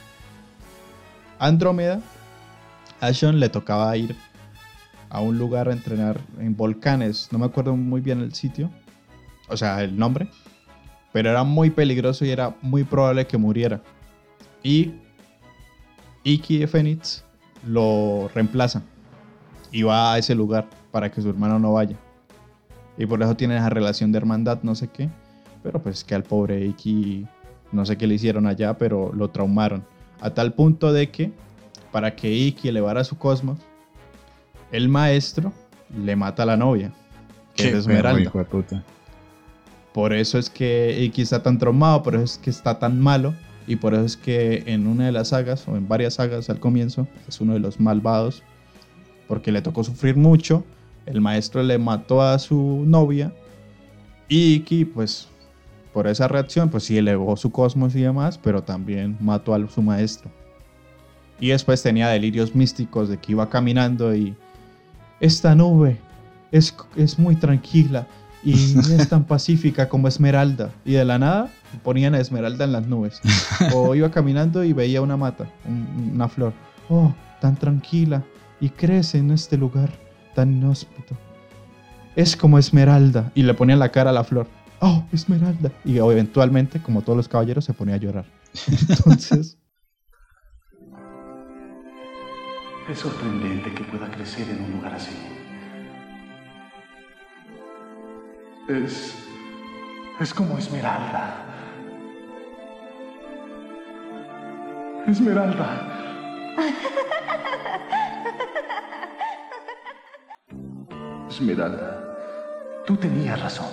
Andrómeda, 1.38 2.00
a 3.00 3.12
Sean 3.12 3.40
le 3.40 3.48
tocaba 3.48 3.96
ir 3.96 4.14
a 5.10 5.20
un 5.20 5.38
lugar 5.38 5.68
a 5.68 5.72
entrenar 5.72 6.20
en 6.38 6.56
volcanes, 6.56 7.28
no 7.30 7.38
me 7.38 7.46
acuerdo 7.46 7.76
muy 7.76 8.00
bien 8.00 8.20
el 8.20 8.34
sitio, 8.34 8.70
o 9.48 9.56
sea, 9.56 9.82
el 9.82 9.96
nombre, 9.96 10.28
pero 11.12 11.30
era 11.30 11.44
muy 11.44 11.70
peligroso 11.70 12.24
y 12.24 12.30
era 12.30 12.56
muy 12.62 12.84
probable 12.84 13.26
que 13.26 13.38
muriera. 13.38 13.82
Y 14.66 14.92
Iki 16.24 16.58
de 16.58 16.66
Phoenix 16.66 17.24
lo 17.64 18.28
reemplaza 18.34 18.82
y 19.70 19.84
va 19.84 20.14
a 20.14 20.18
ese 20.18 20.34
lugar 20.34 20.66
para 20.90 21.08
que 21.08 21.22
su 21.22 21.30
hermano 21.30 21.60
no 21.60 21.74
vaya. 21.74 21.96
Y 22.98 23.06
por 23.06 23.22
eso 23.22 23.36
tiene 23.36 23.56
esa 23.56 23.70
relación 23.70 24.10
de 24.10 24.18
hermandad, 24.18 24.58
no 24.64 24.74
sé 24.74 24.88
qué. 24.88 25.08
Pero 25.62 25.80
pues 25.80 26.02
que 26.02 26.16
al 26.16 26.24
pobre 26.24 26.66
Iki, 26.66 27.28
no 27.70 27.86
sé 27.86 27.96
qué 27.96 28.08
le 28.08 28.16
hicieron 28.16 28.48
allá, 28.48 28.76
pero 28.76 29.12
lo 29.12 29.28
traumaron. 29.28 29.84
A 30.20 30.30
tal 30.30 30.52
punto 30.52 30.92
de 30.92 31.10
que, 31.10 31.30
para 31.92 32.16
que 32.16 32.32
Iki 32.32 32.66
elevara 32.66 33.04
su 33.04 33.16
cosmos, 33.16 33.60
el 34.72 34.88
maestro 34.88 35.52
le 35.96 36.16
mata 36.16 36.42
a 36.42 36.46
la 36.46 36.56
novia, 36.56 36.92
que 37.54 37.68
es 37.68 37.74
Esmeralda. 37.74 38.32
Por 39.92 40.12
eso 40.12 40.38
es 40.38 40.50
que 40.50 41.04
Iki 41.04 41.22
está 41.22 41.40
tan 41.40 41.56
traumado, 41.56 42.02
por 42.02 42.16
eso 42.16 42.24
es 42.24 42.38
que 42.38 42.50
está 42.50 42.80
tan 42.80 43.00
malo. 43.00 43.32
Y 43.66 43.76
por 43.76 43.94
eso 43.94 44.04
es 44.04 44.16
que 44.16 44.62
en 44.66 44.86
una 44.86 45.06
de 45.06 45.12
las 45.12 45.28
sagas, 45.28 45.66
o 45.66 45.76
en 45.76 45.88
varias 45.88 46.14
sagas 46.14 46.50
al 46.50 46.60
comienzo, 46.60 47.08
es 47.28 47.40
uno 47.40 47.54
de 47.54 47.60
los 47.60 47.80
malvados. 47.80 48.42
Porque 49.26 49.50
le 49.50 49.62
tocó 49.62 49.82
sufrir 49.82 50.16
mucho. 50.16 50.64
El 51.04 51.20
maestro 51.20 51.62
le 51.62 51.78
mató 51.78 52.22
a 52.22 52.38
su 52.38 52.84
novia. 52.86 53.32
Y 54.28 54.54
Iki, 54.54 54.84
pues, 54.84 55.28
por 55.92 56.06
esa 56.06 56.28
reacción, 56.28 56.68
pues 56.68 56.84
sí 56.84 56.98
elevó 56.98 57.36
su 57.36 57.50
cosmos 57.50 57.94
y 57.96 58.02
demás, 58.02 58.38
pero 58.38 58.62
también 58.62 59.16
mató 59.20 59.54
a 59.54 59.68
su 59.68 59.82
maestro. 59.82 60.30
Y 61.40 61.48
después 61.48 61.82
tenía 61.82 62.08
delirios 62.08 62.54
místicos 62.54 63.08
de 63.08 63.18
que 63.18 63.32
iba 63.32 63.48
caminando 63.48 64.14
y 64.14 64.34
esta 65.20 65.54
nube 65.54 65.98
es, 66.52 66.74
es 66.96 67.18
muy 67.18 67.36
tranquila 67.36 68.06
y 68.42 68.78
es 68.78 69.08
tan 69.08 69.24
pacífica 69.24 69.88
como 69.88 70.08
Esmeralda. 70.08 70.70
Y 70.84 70.92
de 70.92 71.04
la 71.04 71.18
nada 71.18 71.50
ponían 71.82 72.14
a 72.14 72.20
Esmeralda 72.20 72.64
en 72.64 72.72
las 72.72 72.86
nubes. 72.86 73.20
O 73.74 73.94
iba 73.94 74.10
caminando 74.10 74.62
y 74.64 74.72
veía 74.72 75.02
una 75.02 75.16
mata, 75.16 75.50
una 75.66 76.28
flor. 76.28 76.52
Oh, 76.88 77.14
tan 77.40 77.56
tranquila 77.56 78.22
y 78.60 78.70
crece 78.70 79.18
en 79.18 79.30
este 79.30 79.56
lugar 79.56 79.90
tan 80.34 80.52
inhóspito. 80.52 81.16
Es 82.14 82.36
como 82.36 82.58
Esmeralda. 82.58 83.30
Y 83.34 83.42
le 83.42 83.54
ponían 83.54 83.78
la 83.78 83.90
cara 83.90 84.10
a 84.10 84.12
la 84.12 84.24
flor. 84.24 84.46
Oh, 84.80 85.04
Esmeralda. 85.12 85.72
Y 85.84 85.98
eventualmente, 85.98 86.80
como 86.80 87.02
todos 87.02 87.16
los 87.16 87.28
caballeros, 87.28 87.64
se 87.64 87.72
ponía 87.72 87.96
a 87.96 87.98
llorar. 87.98 88.26
Entonces... 88.88 89.58
Es 92.88 93.00
sorprendente 93.00 93.74
que 93.74 93.82
pueda 93.82 94.08
crecer 94.12 94.48
en 94.48 94.62
un 94.62 94.72
lugar 94.72 94.94
así. 94.94 95.10
Es... 98.68 99.14
es 100.18 100.34
como 100.34 100.58
Esmeralda. 100.58 101.36
Esmeralda. 105.06 106.56
Esmeralda, 111.30 112.16
tú 112.86 112.96
tenías 112.96 113.40
razón. 113.40 113.70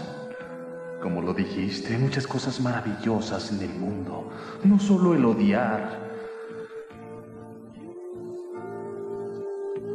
Como 1.02 1.24
lo 1.24 1.34
dijiste, 1.34 1.96
hay 1.96 2.00
muchas 2.00 2.28
cosas 2.28 2.62
maravillosas 2.62 3.52
en 3.52 3.62
el 3.62 3.74
mundo. 3.74 4.30
No 4.64 4.80
solo 4.80 5.16
el 5.16 5.26
odiar, 5.26 6.13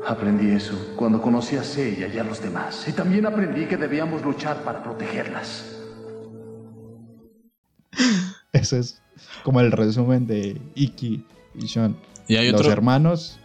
Aprendí 0.09 0.51
eso 0.53 0.95
cuando 0.97 1.21
conocí 1.21 1.57
a 1.57 1.63
Seiya 1.63 2.09
y 2.09 2.19
a 2.19 2.25
los 2.25 2.41
demás. 2.41 2.87
Y 2.89 2.93
también 2.93 3.27
aprendí 3.27 3.67
que 3.67 3.77
debíamos 3.77 4.23
luchar 4.23 4.65
para 4.65 4.83
protegerlas. 4.83 5.77
Eso 8.55 8.79
es 8.79 9.03
como 9.43 9.61
el 9.61 9.71
resumen 9.71 10.27
de 10.27 10.59
Iki 10.75 11.27
y 11.57 11.69
Sean. 11.69 11.95
Y 12.27 12.37
hay 12.37 12.51
los 12.51 12.67
hermanos. 12.67 13.39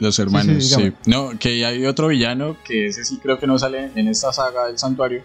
Los 0.00 0.18
hermanos, 0.18 0.68
sí, 0.68 0.92
No, 1.06 1.38
que 1.38 1.64
hay 1.64 1.86
otro 1.86 2.08
villano 2.08 2.56
que 2.64 2.88
ese 2.88 3.04
sí 3.04 3.20
creo 3.22 3.38
que 3.38 3.46
no 3.46 3.60
sale 3.60 3.92
en 3.94 4.08
esta 4.08 4.32
saga 4.32 4.66
del 4.66 4.78
santuario. 4.78 5.22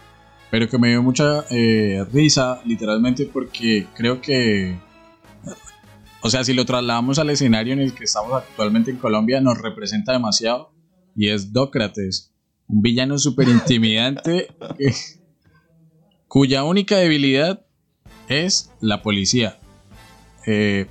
Pero 0.51 0.69
que 0.69 0.77
me 0.77 0.89
dio 0.89 1.01
mucha 1.01 1.45
eh, 1.49 2.05
risa, 2.13 2.61
literalmente, 2.63 3.25
porque 3.25 3.87
creo 3.95 4.21
que 4.21 4.77
o 6.21 6.29
sea, 6.29 6.43
si 6.43 6.53
lo 6.53 6.65
trasladamos 6.65 7.19
al 7.19 7.29
escenario 7.29 7.73
en 7.73 7.79
el 7.79 7.93
que 7.93 8.03
estamos 8.03 8.33
actualmente 8.33 8.91
en 8.91 8.97
Colombia, 8.97 9.41
nos 9.41 9.57
representa 9.57 10.13
demasiado. 10.13 10.71
Y 11.15 11.29
es 11.29 11.51
Dócrates, 11.51 12.33
un 12.67 12.81
villano 12.81 13.17
súper 13.17 13.49
intimidante 13.49 14.47
cuya 16.27 16.63
única 16.63 16.97
debilidad 16.97 17.65
es 18.29 18.71
la 18.79 19.01
policía. 19.01 19.59
Eh, 20.45 20.87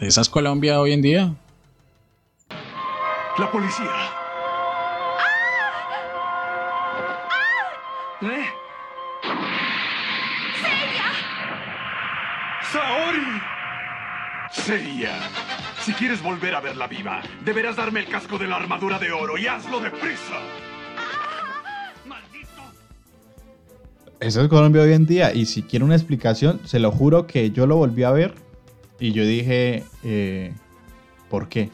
¿Esa 0.00 0.20
es 0.20 0.28
Colombia 0.28 0.80
hoy 0.80 0.92
en 0.92 1.02
día? 1.02 1.34
La 3.38 3.50
policía. 3.50 4.23
Seiya, 14.64 15.12
si 15.84 15.92
quieres 15.92 16.22
volver 16.22 16.54
a 16.54 16.60
verla 16.62 16.86
viva, 16.86 17.20
deberás 17.44 17.76
darme 17.76 18.00
el 18.00 18.06
casco 18.06 18.38
de 18.38 18.46
la 18.46 18.56
armadura 18.56 18.98
de 18.98 19.12
oro 19.12 19.36
y 19.36 19.46
hazlo 19.46 19.78
deprisa. 19.78 20.40
¡Maldito! 22.06 22.62
Eso 24.20 24.40
es 24.40 24.48
Colombia 24.48 24.80
hoy 24.80 24.94
en 24.94 25.04
día. 25.04 25.34
Y 25.34 25.44
si 25.44 25.64
quiero 25.64 25.84
una 25.84 25.96
explicación, 25.96 26.62
se 26.64 26.78
lo 26.78 26.90
juro 26.90 27.26
que 27.26 27.50
yo 27.50 27.66
lo 27.66 27.76
volví 27.76 28.04
a 28.04 28.10
ver 28.10 28.36
y 28.98 29.12
yo 29.12 29.26
dije, 29.26 29.84
eh, 30.02 30.54
¿por 31.28 31.50
qué? 31.50 31.68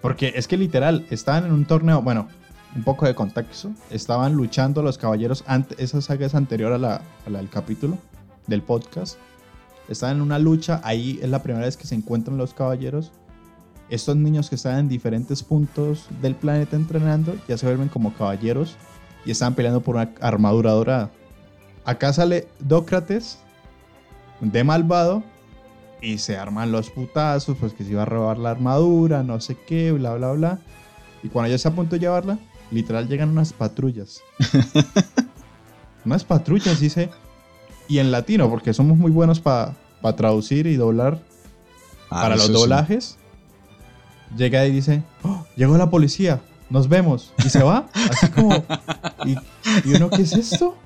Porque 0.00 0.34
es 0.36 0.46
que 0.46 0.56
literal, 0.56 1.06
estaban 1.10 1.46
en 1.46 1.50
un 1.50 1.64
torneo, 1.64 2.02
bueno, 2.02 2.28
un 2.76 2.84
poco 2.84 3.04
de 3.04 3.16
contexto, 3.16 3.72
estaban 3.90 4.34
luchando 4.34 4.80
los 4.80 4.96
caballeros, 4.96 5.44
esa 5.76 6.00
saga 6.02 6.24
es 6.24 6.36
anterior 6.36 6.72
a 6.72 6.78
la, 6.78 7.02
capítulo 7.50 7.98
del 8.46 8.62
podcast 8.62 9.18
están 9.88 10.16
en 10.16 10.22
una 10.22 10.38
lucha, 10.38 10.80
ahí 10.84 11.18
es 11.22 11.28
la 11.28 11.42
primera 11.42 11.64
vez 11.64 11.76
que 11.76 11.86
se 11.86 11.94
encuentran 11.94 12.36
los 12.36 12.54
caballeros. 12.54 13.12
Estos 13.88 14.16
niños 14.16 14.50
que 14.50 14.56
están 14.56 14.78
en 14.78 14.88
diferentes 14.88 15.42
puntos 15.42 16.06
del 16.20 16.34
planeta 16.34 16.76
entrenando 16.76 17.34
ya 17.48 17.56
se 17.56 17.66
vuelven 17.66 17.88
como 17.88 18.12
caballeros 18.12 18.76
y 19.24 19.30
están 19.30 19.54
peleando 19.54 19.80
por 19.80 19.96
una 19.96 20.10
armadura 20.20 20.72
dorada. 20.72 21.10
Acá 21.84 22.12
sale 22.12 22.48
Dócrates 22.60 23.38
de 24.40 24.62
malvado 24.62 25.22
y 26.00 26.18
se 26.18 26.36
arman 26.36 26.70
los 26.70 26.90
putazos, 26.90 27.56
pues 27.58 27.72
que 27.72 27.84
se 27.84 27.92
iba 27.92 28.02
a 28.02 28.06
robar 28.06 28.38
la 28.38 28.50
armadura, 28.50 29.22
no 29.22 29.40
sé 29.40 29.56
qué, 29.66 29.92
bla, 29.92 30.14
bla, 30.14 30.32
bla. 30.32 30.58
Y 31.22 31.28
cuando 31.28 31.48
ya 31.48 31.56
está 31.56 31.70
a 31.70 31.74
punto 31.74 31.96
de 31.96 32.00
llevarla, 32.00 32.38
literal 32.70 33.08
llegan 33.08 33.30
unas 33.30 33.52
patrullas. 33.52 34.22
unas 36.04 36.24
patrullas, 36.24 36.78
dice, 36.78 37.10
y 37.88 37.98
en 37.98 38.10
latino, 38.10 38.48
porque 38.50 38.74
somos 38.74 38.98
muy 38.98 39.10
buenos 39.10 39.40
para 39.40 39.74
traducir 40.16 40.66
y 40.66 40.76
doblar 40.76 41.20
ah, 42.10 42.22
para 42.22 42.36
los 42.36 42.52
doblajes. 42.52 43.16
Llega 44.36 44.66
y 44.66 44.70
dice, 44.70 45.02
oh, 45.22 45.46
llegó 45.56 45.78
la 45.78 45.88
policía, 45.90 46.40
nos 46.68 46.88
vemos. 46.88 47.32
Y 47.44 47.48
se 47.48 47.62
va, 47.62 47.88
así 47.94 48.28
como... 48.28 48.64
¿Y, 49.24 49.36
uno 49.94 50.10
qué 50.10 50.22
es 50.22 50.32
esto? 50.34 50.76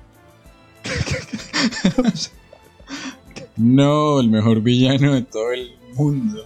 no, 3.57 4.19
el 4.21 4.29
mejor 4.29 4.61
villano 4.61 5.13
de 5.13 5.21
todo 5.23 5.51
el 5.51 5.75
mundo. 5.93 6.45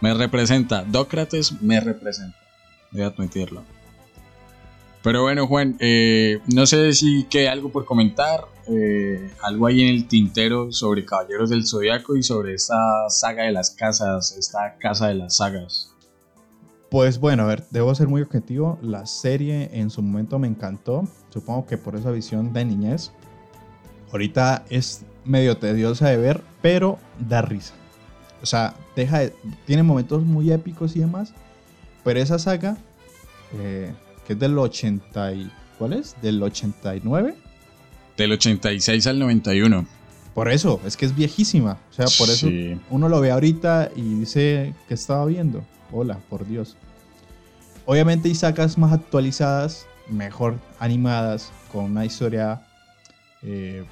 Me 0.00 0.14
representa, 0.14 0.82
Dócrates 0.84 1.60
me 1.60 1.80
representa, 1.80 2.38
voy 2.90 3.02
a 3.02 3.06
admitirlo. 3.08 3.75
Pero 5.06 5.22
bueno, 5.22 5.46
Juan, 5.46 5.76
eh, 5.78 6.40
no 6.52 6.66
sé 6.66 6.92
si 6.92 7.26
queda 7.30 7.52
algo 7.52 7.68
por 7.68 7.84
comentar, 7.84 8.40
eh, 8.66 9.30
algo 9.40 9.68
ahí 9.68 9.82
en 9.82 9.94
el 9.94 10.08
tintero 10.08 10.72
sobre 10.72 11.04
Caballeros 11.04 11.48
del 11.48 11.64
Zodiaco 11.64 12.16
y 12.16 12.24
sobre 12.24 12.54
esta 12.54 13.08
saga 13.08 13.44
de 13.44 13.52
las 13.52 13.70
casas, 13.70 14.36
esta 14.36 14.74
casa 14.80 15.06
de 15.06 15.14
las 15.14 15.36
sagas. 15.36 15.94
Pues 16.90 17.20
bueno, 17.20 17.44
a 17.44 17.46
ver, 17.46 17.68
debo 17.70 17.94
ser 17.94 18.08
muy 18.08 18.20
objetivo. 18.20 18.80
La 18.82 19.06
serie 19.06 19.70
en 19.74 19.90
su 19.90 20.02
momento 20.02 20.40
me 20.40 20.48
encantó. 20.48 21.04
Supongo 21.30 21.66
que 21.66 21.78
por 21.78 21.94
esa 21.94 22.10
visión 22.10 22.52
de 22.52 22.64
niñez. 22.64 23.12
Ahorita 24.10 24.64
es 24.70 25.04
medio 25.24 25.56
tediosa 25.56 26.08
de 26.08 26.16
ver, 26.16 26.42
pero 26.62 26.98
da 27.28 27.42
risa. 27.42 27.74
O 28.42 28.46
sea, 28.46 28.74
deja 28.96 29.20
tiene 29.66 29.84
momentos 29.84 30.24
muy 30.24 30.50
épicos 30.50 30.96
y 30.96 30.98
demás. 30.98 31.32
Pero 32.02 32.18
esa 32.18 32.40
saga, 32.40 32.76
eh, 33.54 33.92
que 34.26 34.32
es 34.34 34.38
del 34.38 34.58
80 34.58 35.32
y... 35.34 35.50
¿Cuál 35.78 35.92
es? 35.92 36.16
¿Del 36.22 36.42
89? 36.42 37.34
Del 38.16 38.32
86 38.32 39.06
al 39.06 39.18
91. 39.18 39.86
Por 40.34 40.50
eso, 40.50 40.80
es 40.84 40.96
que 40.96 41.06
es 41.06 41.14
viejísima. 41.14 41.78
O 41.90 41.92
sea, 41.92 42.06
por 42.18 42.28
eso 42.28 42.48
uno 42.90 43.08
lo 43.08 43.20
ve 43.20 43.30
ahorita 43.30 43.90
y 43.94 44.02
dice 44.20 44.74
que 44.88 44.94
estaba 44.94 45.24
viendo. 45.26 45.64
Hola, 45.92 46.18
por 46.28 46.46
Dios. 46.46 46.76
Obviamente 47.84 48.28
hay 48.28 48.34
sagas 48.34 48.78
más 48.78 48.92
actualizadas, 48.92 49.86
mejor 50.08 50.58
animadas, 50.78 51.52
con 51.72 51.84
una 51.84 52.04
historia 52.04 52.62
eh, 53.42 53.84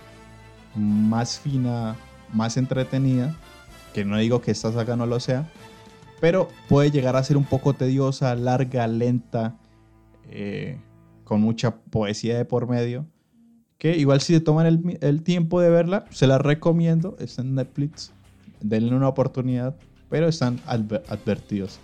más 0.74 1.38
fina, 1.38 1.96
más 2.32 2.56
entretenida. 2.56 3.36
Que 3.92 4.04
no 4.04 4.18
digo 4.18 4.40
que 4.40 4.50
esta 4.50 4.72
saga 4.72 4.96
no 4.96 5.06
lo 5.06 5.20
sea, 5.20 5.48
pero 6.20 6.48
puede 6.68 6.90
llegar 6.90 7.14
a 7.16 7.22
ser 7.22 7.36
un 7.36 7.44
poco 7.44 7.74
tediosa, 7.74 8.34
larga, 8.34 8.86
lenta, 8.86 9.54
eh, 10.30 10.78
con 11.24 11.40
mucha 11.40 11.76
poesía 11.76 12.36
de 12.36 12.44
por 12.44 12.68
medio. 12.68 13.06
Que 13.78 13.96
igual 13.96 14.20
si 14.20 14.34
se 14.34 14.40
toman 14.40 14.98
el, 15.00 15.22
tiempo 15.22 15.60
de 15.60 15.70
verla, 15.70 16.04
se 16.10 16.26
la 16.26 16.38
recomiendo. 16.38 17.16
Está 17.18 17.42
en 17.42 17.54
Netflix. 17.54 18.12
Denle 18.60 18.94
una 18.94 19.08
oportunidad, 19.08 19.76
pero 20.08 20.28
están 20.28 20.60
advertidos. 20.66 21.80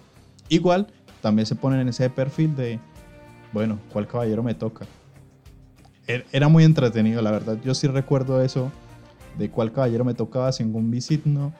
Igual, 0.49 0.87
también 1.21 1.47
se 1.47 1.57
ponen 1.57 1.81
en 1.81 1.89
ese 1.89 2.09
perfil 2.09 2.57
de, 2.57 2.79
bueno, 3.53 3.79
¿cuál 3.93 4.07
caballero 4.07 4.43
me 4.43 4.55
toca? 4.55 4.87
Er, 6.07 6.25
era 6.33 6.49
muy 6.49 6.65
entretenido, 6.65 7.21
la 7.23 7.31
verdad. 7.31 7.59
Yo 7.63 7.75
sí 7.75 7.87
recuerdo 7.87 8.43
eso 8.43 8.73
de 9.39 9.51
cuál 9.51 9.73
caballero 9.73 10.05
me 10.05 10.15
tocaba 10.15 10.53
sin 10.53 10.75
un 10.75 10.91
visit, 10.91 11.25
¿no? 11.25 11.53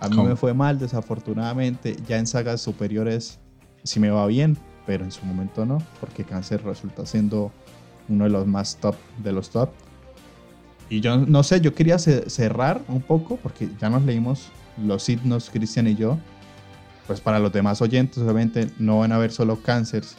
A 0.00 0.08
mí 0.08 0.22
me 0.22 0.36
fue 0.36 0.52
mal, 0.52 0.78
desafortunadamente. 0.78 1.96
Ya 2.06 2.18
en 2.18 2.26
sagas 2.26 2.60
superiores 2.60 3.38
sí 3.84 4.00
me 4.00 4.10
va 4.10 4.26
bien, 4.26 4.56
pero 4.86 5.04
en 5.04 5.12
su 5.12 5.24
momento 5.24 5.64
no, 5.64 5.82
porque 6.00 6.24
cáncer 6.24 6.62
resulta 6.62 7.06
siendo 7.06 7.50
uno 8.08 8.24
de 8.24 8.30
los 8.30 8.46
más 8.46 8.76
top 8.76 8.96
de 9.22 9.32
los 9.32 9.50
top. 9.50 9.70
Y 10.90 11.00
yo 11.00 11.16
no 11.16 11.42
sé, 11.42 11.60
yo 11.60 11.74
quería 11.74 11.98
cerrar 11.98 12.82
un 12.88 13.00
poco, 13.00 13.36
porque 13.36 13.68
ya 13.80 13.88
nos 13.88 14.02
leímos 14.02 14.48
los 14.82 15.02
signos, 15.02 15.50
Cristian 15.50 15.86
y 15.88 15.96
yo. 15.96 16.18
Pues 17.06 17.20
para 17.20 17.38
los 17.38 17.52
demás 17.52 17.82
oyentes, 17.82 18.18
obviamente, 18.18 18.70
no 18.78 19.00
van 19.00 19.12
a 19.12 19.18
ver 19.18 19.32
solo 19.32 19.60
cánceres 19.62 20.16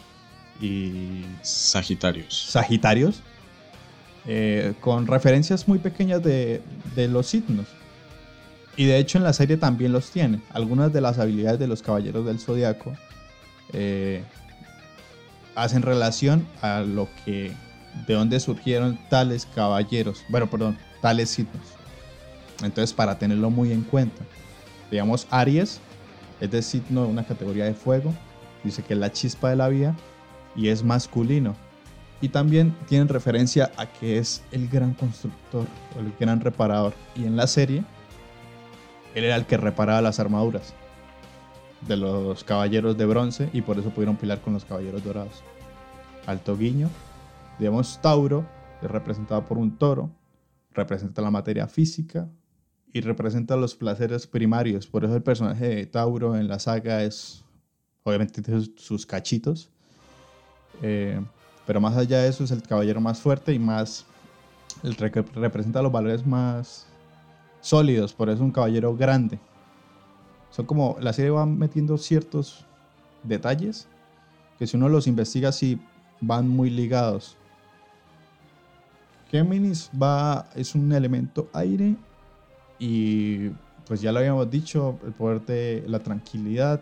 y. 0.61 1.24
Sagitarios. 1.41 2.47
Sagitarios. 2.49 3.22
Eh, 4.28 4.74
con 4.82 5.05
referencias 5.05 5.68
muy 5.68 5.78
pequeñas 5.78 6.24
de, 6.24 6.61
de 6.95 7.07
los 7.07 7.28
signos. 7.28 7.68
Y 8.76 8.86
de 8.86 8.97
hecho 8.97 9.20
en 9.20 9.24
la 9.24 9.34
serie 9.34 9.57
también 9.57 9.93
los 9.93 10.09
tiene. 10.09 10.41
Algunas 10.51 10.91
de 10.91 11.01
las 11.01 11.20
habilidades 11.20 11.59
de 11.59 11.68
los 11.68 11.82
caballeros 11.84 12.26
del 12.26 12.39
zodiaco 12.39 12.93
eh, 13.74 14.24
hacen 15.56 15.82
relación 15.82 16.47
a 16.62 16.82
lo 16.82 17.08
que 17.24 17.51
de 18.08 18.14
dónde 18.14 18.39
surgieron 18.39 18.99
tales 19.10 19.47
caballeros, 19.56 20.24
bueno, 20.30 20.49
perdón, 20.49 20.78
tales 21.01 21.30
signos. 21.30 21.64
Entonces, 22.62 22.93
para 22.93 23.18
tenerlo 23.18 23.49
muy 23.49 23.72
en 23.72 23.82
cuenta, 23.84 24.24
digamos, 24.91 25.28
Aries 25.30 25.80
es 26.41 26.51
de 26.51 26.62
signo 26.62 27.03
de 27.03 27.10
una 27.10 27.26
categoría 27.26 27.66
de 27.66 27.74
fuego, 27.74 28.14
dice 28.64 28.84
que 28.84 28.93
es 28.93 28.99
la 28.99 29.12
chispa 29.12 29.49
de 29.49 29.56
la 29.56 29.70
vida 29.70 29.95
y 30.56 30.70
es 30.70 30.84
masculino. 30.84 31.56
Y 32.22 32.30
también 32.30 32.76
tienen 32.88 33.08
referencia 33.08 33.72
a 33.78 33.88
que 33.88 34.18
es 34.18 34.43
el 34.51 34.68
gran 34.70 34.93
constructor 34.93 35.68
o 35.95 35.99
el 35.99 36.14
gran 36.20 36.39
reparador. 36.39 36.93
Y 37.16 37.26
en 37.26 37.36
la 37.36 37.45
serie, 37.45 37.84
él 39.14 39.26
era 39.26 39.36
el 39.36 39.45
que 39.45 39.58
reparaba 39.58 40.01
las 40.01 40.20
armaduras 40.20 40.74
de 41.88 41.98
los 41.98 42.44
caballeros 42.44 42.98
de 42.98 43.06
bronce 43.06 43.50
y 43.54 43.62
por 43.62 43.78
eso 43.78 43.90
pudieron 43.90 44.18
pilar 44.18 44.42
con 44.42 44.54
los 44.54 44.66
caballeros 44.66 45.04
dorados. 45.04 45.44
Alto 46.26 46.58
guiño. 46.58 46.90
Digamos, 47.60 48.00
Tauro, 48.02 48.46
es 48.82 48.90
representado 48.90 49.46
por 49.46 49.58
un 49.58 49.78
toro, 49.78 50.10
representa 50.74 51.22
la 51.22 51.32
materia 51.32 51.68
física 51.68 52.28
y 52.92 53.02
representa 53.02 53.56
los 53.56 53.76
placeres 53.76 54.28
primarios. 54.28 54.88
Por 54.88 55.06
eso 55.06 55.16
el 55.16 55.24
personaje 55.24 55.68
de 55.68 55.86
Tauro 55.86 56.36
en 56.36 56.48
la 56.48 56.60
saga 56.60 57.04
es, 57.04 57.44
obviamente, 58.04 58.42
sus 58.78 59.06
cachitos. 59.06 59.70
Eh, 60.82 61.22
pero 61.66 61.82
más 61.82 61.96
allá 61.98 62.22
de 62.22 62.30
eso 62.30 62.44
es 62.44 62.52
el 62.52 62.62
caballero 62.62 63.02
más 63.02 63.20
fuerte 63.20 63.54
y 63.54 63.60
más, 63.60 64.06
el 64.84 64.96
que 64.96 65.22
representa 65.34 65.82
los 65.82 65.92
valores 65.92 66.26
más 66.26 66.86
sólidos. 67.62 68.14
Por 68.14 68.30
eso 68.30 68.36
es 68.36 68.42
un 68.42 68.52
caballero 68.52 68.96
grande. 68.96 69.40
Son 70.56 70.66
como, 70.66 70.95
la 71.01 71.12
serie 71.12 71.32
va 71.32 71.45
metiendo 71.45 71.97
ciertos 71.97 72.66
detalles 73.24 73.89
que 74.58 74.66
si 74.66 74.78
uno 74.78 74.88
los 74.88 75.06
investiga 75.06 75.51
sí 75.51 75.82
van 76.22 76.47
muy 76.47 76.70
ligados. 76.70 77.36
Géminis 79.30 79.91
va, 80.01 80.47
es 80.56 80.74
un 80.74 80.93
elemento 80.93 81.49
aire 81.51 81.97
y 82.80 83.49
pues 83.86 83.99
ya 83.99 84.14
lo 84.14 84.20
habíamos 84.20 84.49
dicho, 84.49 84.97
el 85.06 85.12
poder 85.12 85.41
de 85.41 85.84
la 85.88 85.99
tranquilidad, 85.99 86.82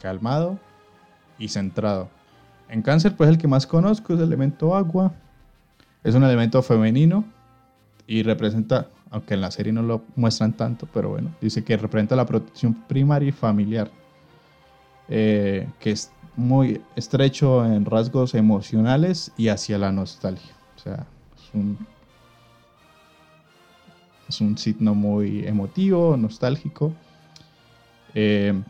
calmado 0.00 0.56
y 1.40 1.48
centrado. 1.48 2.08
En 2.68 2.82
cáncer 2.82 3.16
pues 3.16 3.28
el 3.28 3.36
que 3.36 3.48
más 3.48 3.66
conozco 3.66 4.14
es 4.14 4.20
el 4.20 4.26
elemento 4.26 4.76
agua. 4.76 5.12
Es 6.04 6.14
un 6.14 6.22
elemento 6.22 6.62
femenino 6.62 7.24
y 8.06 8.22
representa 8.22 8.90
aunque 9.10 9.34
en 9.34 9.40
la 9.40 9.50
serie 9.50 9.72
no 9.72 9.82
lo 9.82 10.04
muestran 10.16 10.52
tanto, 10.52 10.88
pero 10.92 11.10
bueno, 11.10 11.34
dice 11.40 11.64
que 11.64 11.76
representa 11.76 12.16
la 12.16 12.26
protección 12.26 12.74
primaria 12.74 13.28
y 13.28 13.32
familiar, 13.32 13.90
eh, 15.08 15.68
que 15.78 15.92
es 15.92 16.10
muy 16.34 16.82
estrecho 16.96 17.64
en 17.64 17.84
rasgos 17.84 18.34
emocionales 18.34 19.32
y 19.36 19.48
hacia 19.48 19.78
la 19.78 19.92
nostalgia. 19.92 20.54
O 20.76 20.78
sea, 20.78 21.06
es 21.36 21.54
un, 21.54 21.78
es 24.28 24.40
un 24.40 24.58
signo 24.58 24.94
muy 24.94 25.46
emotivo, 25.46 26.16
nostálgico, 26.16 26.92
eh, 28.14 28.60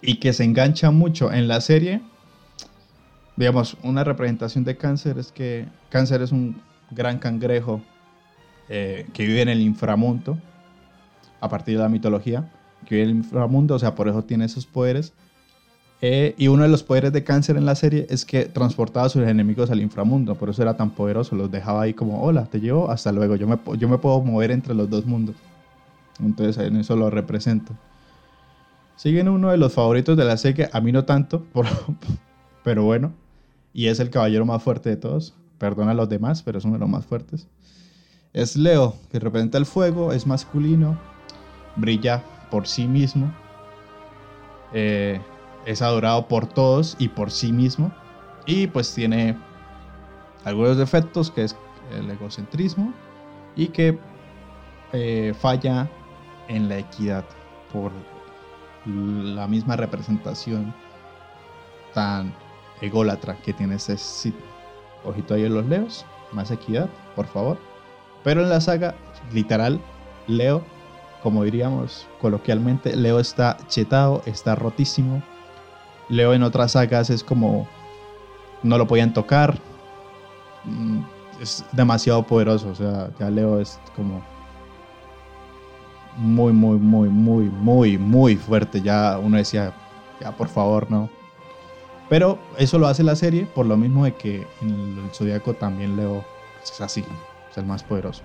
y 0.00 0.16
que 0.16 0.32
se 0.32 0.44
engancha 0.44 0.90
mucho 0.90 1.32
en 1.32 1.46
la 1.46 1.60
serie. 1.60 2.00
Digamos, 3.36 3.76
una 3.82 4.02
representación 4.02 4.64
de 4.64 4.76
cáncer 4.76 5.18
es 5.18 5.30
que 5.30 5.66
cáncer 5.90 6.22
es 6.22 6.32
un 6.32 6.60
gran 6.90 7.18
cangrejo 7.18 7.82
eh, 8.68 9.06
que 9.12 9.26
vive 9.26 9.42
en 9.42 9.48
el 9.48 9.60
inframundo, 9.60 10.38
a 11.40 11.48
partir 11.48 11.76
de 11.76 11.82
la 11.82 11.88
mitología, 11.88 12.50
que 12.86 12.96
vive 12.96 13.04
en 13.04 13.10
el 13.10 13.16
inframundo, 13.16 13.74
o 13.74 13.78
sea, 13.78 13.94
por 13.94 14.08
eso 14.08 14.24
tiene 14.24 14.44
esos 14.44 14.66
poderes. 14.66 15.12
Eh, 16.00 16.34
y 16.38 16.46
uno 16.46 16.62
de 16.62 16.68
los 16.68 16.84
poderes 16.84 17.12
de 17.12 17.24
cáncer 17.24 17.56
en 17.56 17.66
la 17.66 17.74
serie 17.74 18.06
es 18.08 18.24
que 18.24 18.44
transportaba 18.44 19.06
a 19.06 19.08
sus 19.08 19.26
enemigos 19.26 19.70
al 19.70 19.80
inframundo, 19.80 20.36
por 20.36 20.48
eso 20.48 20.62
era 20.62 20.76
tan 20.76 20.90
poderoso, 20.90 21.34
los 21.34 21.50
dejaba 21.50 21.82
ahí 21.82 21.94
como, 21.94 22.22
hola, 22.22 22.46
te 22.46 22.60
llevo, 22.60 22.90
hasta 22.90 23.10
luego, 23.10 23.34
yo 23.34 23.48
me, 23.48 23.58
yo 23.76 23.88
me 23.88 23.98
puedo 23.98 24.20
mover 24.22 24.52
entre 24.52 24.74
los 24.74 24.88
dos 24.88 25.06
mundos. 25.06 25.34
Entonces 26.20 26.58
en 26.58 26.76
eso 26.76 26.94
lo 26.96 27.10
represento. 27.10 27.72
Siguen 28.96 29.28
uno 29.28 29.50
de 29.50 29.56
los 29.56 29.72
favoritos 29.72 30.16
de 30.16 30.24
la 30.24 30.36
serie, 30.36 30.68
a 30.72 30.80
mí 30.80 30.92
no 30.92 31.04
tanto, 31.04 31.46
pero 32.64 32.84
bueno, 32.84 33.12
y 33.72 33.86
es 33.86 34.00
el 34.00 34.10
caballero 34.10 34.44
más 34.44 34.62
fuerte 34.62 34.90
de 34.90 34.96
todos. 34.96 35.34
Perdona 35.58 35.92
a 35.92 35.94
los 35.94 36.08
demás, 36.08 36.42
pero 36.42 36.58
es 36.58 36.64
uno 36.64 36.74
de 36.74 36.80
los 36.80 36.88
más 36.88 37.06
fuertes. 37.06 37.46
Es 38.32 38.56
Leo, 38.56 38.94
que 39.10 39.18
representa 39.18 39.58
el 39.58 39.66
fuego, 39.66 40.12
es 40.12 40.26
masculino, 40.26 40.98
brilla 41.76 42.22
por 42.50 42.66
sí 42.66 42.86
mismo, 42.86 43.32
eh, 44.72 45.20
es 45.64 45.80
adorado 45.80 46.28
por 46.28 46.46
todos 46.46 46.94
y 46.98 47.08
por 47.08 47.30
sí 47.30 47.52
mismo, 47.52 47.92
y 48.46 48.66
pues 48.66 48.94
tiene 48.94 49.36
algunos 50.44 50.76
defectos, 50.76 51.30
que 51.30 51.44
es 51.44 51.56
el 51.90 52.10
egocentrismo, 52.10 52.92
y 53.56 53.68
que 53.68 53.98
eh, 54.92 55.34
falla 55.38 55.88
en 56.48 56.68
la 56.68 56.78
equidad 56.78 57.24
por 57.72 57.92
la 58.84 59.46
misma 59.46 59.76
representación 59.76 60.74
tan 61.94 62.34
ególatra 62.80 63.36
que 63.36 63.52
tiene 63.52 63.76
ese 63.76 63.96
sitio. 63.96 64.46
Ojito 65.04 65.34
ahí 65.34 65.44
en 65.44 65.54
los 65.54 65.66
leos, 65.66 66.04
más 66.32 66.50
equidad, 66.50 66.88
por 67.16 67.26
favor. 67.26 67.67
Pero 68.28 68.42
en 68.42 68.50
la 68.50 68.60
saga, 68.60 68.94
literal, 69.32 69.80
Leo, 70.26 70.62
como 71.22 71.44
diríamos 71.44 72.06
coloquialmente, 72.20 72.94
Leo 72.94 73.20
está 73.20 73.56
chetado, 73.68 74.20
está 74.26 74.54
rotísimo. 74.54 75.22
Leo 76.10 76.34
en 76.34 76.42
otras 76.42 76.72
sagas 76.72 77.08
es 77.08 77.24
como 77.24 77.66
no 78.62 78.76
lo 78.76 78.86
podían 78.86 79.14
tocar, 79.14 79.58
mm, 80.64 81.00
es 81.40 81.64
demasiado 81.72 82.22
poderoso. 82.22 82.68
O 82.68 82.74
sea, 82.74 83.08
ya 83.18 83.30
Leo 83.30 83.60
es 83.60 83.80
como 83.96 84.20
muy, 86.18 86.52
muy, 86.52 86.78
muy, 86.78 87.08
muy, 87.08 87.44
muy, 87.46 87.96
muy 87.96 88.36
fuerte. 88.36 88.82
Ya 88.82 89.18
uno 89.18 89.38
decía, 89.38 89.72
ya 90.20 90.32
por 90.32 90.48
favor, 90.48 90.90
no. 90.90 91.08
Pero 92.10 92.38
eso 92.58 92.78
lo 92.78 92.88
hace 92.88 93.02
la 93.02 93.16
serie 93.16 93.46
por 93.46 93.64
lo 93.64 93.78
mismo 93.78 94.04
de 94.04 94.14
que 94.16 94.46
en 94.60 94.98
el 95.02 95.14
Zodíaco 95.14 95.54
también 95.54 95.96
Leo 95.96 96.22
es 96.62 96.78
así, 96.82 97.02
es 97.50 97.58
el 97.58 97.66
más 97.66 97.82
poderoso. 97.82 98.22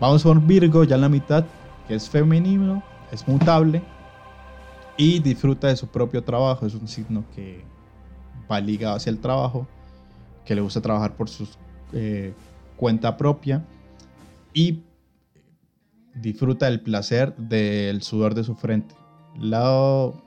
Vamos 0.00 0.22
por 0.22 0.40
Virgo, 0.40 0.84
ya 0.84 0.96
en 0.96 1.02
la 1.02 1.08
mitad, 1.08 1.44
que 1.86 1.94
es 1.94 2.08
femenino, 2.10 2.82
es 3.10 3.26
mutable 3.28 3.82
y 4.96 5.20
disfruta 5.20 5.68
de 5.68 5.76
su 5.76 5.86
propio 5.86 6.24
trabajo. 6.24 6.66
Es 6.66 6.74
un 6.74 6.88
signo 6.88 7.24
que 7.34 7.64
va 8.50 8.60
ligado 8.60 8.96
hacia 8.96 9.10
el 9.10 9.18
trabajo, 9.18 9.66
que 10.44 10.54
le 10.54 10.60
gusta 10.60 10.80
trabajar 10.80 11.16
por 11.16 11.28
su 11.28 11.48
eh, 11.92 12.34
cuenta 12.76 13.16
propia 13.16 13.64
y 14.52 14.82
disfruta 16.14 16.66
del 16.66 16.80
placer 16.80 17.34
del 17.36 18.02
sudor 18.02 18.34
de 18.34 18.44
su 18.44 18.54
frente. 18.54 18.94
Lado 19.38 20.22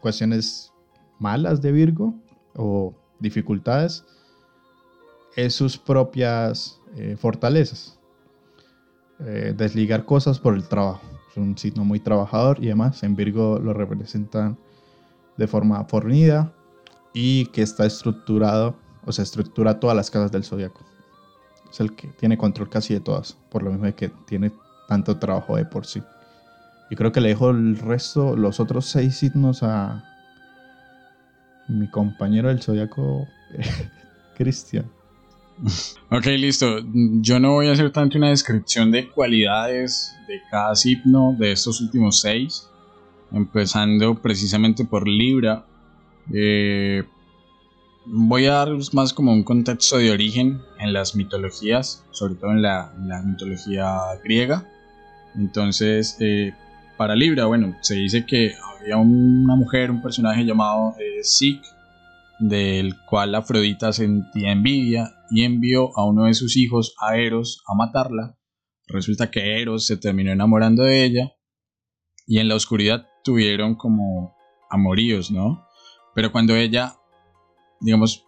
cuestiones 0.00 0.72
malas 1.18 1.60
de 1.60 1.72
Virgo 1.72 2.14
o 2.54 2.94
dificultades 3.20 4.04
es 5.36 5.54
sus 5.54 5.78
propias 5.78 6.80
eh, 6.96 7.16
fortalezas. 7.18 7.98
Eh, 9.20 9.54
desligar 9.56 10.04
cosas 10.04 10.38
por 10.38 10.54
el 10.54 10.66
trabajo. 10.68 11.00
Es 11.30 11.36
un 11.36 11.56
signo 11.56 11.84
muy 11.84 12.00
trabajador 12.00 12.58
y 12.62 12.66
además 12.66 13.02
en 13.02 13.14
Virgo 13.14 13.58
lo 13.58 13.72
representan 13.72 14.58
de 15.36 15.46
forma 15.46 15.84
fornida 15.84 16.52
y 17.14 17.46
que 17.46 17.62
está 17.62 17.86
estructurado, 17.86 18.74
o 19.04 19.12
sea, 19.12 19.22
estructura 19.22 19.78
todas 19.80 19.96
las 19.96 20.10
casas 20.10 20.32
del 20.32 20.44
zodiaco. 20.44 20.80
Es 21.70 21.80
el 21.80 21.94
que 21.94 22.08
tiene 22.08 22.36
control 22.36 22.68
casi 22.68 22.94
de 22.94 23.00
todas, 23.00 23.36
por 23.50 23.62
lo 23.62 23.70
mismo 23.70 23.94
que 23.94 24.10
tiene 24.26 24.52
tanto 24.88 25.18
trabajo 25.18 25.56
de 25.56 25.64
por 25.64 25.86
sí. 25.86 26.02
Y 26.90 26.96
creo 26.96 27.12
que 27.12 27.20
le 27.20 27.28
dejo 27.28 27.50
el 27.50 27.78
resto, 27.78 28.36
los 28.36 28.60
otros 28.60 28.86
seis 28.86 29.16
signos 29.16 29.62
a 29.62 30.04
mi 31.68 31.88
compañero 31.88 32.48
del 32.48 32.60
zodiaco, 32.60 33.26
Cristian. 34.36 34.84
Ok, 36.10 36.26
listo. 36.26 36.80
Yo 37.20 37.38
no 37.38 37.52
voy 37.52 37.68
a 37.68 37.72
hacer 37.72 37.90
tanto 37.90 38.18
una 38.18 38.30
descripción 38.30 38.90
de 38.90 39.08
cualidades 39.08 40.14
de 40.28 40.40
cada 40.50 40.74
signo 40.74 41.34
de 41.38 41.52
estos 41.52 41.80
últimos 41.80 42.20
seis, 42.20 42.68
empezando 43.32 44.14
precisamente 44.20 44.84
por 44.84 45.08
Libra. 45.08 45.64
Eh, 46.32 47.02
voy 48.04 48.46
a 48.46 48.54
dar 48.54 48.68
más 48.92 49.12
como 49.12 49.32
un 49.32 49.42
contexto 49.42 49.98
de 49.98 50.10
origen 50.10 50.60
en 50.78 50.92
las 50.92 51.14
mitologías, 51.14 52.04
sobre 52.10 52.34
todo 52.34 52.50
en 52.50 52.62
la, 52.62 52.92
mitología 53.24 53.98
griega. 54.22 54.68
Entonces, 55.34 56.16
eh, 56.20 56.52
para 56.98 57.16
Libra, 57.16 57.46
bueno, 57.46 57.74
se 57.80 57.94
dice 57.94 58.26
que 58.26 58.54
había 58.78 58.98
una 58.98 59.56
mujer, 59.56 59.90
un 59.90 60.02
personaje 60.02 60.44
llamado 60.44 60.94
eh, 60.98 61.24
del 62.42 62.96
cual 63.08 63.34
Afrodita 63.36 63.92
sentía 63.92 64.50
envidia 64.50 65.14
y 65.30 65.44
envió 65.44 65.96
a 65.96 66.04
uno 66.04 66.24
de 66.24 66.34
sus 66.34 66.56
hijos, 66.56 66.96
a 67.00 67.16
Eros, 67.16 67.62
a 67.68 67.74
matarla. 67.76 68.36
Resulta 68.88 69.30
que 69.30 69.62
Eros 69.62 69.86
se 69.86 69.96
terminó 69.96 70.32
enamorando 70.32 70.82
de 70.82 71.04
ella 71.04 71.32
y 72.26 72.38
en 72.38 72.48
la 72.48 72.56
oscuridad 72.56 73.06
tuvieron 73.22 73.76
como 73.76 74.34
amoríos, 74.70 75.30
¿no? 75.30 75.64
Pero 76.16 76.32
cuando 76.32 76.56
ella, 76.56 76.96
digamos, 77.80 78.26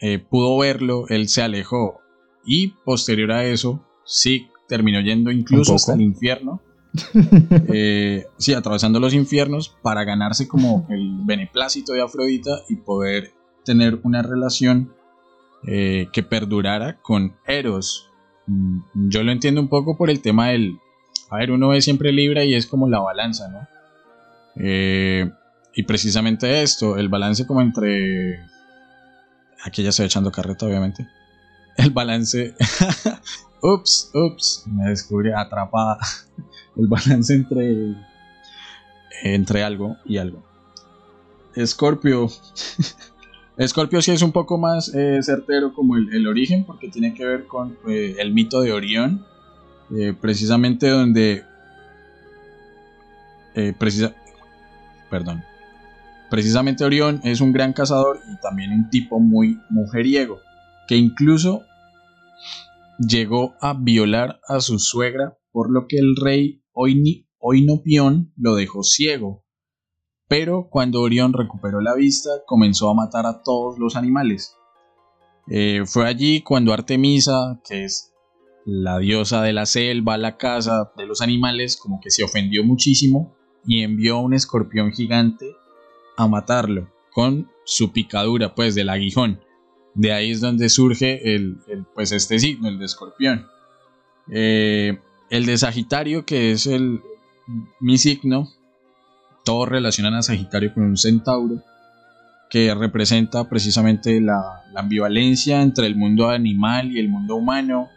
eh, 0.00 0.20
pudo 0.20 0.56
verlo, 0.58 1.08
él 1.08 1.28
se 1.28 1.42
alejó 1.42 2.00
y 2.44 2.68
posterior 2.84 3.32
a 3.32 3.44
eso, 3.44 3.84
sí, 4.04 4.48
terminó 4.68 5.00
yendo 5.00 5.32
incluso 5.32 5.74
hasta 5.74 5.94
el 5.94 6.02
infierno. 6.02 6.62
Eh, 7.74 8.26
sí, 8.36 8.54
atravesando 8.54 9.00
los 9.00 9.14
infiernos 9.14 9.74
para 9.82 10.04
ganarse 10.04 10.46
como 10.46 10.86
el 10.90 11.20
beneplácito 11.24 11.92
de 11.92 12.02
Afrodita 12.02 12.50
y 12.68 12.76
poder 12.76 13.32
tener 13.64 14.00
una 14.02 14.22
relación 14.22 14.92
eh, 15.66 16.08
que 16.12 16.22
perdurara 16.22 17.00
con 17.00 17.36
Eros. 17.46 18.10
Mm, 18.46 18.80
yo 19.08 19.22
lo 19.22 19.32
entiendo 19.32 19.60
un 19.60 19.68
poco 19.68 19.96
por 19.96 20.10
el 20.10 20.20
tema 20.20 20.48
del... 20.48 20.78
A 21.30 21.36
ver, 21.36 21.50
uno 21.50 21.68
ve 21.68 21.80
siempre 21.80 22.12
Libra 22.12 22.44
y 22.44 22.54
es 22.54 22.66
como 22.66 22.88
la 22.88 23.00
balanza, 23.00 23.48
¿no? 23.48 23.66
Eh, 24.56 25.30
y 25.74 25.84
precisamente 25.84 26.62
esto, 26.62 26.98
el 26.98 27.08
balance 27.08 27.46
como 27.46 27.62
entre... 27.62 28.40
Aquí 29.64 29.82
ya 29.82 29.90
estoy 29.90 30.06
echando 30.06 30.30
carreta, 30.30 30.66
obviamente. 30.66 31.06
El 31.76 31.90
balance... 31.90 32.54
ups, 33.62 34.10
ups, 34.12 34.64
me 34.66 34.90
descubrí 34.90 35.30
atrapada. 35.32 35.98
El 36.76 36.86
balance 36.86 37.34
entre... 37.34 37.94
Entre 39.24 39.62
algo 39.62 39.96
y 40.04 40.16
algo. 40.18 40.42
Escorpio 41.54 42.28
sí 44.02 44.10
es 44.10 44.22
un 44.22 44.32
poco 44.32 44.58
más 44.58 44.92
eh, 44.94 45.22
certero 45.22 45.74
como 45.74 45.96
el, 45.96 46.26
origen, 46.26 46.64
porque 46.64 46.88
tiene 46.88 47.14
que 47.14 47.24
ver 47.24 47.46
con 47.46 47.76
eh, 47.88 48.16
el 48.18 48.32
mito 48.32 48.60
de 48.60 48.72
Orión, 48.72 49.24
eh, 49.94 50.14
precisamente 50.18 50.88
donde... 50.88 51.44
precisa, 53.78 54.14
perdón. 55.10 55.44
Precisamente 56.30 56.84
Orión 56.84 57.20
es 57.24 57.42
un 57.42 57.52
gran 57.52 57.74
cazador 57.74 58.18
y 58.32 58.40
también 58.40 58.72
un 58.72 58.88
tipo 58.88 59.20
muy 59.20 59.60
mujeriego, 59.68 60.40
que 60.88 60.96
incluso 60.96 61.62
llegó 62.98 63.54
a 63.60 63.74
violar 63.74 64.40
a 64.48 64.60
su 64.60 64.78
suegra, 64.78 65.36
por 65.52 65.70
lo 65.70 65.86
que 65.86 65.98
el 65.98 66.16
rey 66.16 66.61
Oinopión 66.72 68.32
lo 68.36 68.54
dejó 68.54 68.82
ciego 68.82 69.42
pero 70.32 70.68
cuando 70.70 71.02
Orión 71.02 71.34
recuperó 71.34 71.82
la 71.82 71.94
vista, 71.94 72.30
comenzó 72.46 72.88
a 72.88 72.94
matar 72.94 73.26
a 73.26 73.42
todos 73.42 73.78
los 73.78 73.96
animales. 73.96 74.56
Eh, 75.46 75.82
fue 75.84 76.06
allí 76.06 76.40
cuando 76.40 76.72
Artemisa, 76.72 77.60
que 77.68 77.84
es 77.84 78.14
la 78.64 78.98
diosa 78.98 79.42
de 79.42 79.52
la 79.52 79.66
selva, 79.66 80.16
la 80.16 80.38
casa 80.38 80.90
de 80.96 81.04
los 81.04 81.20
animales, 81.20 81.76
como 81.76 82.00
que 82.00 82.10
se 82.10 82.24
ofendió 82.24 82.64
muchísimo 82.64 83.36
y 83.66 83.82
envió 83.82 84.16
a 84.16 84.22
un 84.22 84.32
escorpión 84.32 84.90
gigante 84.92 85.54
a 86.16 86.26
matarlo 86.26 86.90
con 87.10 87.50
su 87.66 87.92
picadura, 87.92 88.54
pues 88.54 88.74
del 88.74 88.88
aguijón. 88.88 89.38
De 89.92 90.14
ahí 90.14 90.30
es 90.30 90.40
donde 90.40 90.70
surge 90.70 91.34
el, 91.34 91.58
pues 91.94 92.10
este 92.10 92.38
signo, 92.38 92.70
el 92.70 92.78
de 92.78 92.86
escorpión. 92.86 93.48
Eh, 94.30 94.98
el 95.32 95.46
de 95.46 95.56
Sagitario, 95.56 96.26
que 96.26 96.52
es 96.52 96.66
el, 96.66 97.00
mi 97.80 97.96
signo, 97.96 98.50
todos 99.46 99.66
relacionan 99.66 100.12
a 100.12 100.22
Sagitario 100.22 100.74
con 100.74 100.82
un 100.82 100.98
centauro 100.98 101.62
que 102.50 102.74
representa 102.74 103.48
precisamente 103.48 104.20
la, 104.20 104.62
ambivalencia 104.76 105.62
entre 105.62 105.86
el 105.86 105.96
mundo 105.96 106.28
animal 106.28 106.92
y 106.92 107.00
el 107.00 107.08
mundo 107.08 107.36
humano, 107.36 107.88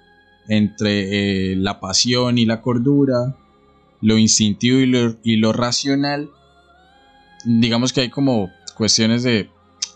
entre 0.48 1.52
eh, 1.52 1.56
la 1.58 1.82
pasión 1.82 2.38
y 2.38 2.46
la 2.46 2.62
cordura, 2.62 3.36
lo 4.00 4.18
instintivo 4.18 4.80
y 4.80 5.36
lo, 5.36 5.52
racional. 5.52 6.30
Digamos 7.44 7.92
que 7.92 8.00
hay 8.00 8.10
como 8.10 8.50
cuestiones 8.78 9.24
de, 9.24 9.50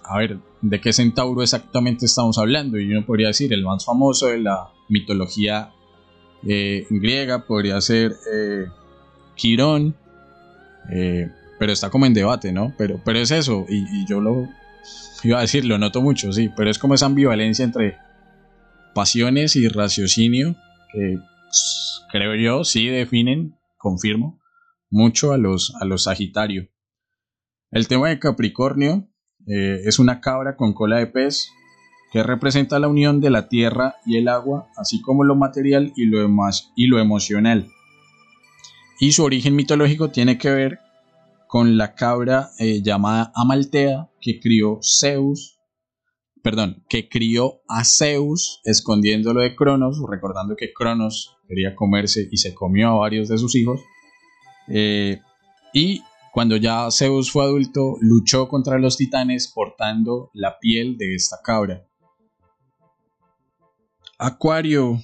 a 0.03 0.17
ver, 0.17 0.39
¿de 0.61 0.81
qué 0.81 0.91
centauro 0.91 1.41
exactamente 1.41 2.05
estamos 2.05 2.37
hablando? 2.37 2.77
Y 2.77 2.91
uno 2.91 3.05
podría 3.05 3.27
decir, 3.27 3.53
el 3.53 3.63
más 3.63 3.85
famoso 3.85 4.27
de 4.27 4.39
la 4.39 4.71
mitología 4.89 5.71
eh, 6.47 6.85
griega 6.89 7.45
podría 7.45 7.81
ser 7.81 8.15
eh, 8.33 8.65
Quirón, 9.35 9.95
eh, 10.89 11.29
pero 11.57 11.73
está 11.73 11.89
como 11.89 12.05
en 12.05 12.13
debate, 12.13 12.51
¿no? 12.51 12.73
Pero, 12.77 13.01
pero 13.03 13.19
es 13.19 13.31
eso, 13.31 13.65
y, 13.67 14.05
yo 14.07 14.21
lo 14.21 14.47
iba 15.23 15.39
a 15.39 15.41
decir, 15.41 15.65
lo 15.65 15.77
noto 15.77 16.01
mucho, 16.01 16.31
sí, 16.31 16.49
pero 16.55 16.69
es 16.69 16.79
como 16.79 16.93
esa 16.93 17.07
ambivalencia 17.07 17.65
entre 17.65 17.97
pasiones 18.95 19.55
y 19.55 19.67
raciocinio 19.67 20.55
que 20.91 21.19
creo 22.11 22.35
yo 22.35 22.63
sí 22.63 22.87
definen, 22.87 23.55
confirmo, 23.77 24.39
mucho 24.89 25.33
a 25.33 25.37
los, 25.37 25.75
a 25.79 25.85
los 25.85 26.03
Sagitario. 26.03 26.69
El 27.71 27.87
tema 27.87 28.09
de 28.09 28.17
Capricornio 28.17 29.07
es 29.45 29.99
una 29.99 30.21
cabra 30.21 30.55
con 30.55 30.73
cola 30.73 30.97
de 30.97 31.07
pez 31.07 31.51
que 32.11 32.23
representa 32.23 32.79
la 32.79 32.87
unión 32.87 33.21
de 33.21 33.29
la 33.29 33.47
tierra 33.47 33.95
y 34.05 34.17
el 34.17 34.27
agua, 34.27 34.67
así 34.75 35.01
como 35.01 35.23
lo 35.23 35.35
material 35.35 35.93
y 35.95 36.05
lo, 36.05 36.99
emocional. 36.99 37.67
Y 38.99 39.11
su 39.11 39.23
origen 39.23 39.55
mitológico 39.55 40.09
tiene 40.09 40.37
que 40.37 40.49
ver 40.49 40.79
con 41.47 41.77
la 41.77 41.95
cabra 41.95 42.49
eh, 42.59 42.81
llamada 42.81 43.31
Amaltea 43.35 44.09
que 44.21 44.39
crió 44.39 44.79
Zeus, 44.81 45.59
perdón, 46.43 46.83
que 46.89 47.09
crió 47.09 47.61
a 47.67 47.83
Zeus 47.85 48.61
escondiéndolo 48.65 49.41
de 49.41 49.55
Cronos, 49.55 49.99
recordando 50.09 50.55
que 50.55 50.73
Cronos 50.73 51.37
quería 51.47 51.75
comerse 51.75 52.27
y 52.31 52.37
se 52.37 52.53
comió 52.53 52.89
a 52.89 52.99
varios 52.99 53.29
de 53.29 53.37
sus 53.37 53.55
hijos. 53.55 53.81
Eh, 54.67 55.19
y 55.73 56.01
cuando 56.33 56.57
ya 56.57 56.89
Zeus 56.91 57.31
fue 57.31 57.43
adulto, 57.43 57.95
luchó 58.01 58.47
contra 58.47 58.77
los 58.79 58.97
titanes 58.97 59.51
portando 59.53 60.29
la 60.33 60.59
piel 60.59 60.97
de 60.97 61.15
esta 61.15 61.37
cabra. 61.43 61.88
Acuario, 64.21 64.99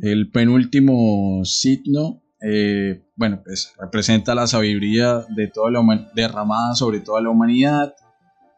el 0.00 0.30
penúltimo 0.30 1.44
signo, 1.44 2.22
eh, 2.40 3.04
bueno, 3.14 3.42
pues 3.44 3.74
representa 3.78 4.34
la 4.34 4.46
sabiduría 4.46 5.20
de 5.36 5.48
toda 5.48 5.70
la 5.70 6.10
derramada 6.16 6.74
sobre 6.74 7.00
toda 7.00 7.20
la 7.20 7.28
humanidad 7.28 7.94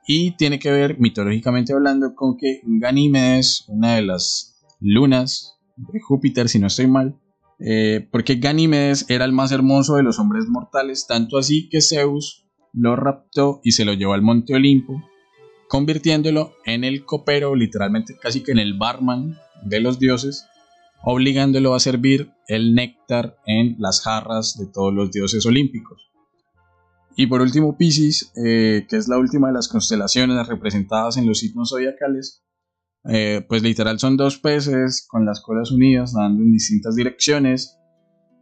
y 0.06 0.36
tiene 0.36 0.60
que 0.60 0.70
ver 0.70 1.00
mitológicamente 1.00 1.72
hablando 1.72 2.14
con 2.14 2.36
que 2.36 2.60
Ganímedes, 2.64 3.64
una 3.66 3.96
de 3.96 4.02
las 4.02 4.64
lunas 4.78 5.58
de 5.76 5.98
Júpiter, 6.00 6.48
si 6.48 6.60
no 6.60 6.68
estoy 6.68 6.86
mal, 6.86 7.18
eh, 7.58 8.08
porque 8.12 8.36
Ganímedes 8.36 9.06
era 9.08 9.24
el 9.24 9.32
más 9.32 9.50
hermoso 9.50 9.96
de 9.96 10.04
los 10.04 10.20
hombres 10.20 10.44
mortales, 10.48 11.08
tanto 11.08 11.36
así 11.36 11.68
que 11.68 11.80
Zeus 11.80 12.46
lo 12.72 12.94
raptó 12.94 13.60
y 13.64 13.72
se 13.72 13.84
lo 13.84 13.92
llevó 13.92 14.12
al 14.12 14.22
monte 14.22 14.54
Olimpo, 14.54 15.02
convirtiéndolo 15.68 16.52
en 16.64 16.84
el 16.84 17.04
copero, 17.04 17.56
literalmente 17.56 18.16
casi 18.16 18.44
que 18.44 18.52
en 18.52 18.60
el 18.60 18.78
barman 18.78 19.36
de 19.66 19.80
los 19.80 19.98
dioses, 19.98 20.46
obligándolo 21.02 21.74
a 21.74 21.80
servir 21.80 22.32
el 22.48 22.74
néctar 22.74 23.36
en 23.46 23.76
las 23.78 24.00
jarras 24.02 24.56
de 24.58 24.66
todos 24.66 24.92
los 24.92 25.10
dioses 25.10 25.44
olímpicos. 25.46 26.10
Y 27.16 27.26
por 27.28 27.40
último, 27.40 27.78
Pisces, 27.78 28.32
eh, 28.36 28.86
que 28.88 28.96
es 28.96 29.08
la 29.08 29.18
última 29.18 29.48
de 29.48 29.54
las 29.54 29.68
constelaciones 29.68 30.46
representadas 30.46 31.16
en 31.16 31.26
los 31.26 31.38
signos 31.38 31.70
zodiacales, 31.70 32.44
eh, 33.08 33.44
pues 33.48 33.62
literal 33.62 33.98
son 33.98 34.16
dos 34.16 34.38
peces 34.38 35.06
con 35.08 35.24
las 35.24 35.40
colas 35.40 35.70
unidas, 35.70 36.12
dando 36.12 36.42
en 36.42 36.52
distintas 36.52 36.96
direcciones, 36.96 37.78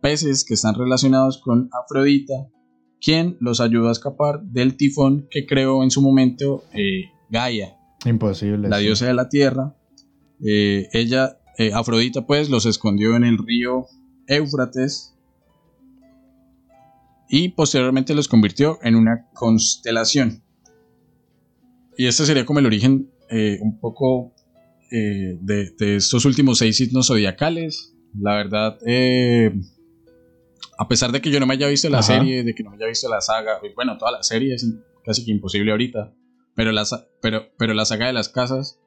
peces 0.00 0.44
que 0.44 0.54
están 0.54 0.74
relacionados 0.74 1.40
con 1.42 1.68
Afrodita, 1.72 2.48
quien 3.00 3.36
los 3.40 3.60
ayuda 3.60 3.90
a 3.90 3.92
escapar 3.92 4.42
del 4.42 4.76
tifón 4.76 5.28
que 5.30 5.46
creó 5.46 5.82
en 5.82 5.90
su 5.90 6.00
momento 6.00 6.64
eh, 6.72 7.04
Gaia. 7.30 7.76
Imposible. 8.04 8.68
La 8.68 8.78
diosa 8.78 9.06
de 9.06 9.14
la 9.14 9.28
tierra. 9.28 9.76
Ella, 10.40 11.38
Afrodita, 11.74 12.26
pues 12.26 12.50
los 12.50 12.66
escondió 12.66 13.16
en 13.16 13.24
el 13.24 13.38
río 13.38 13.86
Éufrates 14.26 15.14
y 17.28 17.48
posteriormente 17.50 18.14
los 18.14 18.28
convirtió 18.28 18.78
en 18.82 18.94
una 18.94 19.28
constelación. 19.32 20.42
Y 21.96 22.06
este 22.06 22.26
sería 22.26 22.44
como 22.44 22.58
el 22.58 22.66
origen 22.66 23.10
eh, 23.30 23.58
un 23.60 23.80
poco 23.80 24.34
eh, 24.90 25.38
de, 25.40 25.96
estos 25.96 26.24
últimos 26.24 26.58
seis 26.58 26.76
signos 26.76 27.08
zodiacales. 27.08 27.94
La 28.16 28.36
verdad, 28.36 28.78
eh, 28.86 29.52
a 30.78 30.88
pesar 30.88 31.12
de 31.12 31.20
que 31.20 31.30
yo 31.30 31.40
no 31.40 31.46
me 31.46 31.54
haya 31.54 31.68
visto 31.68 31.88
la 31.88 32.02
serie, 32.02 32.44
de 32.44 32.54
que 32.54 32.62
no 32.62 32.70
me 32.70 32.76
haya 32.76 32.86
visto 32.86 33.08
la 33.08 33.20
saga, 33.20 33.60
bueno, 33.74 33.98
toda 33.98 34.12
la 34.12 34.22
serie 34.22 34.54
es 34.54 34.72
casi 35.04 35.24
que 35.24 35.32
imposible 35.32 35.72
ahorita, 35.72 36.14
pero 36.54 36.70
la, 36.72 36.84
pero, 37.20 37.48
pero 37.58 37.74
la 37.74 37.84
saga 37.84 38.06
de 38.06 38.12
las 38.12 38.28
casas, 38.28 38.78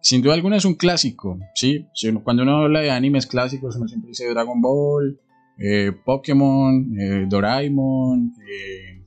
sin 0.00 0.22
duda 0.22 0.34
alguna 0.34 0.56
es 0.56 0.64
un 0.64 0.74
clásico, 0.74 1.38
¿sí? 1.54 1.86
Cuando 2.22 2.44
uno 2.44 2.64
habla 2.64 2.80
de 2.80 2.90
animes 2.90 3.26
clásicos, 3.26 3.76
uno 3.76 3.88
siempre 3.88 4.10
dice 4.10 4.28
Dragon 4.28 4.60
Ball, 4.60 5.20
eh, 5.58 5.92
Pokémon, 6.04 6.94
eh, 6.98 7.26
Doraemon, 7.28 8.34
eh, 8.46 9.04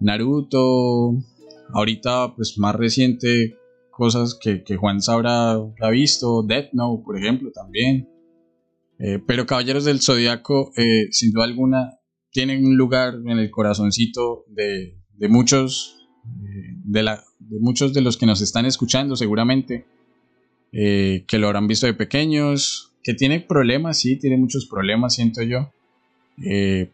Naruto, 0.00 1.14
ahorita 1.72 2.34
pues 2.36 2.56
más 2.58 2.74
reciente 2.76 3.56
cosas 3.90 4.38
que, 4.40 4.62
Juan 4.76 5.00
sabrá 5.00 5.52
ha 5.54 5.90
visto, 5.90 6.42
Death 6.42 6.72
Note 6.72 7.02
por 7.04 7.18
ejemplo 7.18 7.50
también. 7.50 8.08
pero 9.26 9.46
Caballeros 9.46 9.84
del 9.84 10.00
Zodiaco 10.00 10.72
sin 11.10 11.32
duda 11.32 11.44
alguna 11.44 11.98
tienen 12.30 12.64
un 12.64 12.76
lugar 12.76 13.14
en 13.14 13.38
el 13.38 13.50
corazoncito 13.50 14.44
de, 14.48 14.98
muchos 15.28 15.96
de, 16.84 17.02
la, 17.02 17.24
de 17.38 17.58
muchos 17.60 17.94
de 17.94 18.02
los 18.02 18.18
que 18.18 18.26
nos 18.26 18.42
están 18.42 18.66
escuchando 18.66 19.16
seguramente 19.16 19.86
que 20.76 21.38
lo 21.38 21.46
habrán 21.46 21.66
visto 21.66 21.86
de 21.86 21.94
pequeños 21.94 22.86
que 23.06 23.14
tiene 23.14 23.38
problemas, 23.38 24.00
sí, 24.00 24.16
tiene 24.16 24.36
muchos 24.36 24.66
problemas, 24.66 25.14
siento 25.14 25.40
yo. 25.40 25.72
Eh, 26.44 26.90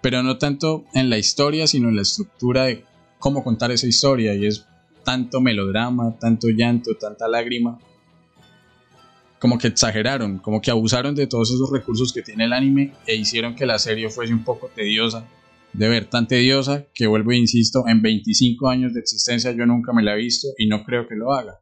pero 0.00 0.24
no 0.24 0.36
tanto 0.36 0.86
en 0.92 1.08
la 1.08 1.18
historia, 1.18 1.68
sino 1.68 1.88
en 1.88 1.94
la 1.94 2.02
estructura 2.02 2.64
de 2.64 2.84
cómo 3.20 3.44
contar 3.44 3.70
esa 3.70 3.86
historia. 3.86 4.34
Y 4.34 4.46
es 4.46 4.66
tanto 5.04 5.40
melodrama, 5.40 6.18
tanto 6.18 6.48
llanto, 6.48 6.96
tanta 6.96 7.28
lágrima. 7.28 7.78
Como 9.38 9.56
que 9.56 9.68
exageraron, 9.68 10.40
como 10.40 10.60
que 10.60 10.72
abusaron 10.72 11.14
de 11.14 11.28
todos 11.28 11.52
esos 11.52 11.70
recursos 11.70 12.12
que 12.12 12.22
tiene 12.22 12.46
el 12.46 12.52
anime 12.52 12.94
e 13.06 13.14
hicieron 13.14 13.54
que 13.54 13.64
la 13.64 13.78
serie 13.78 14.10
fuese 14.10 14.34
un 14.34 14.42
poco 14.42 14.68
tediosa. 14.74 15.28
De 15.72 15.88
ver, 15.88 16.06
tan 16.06 16.26
tediosa 16.26 16.86
que 16.92 17.06
vuelvo 17.06 17.30
e 17.30 17.36
insisto, 17.36 17.84
en 17.86 18.02
25 18.02 18.68
años 18.68 18.94
de 18.94 18.98
existencia 18.98 19.52
yo 19.52 19.64
nunca 19.64 19.92
me 19.92 20.02
la 20.02 20.14
he 20.14 20.18
visto 20.18 20.48
y 20.58 20.66
no 20.66 20.82
creo 20.82 21.06
que 21.06 21.14
lo 21.14 21.32
haga. 21.32 21.61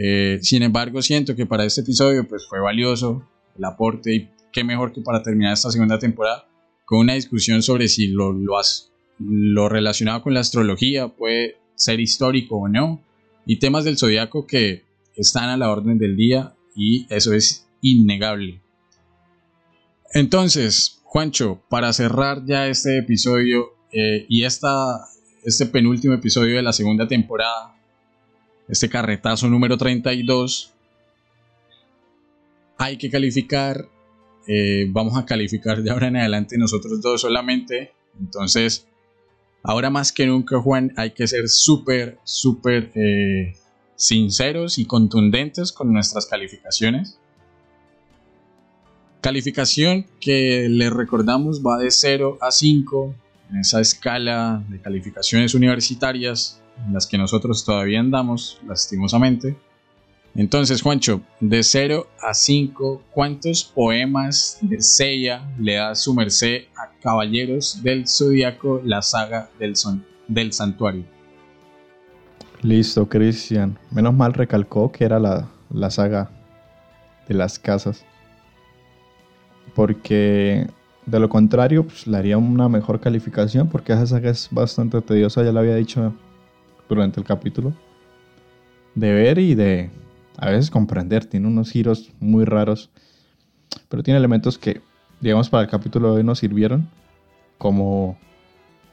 Eh, 0.00 0.38
sin 0.42 0.62
embargo, 0.62 1.02
siento 1.02 1.34
que 1.34 1.44
para 1.44 1.64
este 1.64 1.80
episodio 1.80 2.26
pues, 2.28 2.46
fue 2.48 2.60
valioso 2.60 3.28
el 3.56 3.64
aporte 3.64 4.14
y 4.14 4.28
qué 4.52 4.62
mejor 4.62 4.92
que 4.92 5.00
para 5.00 5.22
terminar 5.22 5.54
esta 5.54 5.72
segunda 5.72 5.98
temporada 5.98 6.46
con 6.84 7.00
una 7.00 7.14
discusión 7.14 7.62
sobre 7.62 7.88
si 7.88 8.06
lo, 8.06 8.32
lo, 8.32 8.58
has, 8.58 8.92
lo 9.18 9.68
relacionado 9.68 10.22
con 10.22 10.34
la 10.34 10.40
astrología 10.40 11.08
puede 11.08 11.56
ser 11.74 11.98
histórico 12.00 12.56
o 12.56 12.68
no 12.68 13.02
y 13.44 13.58
temas 13.58 13.84
del 13.84 13.98
zodiaco 13.98 14.46
que 14.46 14.84
están 15.16 15.48
a 15.48 15.56
la 15.56 15.70
orden 15.70 15.98
del 15.98 16.16
día 16.16 16.54
y 16.76 17.06
eso 17.10 17.34
es 17.34 17.66
innegable. 17.82 18.60
Entonces, 20.14 21.00
Juancho, 21.02 21.60
para 21.68 21.92
cerrar 21.92 22.44
ya 22.46 22.68
este 22.68 22.98
episodio 22.98 23.74
eh, 23.92 24.26
y 24.28 24.44
esta, 24.44 24.68
este 25.44 25.66
penúltimo 25.66 26.14
episodio 26.14 26.56
de 26.56 26.62
la 26.62 26.72
segunda 26.72 27.08
temporada, 27.08 27.77
este 28.68 28.88
carretazo 28.88 29.48
número 29.48 29.76
32, 29.78 30.74
hay 32.76 32.96
que 32.98 33.10
calificar, 33.10 33.88
eh, 34.46 34.86
vamos 34.90 35.16
a 35.16 35.24
calificar 35.24 35.82
de 35.82 35.90
ahora 35.90 36.08
en 36.08 36.16
adelante 36.16 36.58
nosotros 36.58 37.00
dos 37.00 37.22
solamente, 37.22 37.92
entonces 38.20 38.86
ahora 39.62 39.90
más 39.90 40.12
que 40.12 40.26
nunca 40.26 40.60
Juan 40.60 40.92
hay 40.96 41.10
que 41.12 41.26
ser 41.26 41.48
súper, 41.48 42.18
súper 42.24 42.92
eh, 42.94 43.54
sinceros 43.96 44.78
y 44.78 44.84
contundentes 44.84 45.72
con 45.72 45.92
nuestras 45.92 46.26
calificaciones. 46.26 47.18
Calificación 49.20 50.06
que 50.20 50.68
le 50.70 50.90
recordamos 50.90 51.62
va 51.62 51.78
de 51.78 51.90
0 51.90 52.38
a 52.40 52.52
5 52.52 53.14
en 53.50 53.56
esa 53.58 53.80
escala 53.80 54.62
de 54.68 54.80
calificaciones 54.80 55.54
universitarias 55.54 56.62
las 56.92 57.06
que 57.06 57.18
nosotros 57.18 57.64
todavía 57.64 58.00
andamos, 58.00 58.60
lastimosamente. 58.66 59.56
Entonces, 60.34 60.82
Juancho, 60.82 61.22
de 61.40 61.62
0 61.62 62.06
a 62.20 62.34
5, 62.34 63.02
¿cuántos 63.10 63.64
poemas 63.64 64.58
de 64.60 64.80
Seiya 64.80 65.42
le 65.58 65.74
da 65.74 65.94
su 65.94 66.14
merced 66.14 66.64
a 66.76 66.90
Caballeros 67.00 67.82
del 67.82 68.06
Zodíaco, 68.06 68.80
la 68.84 69.02
saga 69.02 69.50
del, 69.58 69.74
del 70.28 70.52
Santuario? 70.52 71.04
Listo, 72.62 73.08
Cristian. 73.08 73.78
Menos 73.90 74.14
mal 74.14 74.32
recalcó 74.34 74.92
que 74.92 75.04
era 75.04 75.18
la, 75.18 75.48
la 75.70 75.90
saga 75.90 76.30
de 77.26 77.34
las 77.34 77.58
casas. 77.58 78.04
Porque 79.74 80.68
de 81.06 81.20
lo 81.20 81.28
contrario, 81.28 81.84
pues, 81.84 82.06
le 82.06 82.16
haría 82.16 82.36
una 82.36 82.68
mejor 82.68 83.00
calificación 83.00 83.68
porque 83.68 83.92
esa 83.92 84.06
saga 84.06 84.30
es 84.30 84.48
bastante 84.50 85.00
tediosa, 85.00 85.42
ya 85.42 85.52
lo 85.52 85.60
había 85.60 85.74
dicho 85.74 86.12
durante 86.88 87.20
el 87.20 87.26
capítulo. 87.26 87.72
De 88.94 89.12
ver 89.12 89.38
y 89.38 89.54
de 89.54 89.90
a 90.36 90.50
veces 90.50 90.70
comprender. 90.70 91.24
Tiene 91.24 91.48
unos 91.48 91.70
giros 91.70 92.12
muy 92.20 92.44
raros. 92.44 92.90
Pero 93.88 94.02
tiene 94.02 94.18
elementos 94.18 94.58
que, 94.58 94.80
digamos, 95.20 95.48
para 95.48 95.64
el 95.64 95.70
capítulo 95.70 96.12
de 96.12 96.18
hoy 96.18 96.24
nos 96.24 96.38
sirvieron. 96.38 96.88
Como 97.58 98.18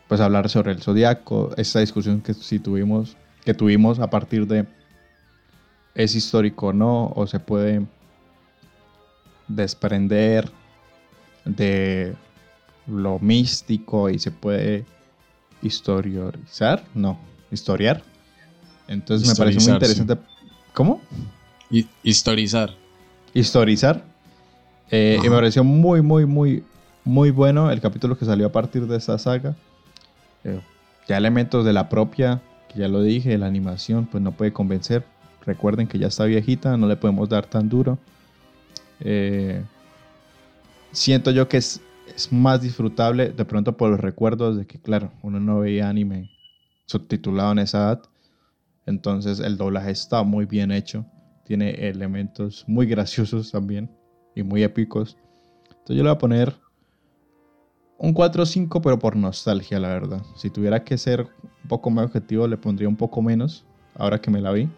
pues 0.07 0.21
hablar 0.21 0.49
sobre 0.49 0.71
el 0.71 0.81
zodiaco. 0.81 1.51
Esta 1.57 1.79
discusión 1.79 2.21
que 2.21 2.33
si 2.33 2.59
tuvimos, 2.59 3.17
que 3.43 3.53
tuvimos 3.53 3.99
a 3.99 4.09
partir 4.09 4.47
de 4.47 4.65
es 5.95 6.13
histórico 6.13 6.67
o 6.67 6.73
no, 6.73 7.13
o 7.15 7.25
se 7.25 7.39
puede 7.39 7.85
desprender 9.47 10.51
de 11.45 12.15
lo 12.87 13.19
místico 13.19 14.09
y 14.09 14.19
se 14.19 14.31
puede 14.31 14.85
historizar, 15.61 16.83
no, 16.93 17.17
historiar. 17.55 18.03
Entonces 18.87 19.27
me 19.27 19.35
parece 19.35 19.59
muy 19.59 19.73
interesante. 19.73 20.17
¿Cómo? 20.73 21.01
historizar. 22.03 22.75
Historizar. 23.33 24.03
Eh, 24.91 25.17
y 25.19 25.29
me 25.29 25.35
pareció 25.35 25.63
muy, 25.63 26.01
muy, 26.01 26.25
muy, 26.25 26.63
muy 27.03 27.31
bueno 27.31 27.71
el 27.71 27.81
capítulo 27.81 28.17
que 28.17 28.25
salió 28.25 28.47
a 28.47 28.51
partir 28.51 28.85
de 28.85 28.97
esa 28.97 29.17
saga. 29.17 29.55
Eh, 30.43 30.59
ya 31.07 31.17
elementos 31.17 31.65
de 31.65 31.73
la 31.73 31.89
propia, 31.89 32.41
que 32.71 32.79
ya 32.79 32.87
lo 32.87 33.01
dije, 33.01 33.37
la 33.37 33.47
animación, 33.47 34.05
pues 34.05 34.23
no 34.23 34.31
puede 34.31 34.53
convencer. 34.53 35.03
Recuerden 35.45 35.87
que 35.87 35.97
ya 35.97 36.07
está 36.07 36.25
viejita, 36.25 36.77
no 36.77 36.87
le 36.87 36.95
podemos 36.95 37.29
dar 37.29 37.45
tan 37.45 37.67
duro. 37.67 37.97
Eh, 38.99 39.63
siento 40.91 41.31
yo 41.31 41.47
que 41.47 41.57
es, 41.57 41.81
es 42.15 42.31
más 42.31 42.61
disfrutable 42.61 43.29
de 43.29 43.45
pronto 43.45 43.75
por 43.75 43.89
los 43.89 43.99
recuerdos 43.99 44.57
de 44.57 44.65
que, 44.65 44.79
claro, 44.79 45.11
uno 45.23 45.39
no 45.39 45.59
veía 45.59 45.89
anime 45.89 46.29
subtitulado 46.85 47.51
en 47.51 47.59
esa 47.59 47.77
edad. 47.79 48.01
Entonces 48.85 49.39
el 49.39 49.57
doblaje 49.57 49.91
está 49.91 50.23
muy 50.23 50.45
bien 50.45 50.71
hecho. 50.71 51.05
tiene 51.43 51.89
elementos 51.89 52.65
muy 52.67 52.87
graciosos 52.87 53.51
también 53.51 53.91
y 54.35 54.43
muy 54.43 54.63
épicos. 54.63 55.17
Entonces 55.67 55.97
yo 55.97 56.03
le 56.03 56.09
voy 56.09 56.15
a 56.15 56.17
poner 56.17 56.55
un 57.97 58.13
4 58.13 58.43
o 58.43 58.45
5, 58.45 58.81
pero 58.81 58.99
por 58.99 59.15
nostalgia, 59.15 59.79
la 59.79 59.89
verdad. 59.89 60.21
Si 60.35 60.49
tuviera 60.49 60.83
que 60.83 60.97
ser 60.97 61.21
un 61.21 61.69
poco 61.69 61.89
más 61.89 62.05
objetivo, 62.05 62.47
le 62.47 62.57
pondría 62.57 62.89
un 62.89 62.95
poco 62.95 63.21
menos, 63.21 63.65
ahora 63.95 64.19
que 64.19 64.31
me 64.31 64.41
la 64.41 64.51
vi. 64.51 64.69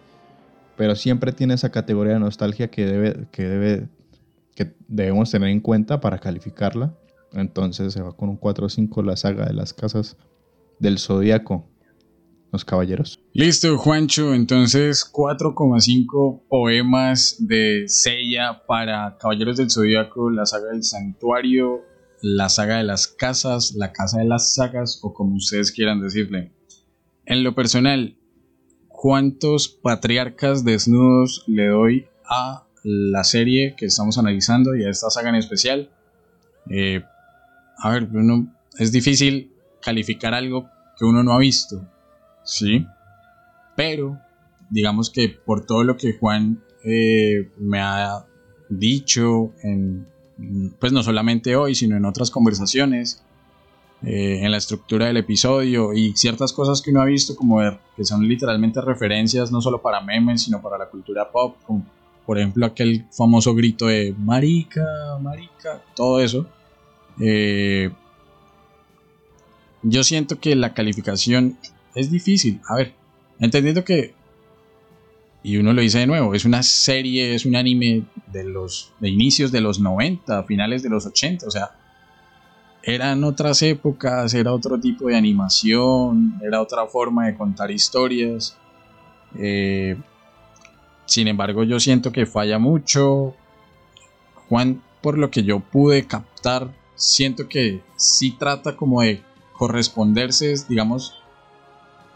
Pero 0.76 0.96
siempre 0.96 1.32
tiene 1.32 1.56
esa 1.56 1.72
categoría 1.72 2.14
de 2.14 2.20
nostalgia 2.20 2.70
que, 2.70 2.86
debe, 2.86 3.28
que, 3.32 3.44
debe, 3.48 3.90
que 4.56 4.76
debemos 4.88 5.32
tener 5.32 5.50
en 5.50 5.60
cuenta 5.60 6.00
para 6.00 6.20
calificarla. 6.20 6.94
Entonces 7.34 7.94
se 7.94 8.02
va 8.02 8.12
con 8.12 8.30
un 8.30 8.38
4 8.38 8.66
o 8.66 8.70
5 8.70 9.02
la 9.02 9.18
saga 9.18 9.46
de 9.46 9.54
las 9.54 9.74
casas 9.74 10.18
del 10.80 11.00
zodiaco. 11.00 11.66
Los 12.52 12.64
caballeros. 12.64 13.20
Listo, 13.34 13.78
Juancho. 13.78 14.34
Entonces, 14.34 15.06
4,5 15.12 16.44
poemas 16.48 17.36
de 17.40 17.86
Seiya 17.88 18.64
para 18.66 19.18
Caballeros 19.20 19.58
del 19.58 19.70
Zodíaco, 19.70 20.30
la 20.30 20.46
saga 20.46 20.72
del 20.72 20.84
Santuario, 20.84 21.82
la 22.22 22.50
saga 22.50 22.78
de 22.78 22.84
las 22.84 23.08
casas, 23.08 23.74
la 23.76 23.92
casa 23.92 24.20
de 24.20 24.26
las 24.26 24.54
sagas 24.54 25.00
o 25.04 25.14
como 25.14 25.36
ustedes 25.36 25.72
quieran 25.72 26.02
decirle. 26.02 26.52
En 27.26 27.44
lo 27.44 27.54
personal, 27.54 28.18
¿cuántos 28.88 29.68
patriarcas 29.68 30.64
desnudos 30.64 31.44
le 31.48 31.68
doy 31.68 32.08
a 32.26 32.66
la 32.84 33.24
serie 33.24 33.76
que 33.78 33.86
estamos 33.86 34.18
analizando 34.18 34.76
y 34.76 34.86
a 34.86 34.90
esta 34.90 35.10
saga 35.10 35.30
en 35.30 35.36
especial? 35.36 35.92
Eh, 36.70 37.04
a 37.78 37.92
ver, 37.92 38.08
es 38.80 38.92
difícil 38.92 39.52
calificar 39.82 40.34
algo 40.34 40.70
que 40.98 41.06
uno 41.06 41.24
no 41.24 41.34
ha 41.34 41.40
visto, 41.40 41.86
¿sí? 42.48 42.88
Pero, 43.76 44.20
digamos 44.72 45.12
que 45.12 45.30
por 45.30 45.66
todo 45.66 45.84
lo 45.84 45.98
que 45.98 46.18
Juan 46.18 46.64
eh, 46.84 47.52
me 47.60 47.80
ha 47.80 48.26
dicho 48.70 49.54
en 49.62 50.08
pues 50.80 50.92
no 50.94 51.04
solamente 51.04 51.56
hoy, 51.56 51.76
sino 51.76 51.98
en 51.98 52.06
otras 52.06 52.30
conversaciones, 52.30 53.24
eh, 54.04 54.40
en 54.44 54.52
la 54.52 54.58
estructura 54.58 55.08
del 55.08 55.18
episodio 55.18 55.94
y 55.94 56.14
ciertas 56.16 56.54
cosas 56.54 56.82
que 56.82 56.92
uno 56.92 57.02
ha 57.02 57.06
visto 57.06 57.36
como 57.36 57.60
que 57.96 58.04
son 58.04 58.28
literalmente 58.28 58.80
referencias 58.82 59.52
no 59.52 59.62
solo 59.62 59.82
para 59.82 60.02
memes, 60.02 60.44
sino 60.44 60.62
para 60.62 60.78
la 60.78 60.88
cultura 60.90 61.32
pop, 61.32 61.56
como 61.66 61.84
por 62.26 62.38
ejemplo 62.38 62.66
aquel 62.66 63.06
famoso 63.12 63.56
grito 63.56 63.88
de 63.88 64.14
marica, 64.18 64.86
marica, 65.20 65.82
todo 65.96 66.20
eso. 66.20 66.46
Eh, 67.20 67.90
yo 69.82 70.04
siento 70.04 70.40
que 70.40 70.56
la 70.56 70.76
calificación 70.76 71.58
es 71.98 72.12
difícil. 72.12 72.62
A 72.68 72.76
ver, 72.76 72.94
entendiendo 73.40 73.84
que 73.84 74.16
y 75.44 75.56
uno 75.58 75.72
lo 75.72 75.82
dice 75.82 76.00
de 76.00 76.08
nuevo, 76.08 76.34
es 76.34 76.44
una 76.44 76.62
serie, 76.62 77.34
es 77.34 77.46
un 77.46 77.56
anime 77.56 78.04
de 78.34 78.44
los 78.44 78.92
de 79.00 79.10
inicios 79.10 79.52
de 79.52 79.62
los 79.62 79.80
90, 79.80 80.44
finales 80.44 80.84
de 80.84 80.90
los 80.90 81.06
80, 81.06 81.48
o 81.48 81.52
sea, 81.52 81.72
eran 82.84 83.24
otras 83.24 83.62
épocas, 83.62 84.34
era 84.34 84.54
otro 84.54 84.80
tipo 84.80 85.08
de 85.08 85.16
animación, 85.16 86.40
era 86.46 86.62
otra 86.62 86.86
forma 86.88 87.28
de 87.28 87.36
contar 87.36 87.72
historias. 87.72 88.58
Eh, 89.38 89.98
sin 91.06 91.28
embargo, 91.28 91.64
yo 91.64 91.80
siento 91.80 92.12
que 92.12 92.26
falla 92.26 92.60
mucho. 92.60 93.34
Juan, 94.50 94.82
por 95.02 95.18
lo 95.18 95.30
que 95.32 95.44
yo 95.44 95.60
pude 95.60 96.08
captar, 96.08 96.74
siento 96.96 97.48
que 97.48 97.82
sí 97.96 98.32
trata 98.32 98.76
como 98.76 99.02
de 99.02 99.22
corresponderse, 99.54 100.56
digamos, 100.70 101.17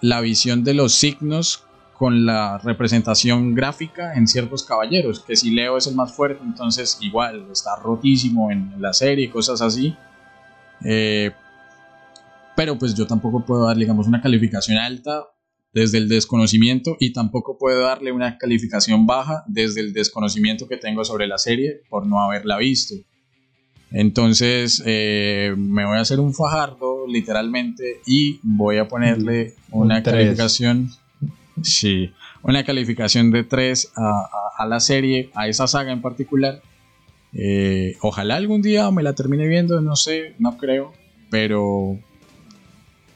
la 0.01 0.21
visión 0.21 0.63
de 0.63 0.73
los 0.73 0.93
signos 0.93 1.63
con 1.93 2.25
la 2.25 2.57
representación 2.57 3.53
gráfica 3.53 4.15
en 4.15 4.27
ciertos 4.27 4.63
caballeros, 4.63 5.19
que 5.19 5.35
si 5.35 5.51
Leo 5.51 5.77
es 5.77 5.85
el 5.85 5.95
más 5.95 6.13
fuerte, 6.13 6.43
entonces 6.43 6.97
igual 7.01 7.47
está 7.51 7.75
rotísimo 7.75 8.51
en 8.51 8.73
la 8.79 8.91
serie, 8.91 9.29
cosas 9.29 9.61
así. 9.61 9.95
Eh, 10.83 11.31
pero 12.55 12.77
pues 12.77 12.95
yo 12.95 13.05
tampoco 13.05 13.45
puedo 13.45 13.67
dar, 13.67 13.77
digamos, 13.77 14.07
una 14.07 14.21
calificación 14.21 14.79
alta 14.79 15.27
desde 15.73 15.99
el 15.99 16.09
desconocimiento 16.09 16.97
y 16.99 17.13
tampoco 17.13 17.57
puedo 17.57 17.81
darle 17.81 18.11
una 18.11 18.37
calificación 18.37 19.05
baja 19.05 19.43
desde 19.47 19.81
el 19.81 19.93
desconocimiento 19.93 20.67
que 20.67 20.77
tengo 20.77 21.05
sobre 21.05 21.27
la 21.27 21.37
serie 21.37 21.81
por 21.89 22.05
no 22.05 22.19
haberla 22.19 22.57
visto. 22.57 22.95
Entonces 23.91 24.81
eh, 24.85 25.53
me 25.57 25.85
voy 25.85 25.97
a 25.97 26.01
hacer 26.01 26.19
un 26.19 26.33
fajardo 26.33 26.90
literalmente 27.07 28.01
y 28.05 28.39
voy 28.43 28.77
a 28.77 28.87
ponerle 28.87 29.53
una 29.71 30.01
calificación 30.03 30.89
Sí, 31.63 32.11
una 32.43 32.63
calificación 32.63 33.31
de 33.31 33.43
3 33.43 33.93
a, 33.95 34.65
la 34.67 34.79
serie, 34.79 35.29
a 35.33 35.47
esa 35.47 35.67
saga 35.67 35.91
en 35.91 36.01
particular. 36.01 36.61
Eh, 37.33 37.95
ojalá 38.01 38.35
algún 38.35 38.61
día 38.61 38.89
me 38.91 39.03
la 39.03 39.13
termine 39.13 39.47
viendo, 39.47 39.81
no 39.81 39.95
sé, 39.95 40.35
no 40.39 40.57
creo, 40.57 40.93
pero 41.29 41.97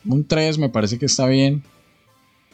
un 0.05 0.27
3 0.27 0.57
me 0.57 0.69
parece 0.69 0.99
que 0.99 1.05
está 1.05 1.27
bien. 1.27 1.63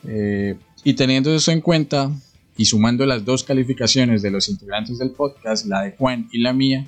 Eh, 0.08 0.58
y 0.84 0.94
teniendo 0.94 1.34
eso 1.34 1.52
en 1.52 1.62
cuenta 1.62 2.12
y 2.58 2.66
sumando 2.66 3.06
las 3.06 3.24
dos 3.26 3.44
calificaciones 3.44 4.22
de 4.22 4.32
los 4.32 4.50
integrantes 4.50 4.98
del 4.98 5.12
podcast, 5.12 5.66
la 5.66 5.84
de 5.84 5.92
Juan 5.92 6.28
y 6.32 6.40
la 6.40 6.54
mía, 6.54 6.86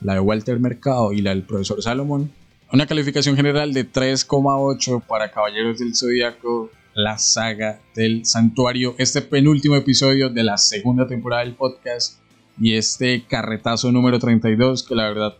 la 0.00 0.14
de 0.14 0.20
Walter 0.20 0.58
Mercado 0.58 1.12
y 1.12 1.22
la 1.22 1.30
del 1.30 1.42
profesor 1.42 1.82
Salomón, 1.82 2.30
una 2.72 2.86
calificación 2.86 3.36
general 3.36 3.72
de 3.72 3.90
3,8 3.90 5.02
para 5.06 5.30
Caballeros 5.30 5.78
del 5.78 5.94
Zodíaco 5.94 6.70
la 6.94 7.16
saga 7.16 7.80
del 7.94 8.26
santuario, 8.26 8.94
este 8.98 9.22
penúltimo 9.22 9.76
episodio 9.76 10.30
de 10.30 10.42
la 10.42 10.58
segunda 10.58 11.06
temporada 11.06 11.44
del 11.44 11.54
podcast 11.54 12.18
y 12.60 12.74
este 12.74 13.24
carretazo 13.24 13.92
número 13.92 14.18
32 14.18 14.82
que 14.82 14.94
la 14.96 15.08
verdad 15.08 15.34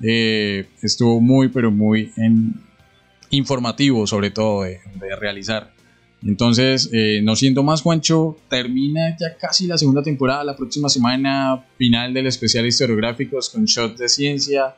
eh, 0.00 0.68
estuvo 0.80 1.20
muy 1.20 1.48
pero 1.48 1.72
muy 1.72 2.12
en, 2.16 2.54
informativo 3.30 4.06
sobre 4.06 4.30
todo 4.30 4.62
de, 4.62 4.80
realizar. 5.18 5.72
Entonces, 6.24 6.88
eh, 6.92 7.20
no 7.24 7.34
siendo 7.34 7.64
más, 7.64 7.82
Juancho, 7.82 8.36
termina 8.48 9.16
ya 9.18 9.36
casi 9.36 9.66
la 9.66 9.76
segunda 9.76 10.04
temporada, 10.04 10.44
la 10.44 10.54
próxima 10.54 10.88
semana, 10.88 11.64
final 11.76 12.14
del 12.14 12.28
especial 12.28 12.64
historiográficos 12.64 13.50
con 13.50 13.64
shots 13.64 13.98
de 13.98 14.08
ciencia, 14.08 14.76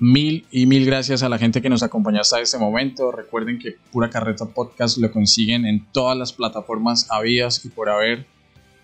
Mil 0.00 0.46
y 0.52 0.66
mil 0.66 0.86
gracias 0.86 1.24
a 1.24 1.28
la 1.28 1.38
gente 1.38 1.60
que 1.60 1.68
nos 1.68 1.82
acompañó 1.82 2.20
hasta 2.20 2.40
este 2.40 2.56
momento. 2.56 3.10
Recuerden 3.10 3.58
que 3.58 3.76
Pura 3.90 4.08
Carreta 4.08 4.46
Podcast 4.46 4.96
lo 4.98 5.10
consiguen 5.10 5.66
en 5.66 5.84
todas 5.90 6.16
las 6.16 6.32
plataformas 6.32 7.10
habidas 7.10 7.64
y 7.64 7.68
por 7.70 7.88
haber, 7.88 8.24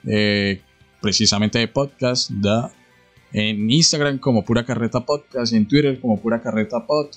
eh, 0.08 0.60
precisamente 1.00 1.60
de 1.60 1.68
podcast, 1.68 2.30
da 2.30 2.72
en 3.32 3.70
Instagram 3.70 4.18
como 4.18 4.44
Pura 4.44 4.64
Carreta 4.64 5.06
Podcast 5.06 5.52
y 5.52 5.56
en 5.56 5.68
Twitter 5.68 6.00
como 6.00 6.20
Pura 6.20 6.42
Carreta 6.42 6.84
Pod. 6.84 7.10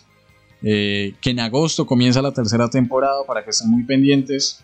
Eh, 0.61 1.13
que 1.19 1.31
en 1.31 1.39
agosto 1.39 1.87
comienza 1.87 2.21
la 2.21 2.33
tercera 2.33 2.69
temporada 2.69 3.23
para 3.25 3.43
que 3.43 3.49
estén 3.49 3.69
muy 3.69 3.83
pendientes. 3.83 4.63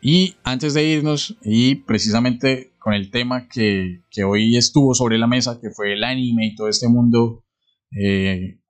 Y 0.00 0.36
antes 0.44 0.74
de 0.74 0.84
irnos, 0.84 1.36
y 1.42 1.74
precisamente 1.76 2.70
con 2.78 2.94
el 2.94 3.10
tema 3.10 3.48
que, 3.48 4.02
que 4.10 4.22
hoy 4.22 4.56
estuvo 4.56 4.94
sobre 4.94 5.18
la 5.18 5.26
mesa, 5.26 5.60
que 5.60 5.70
fue 5.70 5.94
el 5.94 6.04
anime 6.04 6.46
y 6.46 6.54
todo 6.54 6.68
este 6.68 6.86
mundo 6.86 7.42
eh, 7.90 8.60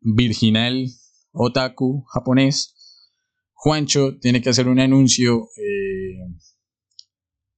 virginal 0.00 0.86
otaku 1.32 2.04
japonés, 2.12 2.74
Juancho 3.54 4.18
tiene 4.18 4.40
que 4.40 4.50
hacer 4.50 4.68
un 4.68 4.78
anuncio 4.78 5.48
eh, 5.56 6.34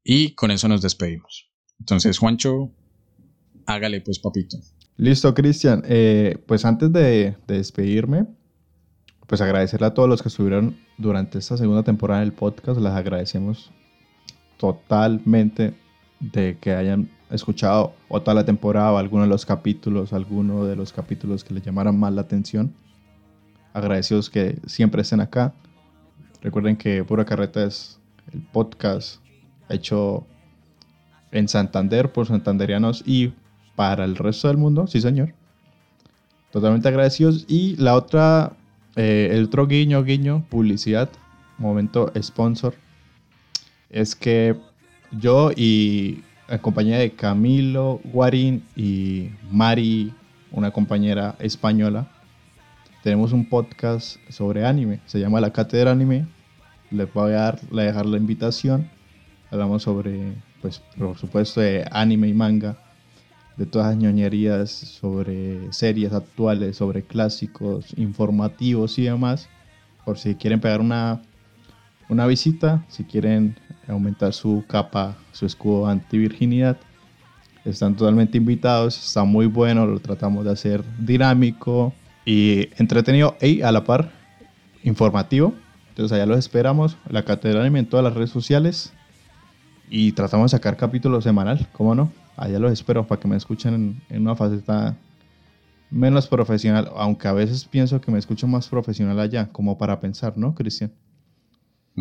y 0.03 0.35
con 0.35 0.51
eso 0.51 0.69
nos 0.69 0.83
despedimos. 0.83 1.51
Entonces, 1.79 2.19
Juancho, 2.19 2.75
hágale 3.67 4.01
pues, 4.01 4.19
papito. 4.19 4.57
Listo, 4.97 5.35
Cristian. 5.35 5.83
Eh, 5.87 6.43
pues 6.47 6.65
antes 6.65 6.93
de, 6.93 7.37
de, 7.47 7.55
despedirme, 7.55 8.27
pues 9.27 9.41
agradecerle 9.41 9.87
a 9.87 9.95
todos 9.95 10.09
los 10.09 10.23
que 10.23 10.29
estuvieron 10.29 10.79
durante 10.99 11.39
esta 11.39 11.57
segunda 11.57 11.83
temporada 11.83 12.21
del 12.21 12.33
podcast. 12.33 12.81
Les 12.81 12.93
agradecemos 12.93 13.71
totalmente 14.59 15.75
de 16.19 16.59
que 16.59 16.73
hayan 16.73 17.11
escuchado 17.31 17.95
o 18.09 18.21
toda 18.21 18.35
la 18.35 18.45
temporada 18.45 18.93
o 18.93 18.99
alguno 18.99 19.23
de 19.23 19.29
los 19.29 19.47
capítulos, 19.47 20.13
alguno 20.13 20.65
de 20.65 20.77
los 20.77 20.93
capítulos 20.93 21.45
que 21.45 21.55
les 21.55 21.65
llamaran 21.65 21.99
más 21.99 22.13
la 22.13 22.23
atención. 22.23 22.75
Agradecidos 23.73 24.31
que 24.31 24.59
siempre 24.67 25.03
estén 25.03 25.21
acá. 25.21 25.53
Recuerden 26.43 26.77
que 26.77 27.05
Pura 27.05 27.25
Carreta 27.25 27.65
es 27.65 28.01
el 28.33 28.41
podcast 28.41 29.21
hecho 29.69 30.27
en 31.31 31.49
Santander 31.49 32.11
por 32.13 32.27
santanderianos 32.27 33.03
y 33.07 33.33
para 33.77 34.05
el 34.05 34.17
resto 34.17 34.49
del 34.49 34.57
mundo, 34.57 34.87
sí 34.87 35.01
señor. 35.01 35.33
Totalmente 36.51 36.89
agradecidos. 36.89 37.45
Y 37.49 37.77
la 37.77 37.95
otra, 37.95 38.53
eh, 38.97 39.29
el 39.33 39.45
otro 39.45 39.67
guiño, 39.67 40.03
guiño, 40.03 40.45
publicidad, 40.51 41.09
momento 41.59 42.13
sponsor, 42.21 42.75
es 43.89 44.17
que 44.17 44.57
yo 45.13 45.51
y 45.55 46.23
en 46.51 46.59
compañía 46.59 46.99
de 46.99 47.13
Camilo 47.13 48.01
Guarín 48.05 48.65
y 48.75 49.31
Mari, 49.51 50.13
una 50.51 50.73
compañera 50.73 51.37
española, 51.39 52.11
tenemos 53.03 53.33
un 53.33 53.49
podcast 53.49 54.17
sobre 54.29 54.67
anime. 54.67 55.01
Se 55.07 55.21
llama 55.21 55.41
La 55.41 55.53
Cátedra 55.53 55.93
Anime. 55.93 56.27
Les 56.91 57.13
voy 57.13 57.33
a, 57.33 57.37
dar, 57.37 57.61
dejar 57.61 58.05
la 58.05 58.17
invitación. 58.17 58.91
Hablamos 59.51 59.85
sobre 59.85 60.35
pues 60.61 60.83
por 60.99 61.17
supuesto 61.17 61.63
anime 61.91 62.29
y 62.29 62.35
manga, 62.35 62.77
de 63.57 63.65
todas 63.65 63.89
las 63.89 63.97
ñoñerías 63.97 64.71
sobre 64.71 65.73
series 65.73 66.13
actuales, 66.13 66.77
sobre 66.77 67.03
clásicos, 67.03 67.95
informativos 67.97 68.99
y 68.99 69.05
demás. 69.05 69.49
Por 70.05 70.19
si 70.19 70.35
quieren 70.35 70.61
pegar 70.61 70.81
una, 70.81 71.23
una 72.11 72.27
visita, 72.27 72.85
si 72.89 73.05
quieren 73.05 73.57
aumentar 73.89 74.35
su 74.35 74.65
capa, 74.67 75.17
su 75.33 75.47
escudo 75.47 75.87
antivirginidad, 75.87 76.77
están 77.65 77.95
totalmente 77.95 78.37
invitados, 78.37 78.99
está 78.99 79.25
muy 79.25 79.47
bueno, 79.47 79.87
lo 79.87 80.01
tratamos 80.01 80.45
de 80.45 80.51
hacer 80.51 80.83
dinámico 80.99 81.95
y 82.25 82.69
entretenido 82.79 83.37
y 83.41 83.63
a 83.63 83.71
la 83.71 83.85
par 83.85 84.11
informativo. 84.83 85.55
Entonces 85.91 86.17
allá 86.17 86.27
los 86.27 86.39
esperamos, 86.39 86.97
la 87.09 87.25
Catedral 87.25 87.75
en 87.75 87.87
todas 87.87 88.03
las 88.05 88.15
redes 88.15 88.31
sociales 88.31 88.93
y 89.89 90.13
tratamos 90.13 90.51
de 90.51 90.57
sacar 90.57 90.77
capítulos 90.77 91.25
semanal, 91.25 91.69
¿cómo 91.73 91.95
no? 91.95 92.13
Allá 92.37 92.59
los 92.59 92.73
espero 92.73 93.07
para 93.07 93.21
que 93.21 93.29
me 93.29 93.37
escuchen 93.37 94.01
en, 94.09 94.23
una 94.23 94.35
faceta 94.35 94.97
menos 95.91 96.27
profesional, 96.27 96.91
aunque 96.97 97.29
a 97.29 97.33
veces 97.33 97.65
pienso 97.67 98.01
que 98.01 98.11
me 98.11 98.19
escucho 98.19 98.47
más 98.49 98.69
profesional 98.69 99.21
allá, 99.21 99.49
como 99.53 99.77
para 99.79 100.01
pensar, 100.01 100.37
¿no, 100.37 100.55
Cristian? 100.55 100.93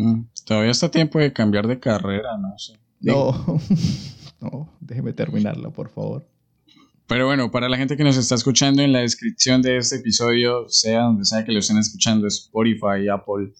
Mm, 0.00 0.24
todavía 0.44 0.70
está 0.70 0.90
tiempo 0.90 1.18
de 1.18 1.32
cambiar 1.32 1.66
de 1.66 1.78
carrera, 1.78 2.38
no 2.38 2.58
sé. 2.58 2.78
No, 3.00 3.60
no, 4.40 4.72
déjeme 4.80 5.12
terminarla, 5.12 5.70
por 5.70 5.90
favor. 5.90 6.26
Pero 7.06 7.26
bueno, 7.26 7.50
para 7.50 7.68
la 7.68 7.76
gente 7.76 7.96
que 7.96 8.04
nos 8.04 8.16
está 8.16 8.34
escuchando 8.36 8.82
en 8.82 8.92
la 8.92 9.00
descripción 9.00 9.62
de 9.62 9.76
este 9.76 9.96
episodio, 9.96 10.68
sea 10.68 11.02
donde 11.02 11.24
sea 11.24 11.44
que 11.44 11.52
lo 11.52 11.58
estén 11.58 11.76
escuchando, 11.76 12.26
Spotify, 12.28 13.08
Apple, 13.12 13.52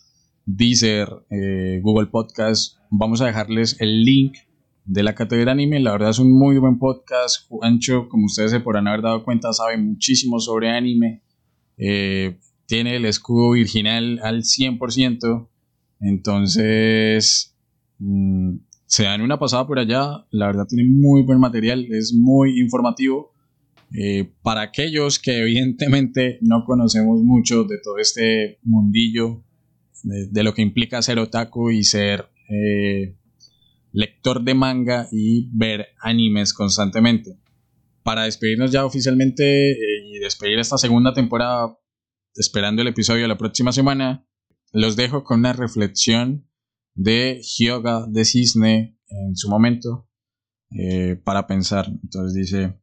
Deezer, 0.47 1.09
eh, 1.31 1.81
Google 1.83 2.07
Podcast, 2.07 2.77
vamos 2.91 3.21
a 3.21 3.27
dejarles 3.27 3.77
el 3.81 4.05
link 4.05 4.37
de 4.85 5.03
la 5.03 5.15
Catedral 5.15 5.49
Anime. 5.49 5.81
La 5.81 5.93
verdad 5.93 6.11
es 6.11 6.19
un 6.19 6.33
muy 6.33 6.59
buen 6.59 6.79
podcast. 6.79 7.49
Juancho, 7.49 8.09
como 8.09 8.27
ustedes 8.27 8.51
se 8.51 8.61
podrán 8.61 8.89
haber 8.89 9.03
dado 9.03 9.25
cuenta, 9.25 9.53
sabe 9.53 9.77
muchísimo 9.77 10.41
sobre 10.41 10.71
anime. 10.71 11.23
Eh, 11.77 12.39
tiene 12.67 12.97
el 12.97 13.05
escudo 13.05 13.51
virginal 13.51 14.21
al 14.23 14.43
100%. 14.45 15.50
Entonces, 16.01 17.57
mm, 17.99 18.57
se 18.87 19.05
dan 19.05 19.21
una 19.21 19.39
pasada 19.39 19.67
por 19.67 19.79
allá. 19.79 20.27
La 20.31 20.47
verdad 20.47 20.67
tiene 20.69 20.89
muy 20.89 21.23
buen 21.23 21.39
material, 21.39 21.87
es 21.91 22.13
muy 22.13 22.59
informativo. 22.59 23.33
Eh, 23.93 24.33
para 24.43 24.63
aquellos 24.63 25.19
que 25.19 25.41
evidentemente 25.41 26.39
no 26.43 26.65
conocemos 26.65 27.23
mucho 27.23 27.65
de 27.65 27.79
todo 27.83 27.99
este 27.99 28.59
mundillo, 28.63 29.45
de, 30.03 30.43
lo 30.43 30.55
que 30.55 30.63
implica 30.63 31.03
ser 31.03 31.19
otaku 31.19 31.71
y 31.71 31.83
ser 31.83 32.27
eh, 32.49 33.17
lector 33.93 34.43
de 34.43 34.55
manga 34.55 35.09
y 35.11 35.51
ver 35.53 35.89
animes 36.01 36.55
constantemente. 36.55 37.39
Para 38.03 38.25
despedirnos 38.25 38.71
ya 38.71 38.85
oficialmente 38.85 39.73
eh, 39.73 39.77
y 40.07 40.19
despedir 40.19 40.59
esta 40.59 40.79
segunda 40.79 41.13
temporada, 41.13 41.77
esperando 42.35 42.83
el 42.83 42.89
episodio 42.89 43.23
de 43.23 43.29
la 43.29 43.39
próxima 43.39 43.73
semana, 43.73 44.27
los 44.73 44.97
dejo 44.97 45.25
con 45.25 45.41
una 45.41 45.53
reflexión 45.53 46.49
de 46.95 47.41
Hyoga 47.43 48.07
de 48.07 48.25
Cisne 48.25 48.99
en 49.09 49.37
su 49.37 49.49
momento 49.49 50.09
para 51.25 51.47
pensar. 51.47 51.87
Entonces 52.03 52.35
dice, 52.35 52.81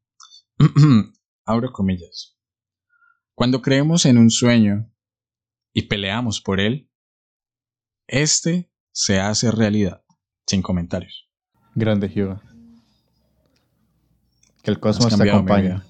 abro 1.46 1.72
comillas. 1.72 2.38
Cuando 3.34 3.62
creemos 3.62 4.06
en 4.06 4.18
un 4.18 4.32
sueño 4.32 4.92
y 5.74 5.84
peleamos 5.84 6.42
por 6.42 6.60
él, 6.60 6.90
este 8.08 8.72
se 8.92 9.20
hace 9.20 9.52
realidad. 9.52 10.04
Sin 10.48 10.62
comentarios. 10.62 11.30
Grande 11.76 12.08
Hyuga. 12.08 12.42
Que 14.64 14.72
el 14.72 14.80
cosmos 14.80 15.16
te 15.16 15.30
acompañe. 15.30 15.82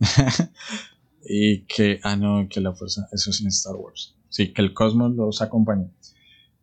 y 1.24 1.64
que, 1.66 2.00
ah, 2.02 2.16
no, 2.16 2.46
que 2.50 2.60
la 2.60 2.74
fuerza, 2.74 3.08
eso 3.12 3.30
es 3.30 3.40
en 3.40 3.46
Star 3.48 3.76
Wars. 3.76 4.19
Sí, 4.30 4.52
que 4.52 4.62
el 4.62 4.72
cosmos 4.72 5.14
los 5.14 5.42
acompañe. 5.42 5.90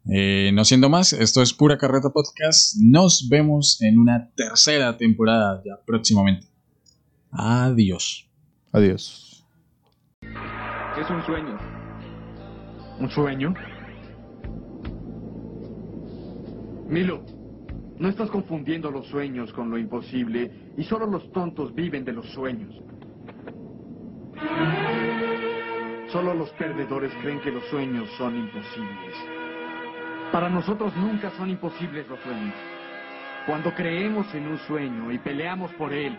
Eh, 0.10 0.52
no 0.54 0.64
siendo 0.64 0.90
más, 0.90 1.12
esto 1.12 1.42
es 1.42 1.54
Pura 1.54 1.78
Carreta 1.78 2.10
Podcast. 2.10 2.78
Nos 2.82 3.28
vemos 3.30 3.82
en 3.82 4.00
una 4.00 4.32
tercera 4.36 4.98
temporada 4.98 5.62
ya 5.66 5.80
próximamente. 5.86 6.48
Adiós. 7.30 8.30
Adiós. 8.72 9.46
Es 10.22 11.10
un 11.10 11.24
sueño. 11.26 11.58
¿Un 13.00 13.10
sueño? 13.12 13.54
Milo, 16.90 17.24
no 18.00 18.08
estás 18.08 18.30
confundiendo 18.30 18.90
los 18.90 19.08
sueños 19.08 19.52
con 19.52 19.70
lo 19.70 19.78
imposible 19.78 20.72
y 20.78 20.84
solo 20.84 21.06
los 21.06 21.32
tontos 21.34 21.76
viven 21.76 22.06
de 22.06 22.14
los 22.14 22.26
sueños. 22.30 22.74
Solo 26.12 26.34
los 26.34 26.50
perdedores 26.52 27.12
creen 27.22 27.42
que 27.42 27.52
los 27.52 27.66
sueños 27.66 28.10
son 28.18 28.36
imposibles. 28.36 29.16
Para 30.32 30.50
nosotros 30.50 30.96
nunca 30.96 31.32
son 31.32 31.50
imposibles 31.50 32.08
los 32.08 32.20
sueños. 32.22 32.56
Cuando 33.46 33.74
creemos 33.74 34.34
en 34.34 34.48
un 34.48 34.58
sueño 34.60 35.12
y 35.12 35.18
peleamos 35.20 35.74
por 35.74 35.94
él, 35.94 36.18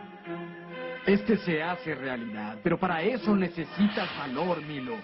este 1.07 1.39
se 1.39 1.63
hace 1.63 1.95
realidad, 1.95 2.59
pero 2.63 2.79
para 2.79 3.03
eso 3.03 3.35
necesitas 3.35 4.09
valor, 4.19 4.61
Milo. 4.63 4.97